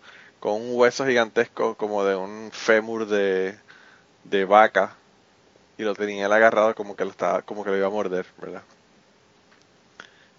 con 0.42 0.54
un 0.54 0.70
hueso 0.72 1.06
gigantesco 1.06 1.76
como 1.76 2.02
de 2.04 2.16
un 2.16 2.50
fémur 2.50 3.06
de, 3.06 3.56
de 4.24 4.44
vaca 4.44 4.96
y 5.78 5.84
lo 5.84 5.94
tenía 5.94 6.26
él 6.26 6.32
agarrado 6.32 6.74
como 6.74 6.96
que 6.96 7.04
lo 7.04 7.12
estaba 7.12 7.42
como 7.42 7.62
que 7.62 7.70
lo 7.70 7.76
iba 7.76 7.86
a 7.86 7.90
morder, 7.90 8.26
¿verdad? 8.38 8.62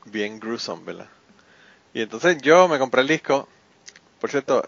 Bien 0.04 0.41
gruesome, 0.41 0.84
¿verdad? 0.84 1.08
Y 1.93 2.01
entonces 2.01 2.41
yo 2.41 2.68
me 2.68 2.80
compré 2.80 2.99
el 2.99 3.08
disco. 3.08 3.47
Por 4.20 4.30
cierto, 4.30 4.68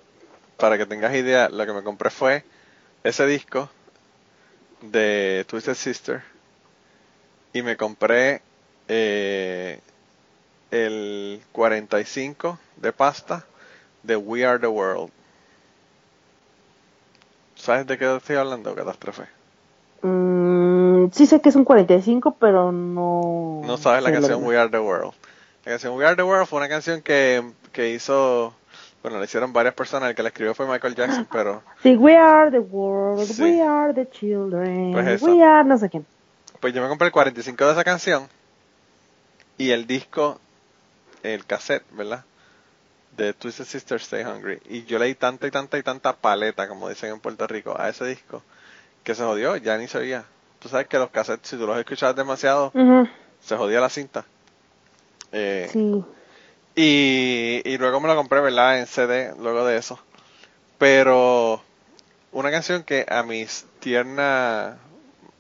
para 0.56 0.78
que 0.78 0.86
tengas 0.86 1.14
idea, 1.14 1.50
lo 1.50 1.66
que 1.66 1.74
me 1.74 1.84
compré 1.84 2.10
fue 2.12 2.46
ese 3.04 3.26
disco 3.26 3.70
de 4.82 5.46
Twisted 5.50 5.74
Sister. 5.74 6.24
Y 7.52 7.62
me 7.62 7.76
compré 7.76 8.42
eh, 8.88 9.82
el 10.72 11.42
45 11.52 12.58
de 12.78 12.92
pasta 12.92 13.46
de 14.04 14.16
We 14.16 14.46
Are 14.46 14.60
the 14.60 14.68
World. 14.68 15.12
¿Sabes 17.56 17.88
de 17.88 17.98
qué 17.98 18.16
estoy 18.16 18.36
hablando, 18.36 18.76
Catástrofe? 18.76 19.24
Mm, 20.02 21.10
sí 21.12 21.26
sé 21.26 21.42
que 21.42 21.50
es 21.50 21.56
un 21.56 21.66
45, 21.66 22.36
pero 22.40 22.72
no... 22.72 23.62
No 23.66 23.78
sabes 23.78 24.04
la 24.04 24.12
canción 24.12 24.44
We 24.44 24.58
Are 24.58 24.70
the 24.70 24.80
World. 24.80 25.14
La 25.66 25.72
canción 25.72 25.96
We 25.96 26.06
Are 26.06 26.16
the 26.16 26.24
World 26.24 26.48
fue 26.48 26.60
una 26.60 26.70
canción 26.70 27.02
que, 27.02 27.44
que 27.72 27.92
hizo... 27.92 28.54
Bueno, 29.02 29.20
la 29.20 29.26
hicieron 29.26 29.54
varias 29.54 29.76
personas, 29.76 30.10
el 30.10 30.16
que 30.16 30.24
la 30.24 30.30
escribió 30.30 30.56
fue 30.56 30.68
Michael 30.68 30.96
Jackson, 30.96 31.28
pero... 31.32 31.62
Sí, 31.84 31.96
We 31.96 32.18
Are 32.18 32.50
the 32.52 32.60
World, 32.60 33.40
We 33.40 33.62
Are 33.62 33.94
the 33.94 34.10
Children, 34.10 34.94
pues 34.94 35.22
We 35.22 35.44
Are 35.44 35.68
no 35.68 35.78
sé 35.78 35.90
quién. 35.90 36.06
Pues 36.60 36.74
yo 36.74 36.82
me 36.82 36.88
compré 36.88 37.08
el 37.08 37.12
45 37.12 37.66
de 37.66 37.72
esa 37.72 37.84
canción 37.84 38.28
y 39.58 39.72
el 39.72 39.86
disco, 39.88 40.40
el 41.26 41.46
cassette, 41.46 41.86
¿verdad? 41.92 42.24
de 43.18 43.34
Twisted 43.34 43.66
Sister 43.66 43.98
Stay 43.98 44.24
Hungry. 44.24 44.60
Y 44.70 44.84
yo 44.86 45.00
leí 45.00 45.16
tanta 45.16 45.48
y 45.48 45.52
tanta 45.52 45.78
y 45.78 45.84
tanta 45.84 46.16
paleta, 46.16 46.68
como 46.68 46.90
dicen 46.90 47.12
en 47.12 47.20
Puerto 47.20 47.48
Rico, 47.48 47.76
a 47.78 47.90
ese 47.90 48.06
disco, 48.06 48.44
que 49.04 49.16
se 49.16 49.24
jodió, 49.24 49.56
ya 49.58 49.78
ni 49.78 49.88
se 49.88 49.98
oía. 49.98 50.26
Tú 50.60 50.70
sabes 50.70 50.88
que 50.88 50.98
los 50.98 51.10
cassettes, 51.12 51.50
si 51.50 51.58
tú 51.58 51.68
los 51.68 51.78
escuchabas 51.78 52.16
demasiado, 52.16 52.72
se 53.42 53.56
jodía 53.56 53.80
la 53.80 53.90
cinta. 53.90 54.26
Eh, 55.32 55.70
sí. 55.72 56.04
Y, 56.76 57.62
y 57.64 57.78
luego 57.78 58.02
me 58.02 58.08
lo 58.08 58.16
compré, 58.16 58.42
¿verdad? 58.42 58.80
En 58.80 58.88
CD, 58.88 59.34
luego 59.40 59.66
de 59.66 59.78
eso. 59.78 60.00
Pero 60.78 61.62
una 62.32 62.52
canción 62.52 62.84
que 62.84 63.06
a 63.08 63.24
mis 63.24 63.66
tiernas, 63.80 64.76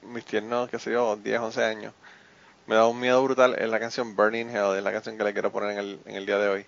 mis 0.04 0.24
tiernos, 0.24 0.70
qué 0.70 0.80
sé 0.80 0.92
yo, 0.92 1.18
10, 1.18 1.40
11 1.40 1.64
años, 1.64 1.94
me 2.68 2.76
da 2.76 2.88
un 2.88 3.00
miedo 3.00 3.24
brutal 3.24 3.56
es 3.60 3.70
la 3.70 3.80
canción 3.80 4.16
Burning 4.16 4.50
Hell, 4.50 4.78
es 4.78 4.84
la 4.84 4.92
canción 4.92 5.18
que 5.18 5.24
le 5.24 5.34
quiero 5.34 5.52
poner 5.52 5.72
en 5.72 5.78
el, 5.78 6.00
en 6.06 6.16
el 6.16 6.26
día 6.26 6.40
de 6.40 6.50
hoy. 6.50 6.66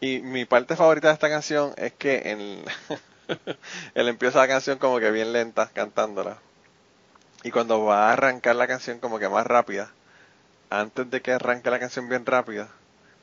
Y 0.00 0.20
mi 0.20 0.44
parte 0.44 0.76
favorita 0.76 1.08
de 1.08 1.14
esta 1.14 1.28
canción 1.28 1.72
es 1.76 1.92
que 1.92 2.30
en 2.30 2.64
él 3.94 4.08
empieza 4.08 4.38
la 4.38 4.48
canción 4.48 4.78
como 4.78 4.98
que 4.98 5.10
bien 5.10 5.32
lenta, 5.32 5.70
cantándola. 5.72 6.38
Y 7.42 7.50
cuando 7.50 7.84
va 7.84 8.08
a 8.08 8.12
arrancar 8.12 8.56
la 8.56 8.66
canción 8.66 8.98
como 8.98 9.18
que 9.18 9.28
más 9.28 9.46
rápida, 9.46 9.90
antes 10.70 11.10
de 11.10 11.20
que 11.20 11.32
arranque 11.32 11.70
la 11.70 11.78
canción 11.78 12.08
bien 12.08 12.24
rápida, 12.26 12.68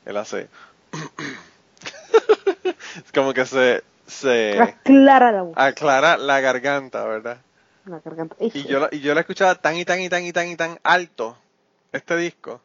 él 0.06 0.16
hace... 0.16 0.48
es 2.96 3.12
como 3.12 3.34
que 3.34 3.44
se, 3.46 3.82
se... 4.06 4.60
Aclara 4.60 5.32
la 5.32 5.42
voz. 5.42 5.54
Aclara 5.56 6.16
la 6.16 6.40
garganta, 6.40 7.04
¿verdad? 7.04 7.38
La 7.86 7.98
garganta. 7.98 8.36
Y 8.38 8.64
yo, 8.64 8.88
y 8.92 9.00
yo 9.00 9.14
la 9.14 9.20
escuchaba 9.20 9.56
tan 9.56 9.76
y 9.76 9.84
tan 9.84 10.00
y 10.00 10.08
tan 10.08 10.24
y 10.24 10.32
tan 10.32 10.48
y 10.48 10.56
tan 10.56 10.78
alto, 10.84 11.36
este 11.92 12.16
disco, 12.16 12.60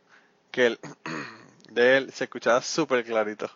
que 0.52 0.68
el 0.68 0.80
de 1.70 1.98
él 1.98 2.12
se 2.14 2.26
escuchaba 2.26 2.62
súper 2.62 3.04
clarito. 3.06 3.50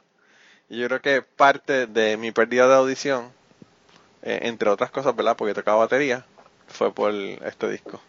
Y 0.70 0.80
yo 0.80 0.88
creo 0.88 1.02
que 1.02 1.22
parte 1.22 1.88
de 1.88 2.18
mi 2.18 2.32
pérdida 2.32 2.68
de 2.68 2.76
audición, 2.76 3.32
eh, 4.22 4.40
entre 4.44 4.70
otras 4.70 4.92
cosas, 4.92 5.16
¿verdad? 5.16 5.36
Porque 5.36 5.54
tocaba 5.54 5.80
batería, 5.80 6.26
fue 6.68 6.94
por 6.94 7.14
este 7.14 7.70
disco. 7.70 8.00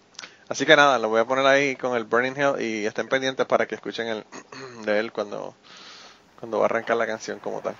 Así 0.48 0.66
que 0.66 0.76
nada, 0.76 0.98
lo 0.98 1.08
voy 1.08 1.20
a 1.20 1.24
poner 1.24 1.46
ahí 1.46 1.76
con 1.76 1.96
el 1.96 2.04
Burning 2.04 2.36
Hell 2.36 2.60
y 2.60 2.84
estén 2.84 3.08
pendientes 3.08 3.46
para 3.46 3.66
que 3.66 3.74
escuchen 3.74 4.08
el 4.08 4.24
de 4.84 4.98
él 4.98 5.12
cuando, 5.12 5.54
cuando 6.38 6.58
va 6.58 6.64
a 6.64 6.66
arrancar 6.66 6.96
la 6.96 7.06
canción 7.06 7.38
como 7.38 7.60
tal. 7.60 7.74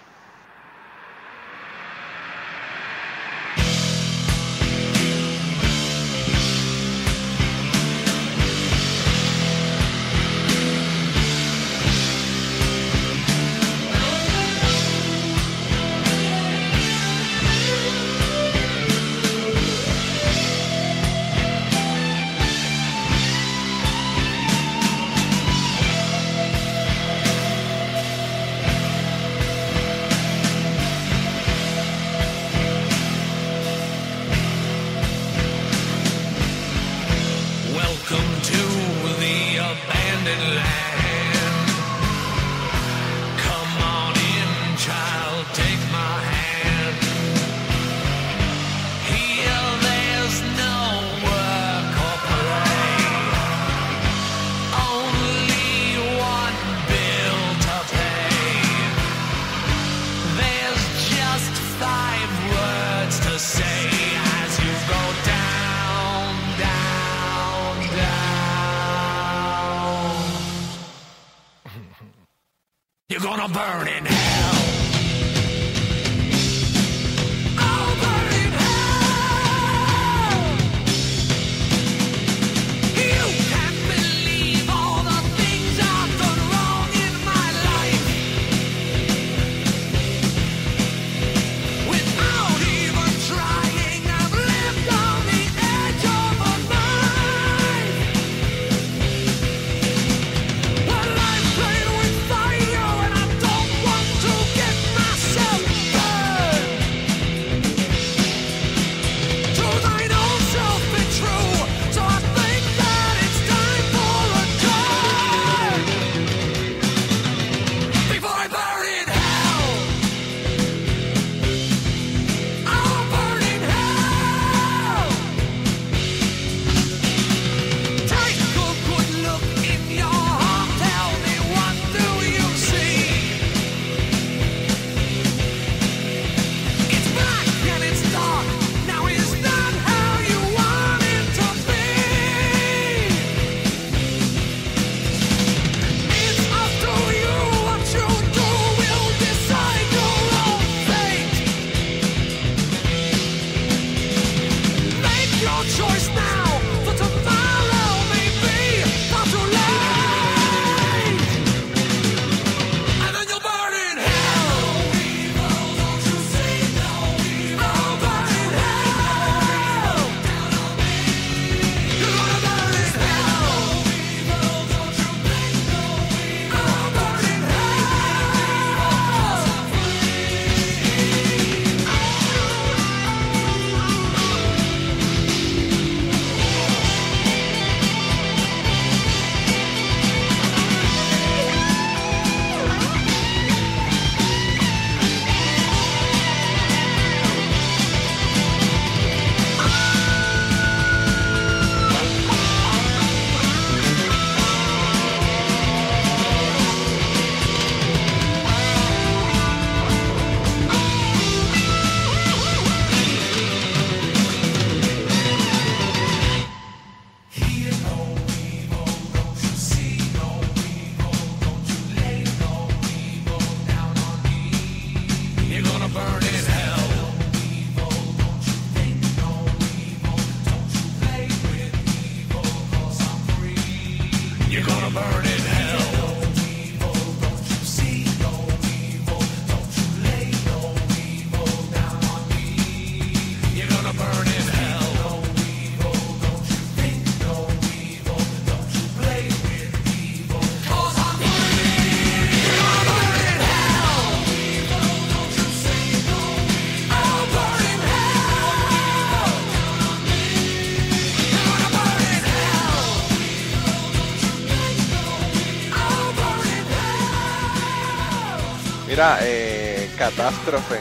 Mira, 269.03 269.19
eh, 269.23 269.91
catástrofe. 269.99 270.79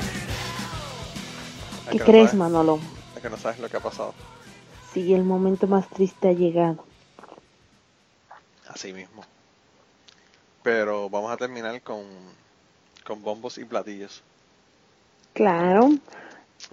¿Qué 1.90 2.00
crees, 2.02 2.36
Manolo? 2.36 2.80
Que 3.20 3.32
no 3.32 3.38
sabes 3.38 3.58
lo 3.58 3.68
que 3.68 3.78
ha 3.78 3.80
pasado. 3.80 4.14
Sí, 4.94 5.16
el 5.16 5.24
momento 5.24 5.66
más 5.66 5.90
triste 5.90 6.28
ha 6.30 6.32
llegado. 6.32 6.86
Así 8.68 8.94
mismo. 8.94 9.24
Pero 10.62 11.10
vamos 11.10 11.32
a 11.32 11.38
terminar 11.38 11.82
con, 11.82 12.04
con 13.08 13.24
bombos 13.24 13.58
y 13.58 13.66
platillos. 13.66 14.22
Claro. 15.34 15.90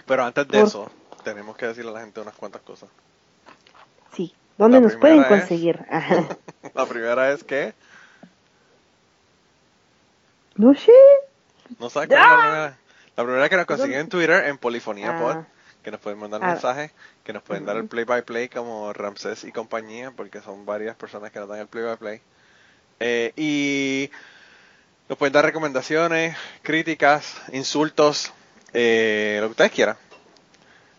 Pero 0.05 0.24
antes 0.26 0.46
de 0.49 0.61
eso, 0.61 0.90
tenemos 1.24 1.57
que 1.57 1.68
decirle 1.68 1.92
a 1.92 1.94
la 1.94 2.01
gente 2.01 2.20
unas 2.20 2.34
cuantas 2.34 2.61
cosas. 2.61 2.90
Sí. 4.14 4.34
¿Dónde 4.59 4.82
nos 4.82 4.96
pueden 4.96 5.24
conseguir? 5.24 5.82
la 6.74 6.84
primera 6.84 7.32
es 7.32 7.42
que... 7.42 7.72
No 10.55 10.74
sé. 10.74 10.92
No 11.79 11.91
sabes 11.91 12.09
cuál 12.09 12.21
es 12.21 12.29
la 12.29 12.39
primera. 12.39 12.79
La 13.16 13.25
primera 13.25 13.49
que 13.49 13.57
nos 13.57 13.66
consiguen 13.66 14.01
en 14.01 14.09
Twitter, 14.09 14.47
en 14.47 14.59
Polifonía 14.59 15.16
ah. 15.16 15.21
Pod, 15.21 15.37
que 15.83 15.91
nos 15.91 16.01
pueden 16.01 16.21
mandar 16.21 16.41
ah. 16.43 16.53
mensajes, 16.53 16.93
que 17.25 17.33
nos 17.33 17.43
pueden 17.43 17.64
dar 17.64 17.77
el 17.77 17.87
play 17.87 18.05
by 18.05 18.23
play 18.23 18.49
como 18.49 18.93
Ramsés 18.93 19.45
y 19.45 19.51
compañía, 19.53 20.12
porque 20.12 20.41
son 20.41 20.64
varias 20.64 20.95
personas 20.97 21.33
que 21.33 21.41
nos 21.41 21.49
dan 21.49 21.59
el 21.59 21.66
play 21.66 21.85
by 21.85 21.97
play. 21.97 22.21
Eh, 23.01 23.33
y 23.37 24.11
nos 25.09 25.19
pueden 25.19 25.32
dar 25.32 25.45
recomendaciones, 25.45 26.36
críticas, 26.62 27.35
insultos, 27.53 28.32
eh, 28.73 29.39
lo 29.40 29.49
que 29.49 29.53
ustedes 29.53 29.73
quieran. 29.73 29.97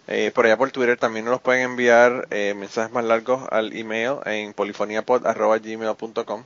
Eh, 0.08 0.32
por 0.34 0.46
allá 0.46 0.58
por 0.58 0.72
Twitter 0.72 0.98
también 0.98 1.26
nos 1.26 1.40
pueden 1.40 1.62
enviar 1.64 2.28
mensajes 2.30 2.92
más 2.92 3.06
largos 3.06 3.48
al 3.52 3.72
email 3.78 4.16
en 4.26 4.54
polifoniapod.gmail.com 4.54 6.44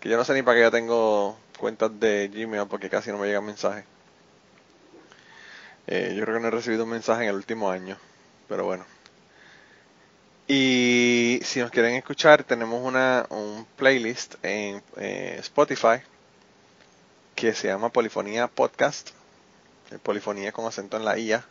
que 0.00 0.08
yo 0.08 0.16
no 0.16 0.24
sé 0.24 0.34
ni 0.34 0.42
para 0.42 0.56
qué 0.56 0.62
ya 0.62 0.70
tengo 0.70 1.38
cuentas 1.56 1.90
de 1.98 2.28
Gmail 2.28 2.66
porque 2.68 2.90
casi 2.90 3.10
no 3.10 3.18
me 3.18 3.26
llegan 3.26 3.44
mensajes. 3.44 3.84
Eh, 5.86 6.14
yo 6.16 6.22
creo 6.22 6.36
que 6.36 6.40
no 6.40 6.48
he 6.48 6.50
recibido 6.50 6.84
un 6.84 6.90
mensaje 6.90 7.24
en 7.24 7.30
el 7.30 7.36
último 7.36 7.70
año, 7.70 7.96
pero 8.48 8.64
bueno. 8.64 8.84
Y 10.48 11.40
si 11.44 11.60
nos 11.60 11.70
quieren 11.70 11.94
escuchar, 11.94 12.44
tenemos 12.44 12.80
una 12.82 13.26
un 13.30 13.66
playlist 13.76 14.36
en 14.42 14.82
eh, 14.96 15.36
Spotify 15.40 16.02
que 17.34 17.54
se 17.54 17.68
llama 17.68 17.90
Polifonía 17.90 18.48
Podcast. 18.48 19.10
Eh, 19.90 19.98
Polifonía 20.02 20.52
con 20.52 20.66
acento 20.66 20.96
en 20.96 21.04
la 21.04 21.18
IA. 21.18 21.44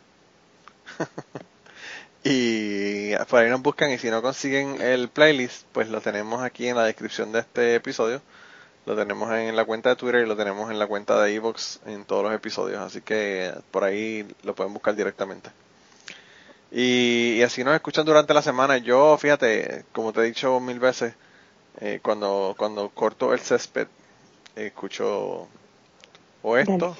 y 2.24 3.14
por 3.28 3.40
ahí 3.40 3.50
nos 3.50 3.62
buscan 3.62 3.90
y 3.90 3.98
si 3.98 4.10
no 4.10 4.22
consiguen 4.22 4.80
el 4.80 5.08
playlist, 5.08 5.66
pues 5.72 5.88
lo 5.88 6.00
tenemos 6.00 6.42
aquí 6.42 6.68
en 6.68 6.76
la 6.76 6.84
descripción 6.84 7.32
de 7.32 7.40
este 7.40 7.74
episodio 7.74 8.20
lo 8.86 8.94
tenemos 8.94 9.30
en 9.32 9.56
la 9.56 9.64
cuenta 9.64 9.90
de 9.90 9.96
Twitter 9.96 10.22
y 10.24 10.28
lo 10.28 10.36
tenemos 10.36 10.70
en 10.70 10.78
la 10.78 10.86
cuenta 10.86 11.20
de 11.20 11.34
Evox 11.34 11.80
en 11.86 12.04
todos 12.04 12.22
los 12.22 12.32
episodios, 12.32 12.80
así 12.80 13.00
que 13.00 13.52
por 13.72 13.82
ahí 13.82 14.26
lo 14.44 14.54
pueden 14.54 14.72
buscar 14.72 14.94
directamente. 14.94 15.50
Y, 16.70 17.42
así 17.42 17.64
nos 17.64 17.74
escuchan 17.74 18.06
durante 18.06 18.32
la 18.32 18.42
semana. 18.42 18.78
Yo, 18.78 19.16
fíjate, 19.18 19.84
como 19.92 20.12
te 20.12 20.20
he 20.20 20.24
dicho 20.24 20.60
mil 20.60 20.78
veces, 20.78 21.14
eh, 21.80 21.98
cuando, 22.00 22.54
cuando 22.56 22.88
corto 22.90 23.32
el 23.34 23.40
césped, 23.40 23.88
escucho 24.54 25.48
o 26.42 26.56
esto, 26.56 26.96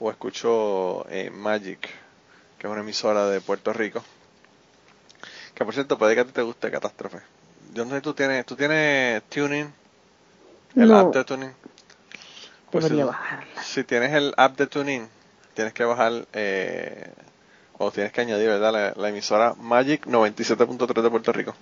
o 0.00 0.10
escucho 0.10 1.06
eh, 1.08 1.30
Magic, 1.30 1.88
que 2.58 2.66
es 2.66 2.72
una 2.72 2.80
emisora 2.80 3.28
de 3.28 3.40
Puerto 3.40 3.72
Rico. 3.72 4.02
Que 5.54 5.64
por 5.64 5.72
cierto, 5.72 5.98
puede 5.98 6.14
que 6.14 6.20
a 6.22 6.24
ti 6.24 6.32
te 6.32 6.42
guste 6.42 6.70
Catástrofe. 6.70 7.18
Yo 7.74 7.84
no 7.84 7.92
sé, 7.92 8.00
tú 8.00 8.12
tienes, 8.12 8.44
tú 8.44 8.56
tienes 8.56 9.22
Tuning 9.24 9.72
el 10.76 10.92
app 10.92 11.14
de 11.14 11.24
tuning. 11.24 11.52
Pues 12.70 12.94
bajarla. 12.94 13.62
Si 13.62 13.84
tienes 13.84 14.12
el 14.12 14.34
app 14.36 14.56
de 14.56 14.66
tuning, 14.66 15.08
tienes 15.54 15.72
que 15.72 15.84
bajar 15.84 16.26
eh, 16.34 17.10
o 17.78 17.90
tienes 17.90 18.12
que 18.12 18.20
añadir, 18.20 18.48
¿verdad? 18.48 18.94
La, 18.96 19.08
emisora 19.08 19.54
Magic 19.54 20.06
97.3 20.06 21.02
de 21.02 21.10
Puerto 21.10 21.32
Rico. 21.32 21.54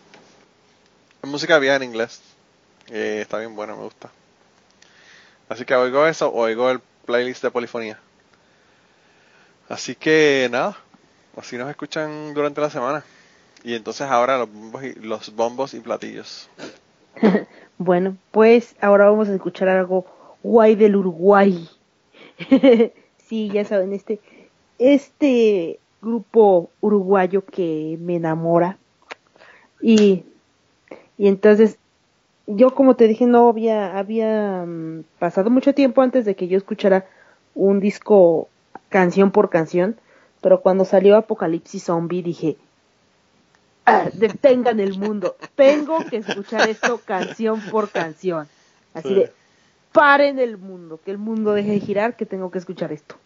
Es 1.22 1.30
música 1.30 1.58
bien 1.58 1.74
en 1.74 1.84
inglés. 1.84 2.20
Eh, 2.88 3.20
está 3.22 3.38
bien 3.38 3.54
buena, 3.54 3.74
me 3.74 3.82
gusta. 3.82 4.10
Así 5.48 5.64
que 5.64 5.74
oigo 5.74 6.06
eso, 6.06 6.32
oigo 6.32 6.70
el 6.70 6.80
playlist 7.06 7.42
de 7.42 7.50
polifonía. 7.50 7.98
Así 9.68 9.94
que 9.94 10.48
nada, 10.50 10.76
así 11.36 11.56
nos 11.56 11.70
escuchan 11.70 12.34
durante 12.34 12.60
la 12.60 12.70
semana. 12.70 13.04
Y 13.62 13.74
entonces 13.74 14.08
ahora 14.08 14.38
los 14.38 14.52
bombos 14.52 14.82
y, 14.82 14.94
los 14.94 15.34
bombos 15.34 15.74
y 15.74 15.80
platillos. 15.80 16.48
Bueno, 17.78 18.16
pues 18.30 18.76
ahora 18.80 19.10
vamos 19.10 19.28
a 19.28 19.34
escuchar 19.34 19.68
algo 19.68 20.06
guay 20.42 20.76
del 20.76 20.96
Uruguay. 20.96 21.68
sí, 23.18 23.50
ya 23.50 23.64
saben, 23.64 23.92
este, 23.92 24.20
este 24.78 25.78
grupo 26.00 26.70
uruguayo 26.80 27.44
que 27.44 27.98
me 28.00 28.16
enamora. 28.16 28.78
Y, 29.80 30.24
y 31.18 31.28
entonces, 31.28 31.78
yo 32.46 32.74
como 32.74 32.94
te 32.94 33.08
dije, 33.08 33.26
no 33.26 33.48
había, 33.48 33.98
había 33.98 34.64
mm, 34.66 35.04
pasado 35.18 35.50
mucho 35.50 35.74
tiempo 35.74 36.02
antes 36.02 36.24
de 36.24 36.36
que 36.36 36.46
yo 36.46 36.58
escuchara 36.58 37.06
un 37.54 37.80
disco 37.80 38.48
canción 38.88 39.30
por 39.30 39.50
canción, 39.50 39.96
pero 40.40 40.60
cuando 40.60 40.84
salió 40.84 41.16
Apocalipsis 41.16 41.84
Zombie 41.84 42.22
dije, 42.22 42.56
detengan 44.14 44.80
el 44.80 44.98
mundo. 44.98 45.36
Tengo 45.54 45.98
que 46.08 46.18
escuchar 46.18 46.68
esto 46.68 47.00
canción 47.04 47.60
por 47.70 47.90
canción. 47.90 48.48
Así 48.94 49.14
de, 49.14 49.32
paren 49.92 50.38
el 50.38 50.58
mundo, 50.58 51.00
que 51.04 51.10
el 51.10 51.18
mundo 51.18 51.52
deje 51.52 51.72
de 51.72 51.80
girar, 51.80 52.16
que 52.16 52.26
tengo 52.26 52.50
que 52.50 52.58
escuchar 52.58 52.92
esto. 52.92 53.16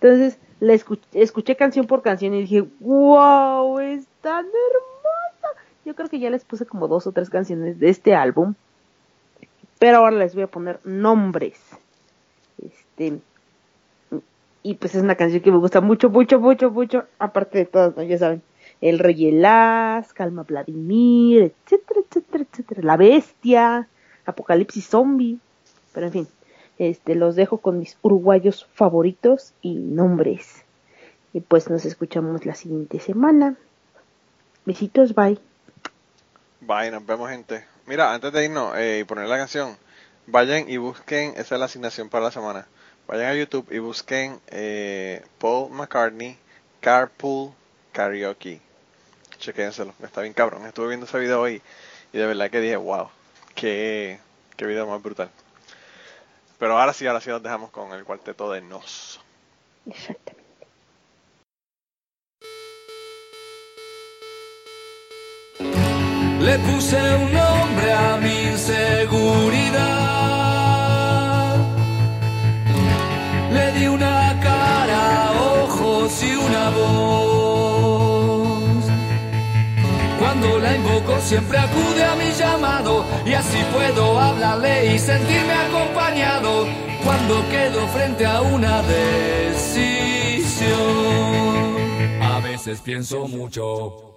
Entonces, 0.00 0.38
la 0.60 0.74
escuché, 0.74 1.56
canción 1.56 1.86
por 1.86 2.02
canción 2.02 2.34
y 2.34 2.42
dije, 2.42 2.64
wow, 2.80 3.78
es 3.78 4.06
tan 4.20 4.44
hermosa. 4.44 5.60
Yo 5.84 5.94
creo 5.94 6.08
que 6.08 6.18
ya 6.18 6.30
les 6.30 6.44
puse 6.44 6.66
como 6.66 6.88
dos 6.88 7.06
o 7.06 7.12
tres 7.12 7.30
canciones 7.30 7.78
de 7.78 7.88
este 7.88 8.14
álbum. 8.14 8.54
Pero 9.78 9.98
ahora 9.98 10.16
les 10.16 10.34
voy 10.34 10.44
a 10.44 10.48
poner 10.48 10.80
nombres. 10.84 11.60
Este, 12.62 13.18
y 14.62 14.74
pues 14.74 14.94
es 14.94 15.02
una 15.02 15.14
canción 15.14 15.42
que 15.42 15.52
me 15.52 15.58
gusta 15.58 15.80
mucho, 15.80 16.10
mucho, 16.10 16.40
mucho, 16.40 16.70
mucho. 16.70 17.04
Aparte 17.18 17.58
de 17.58 17.64
todas, 17.66 17.96
¿no? 17.96 18.02
ya 18.02 18.18
saben 18.18 18.42
el 18.80 18.98
Rey 18.98 19.28
Elas, 19.28 20.12
Calma 20.12 20.42
Vladimir, 20.42 21.42
etcétera, 21.42 22.00
etcétera, 22.08 22.44
etcétera, 22.50 22.80
La 22.82 22.96
Bestia, 22.96 23.88
Apocalipsis 24.26 24.88
Zombie, 24.88 25.38
pero 25.92 26.06
en 26.06 26.12
fin, 26.12 26.28
este, 26.78 27.14
los 27.14 27.36
dejo 27.36 27.58
con 27.58 27.78
mis 27.78 27.96
uruguayos 28.02 28.66
favoritos 28.74 29.54
y 29.62 29.74
nombres. 29.74 30.64
Y 31.32 31.40
pues 31.40 31.70
nos 31.70 31.84
escuchamos 31.84 32.44
la 32.46 32.54
siguiente 32.54 33.00
semana. 33.00 33.56
Besitos, 34.64 35.14
bye. 35.14 35.38
Bye, 36.60 36.90
nos 36.90 37.04
vemos 37.06 37.30
gente. 37.30 37.64
Mira, 37.86 38.12
antes 38.12 38.32
de 38.32 38.44
irnos 38.44 38.76
eh, 38.76 39.00
y 39.00 39.04
poner 39.04 39.28
la 39.28 39.38
canción, 39.38 39.76
vayan 40.26 40.68
y 40.68 40.76
busquen, 40.76 41.34
esa 41.36 41.54
es 41.54 41.58
la 41.58 41.66
asignación 41.66 42.08
para 42.08 42.24
la 42.24 42.30
semana. 42.30 42.66
Vayan 43.06 43.30
a 43.30 43.34
YouTube 43.34 43.70
y 43.70 43.78
busquen 43.78 44.40
eh, 44.48 45.22
Paul 45.38 45.70
McCartney 45.70 46.36
Carpool 46.80 47.52
Karaoke 47.92 48.65
chequénselo, 49.38 49.94
está 50.02 50.20
bien 50.22 50.32
cabrón. 50.32 50.66
Estuve 50.66 50.88
viendo 50.88 51.06
ese 51.06 51.18
video 51.18 51.40
hoy 51.40 51.62
y 52.12 52.18
de 52.18 52.26
verdad 52.26 52.50
que 52.50 52.60
dije, 52.60 52.76
wow, 52.76 53.08
qué, 53.54 54.18
qué 54.56 54.66
video 54.66 54.86
más 54.86 55.02
brutal. 55.02 55.30
Pero 56.58 56.78
ahora 56.78 56.92
sí, 56.92 57.06
ahora 57.06 57.20
sí 57.20 57.30
nos 57.30 57.42
dejamos 57.42 57.70
con 57.70 57.92
el 57.92 58.04
cuarteto 58.04 58.50
de 58.50 58.60
Nos. 58.62 59.20
Exactamente. 59.86 60.46
Le 66.40 66.58
puse 66.60 66.96
un 66.96 67.32
nombre 67.32 67.92
a 67.92 68.16
mi 68.18 68.42
inseguridad. 68.52 69.96
Le 73.52 73.72
di 73.72 73.86
una 73.88 74.40
cara, 74.40 75.32
ojos 75.32 76.22
y 76.22 76.36
una 76.36 76.70
voz 76.70 76.95
siempre 81.20 81.58
acude 81.58 82.04
a 82.04 82.14
mi 82.16 82.30
llamado 82.32 83.04
y 83.24 83.34
así 83.34 83.58
puedo 83.72 84.18
hablarle 84.20 84.94
y 84.94 84.98
sentirme 84.98 85.52
acompañado 85.52 86.66
cuando 87.04 87.48
quedo 87.48 87.86
frente 87.88 88.24
a 88.24 88.40
una 88.40 88.82
decisión. 88.82 89.76
A 92.22 92.40
veces 92.40 92.80
pienso 92.80 93.28
mucho. 93.28 94.14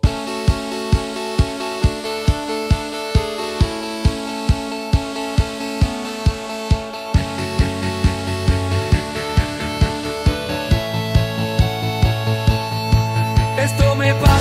Esto 13.57 13.95
me 13.95 14.13
pasa. 14.15 14.38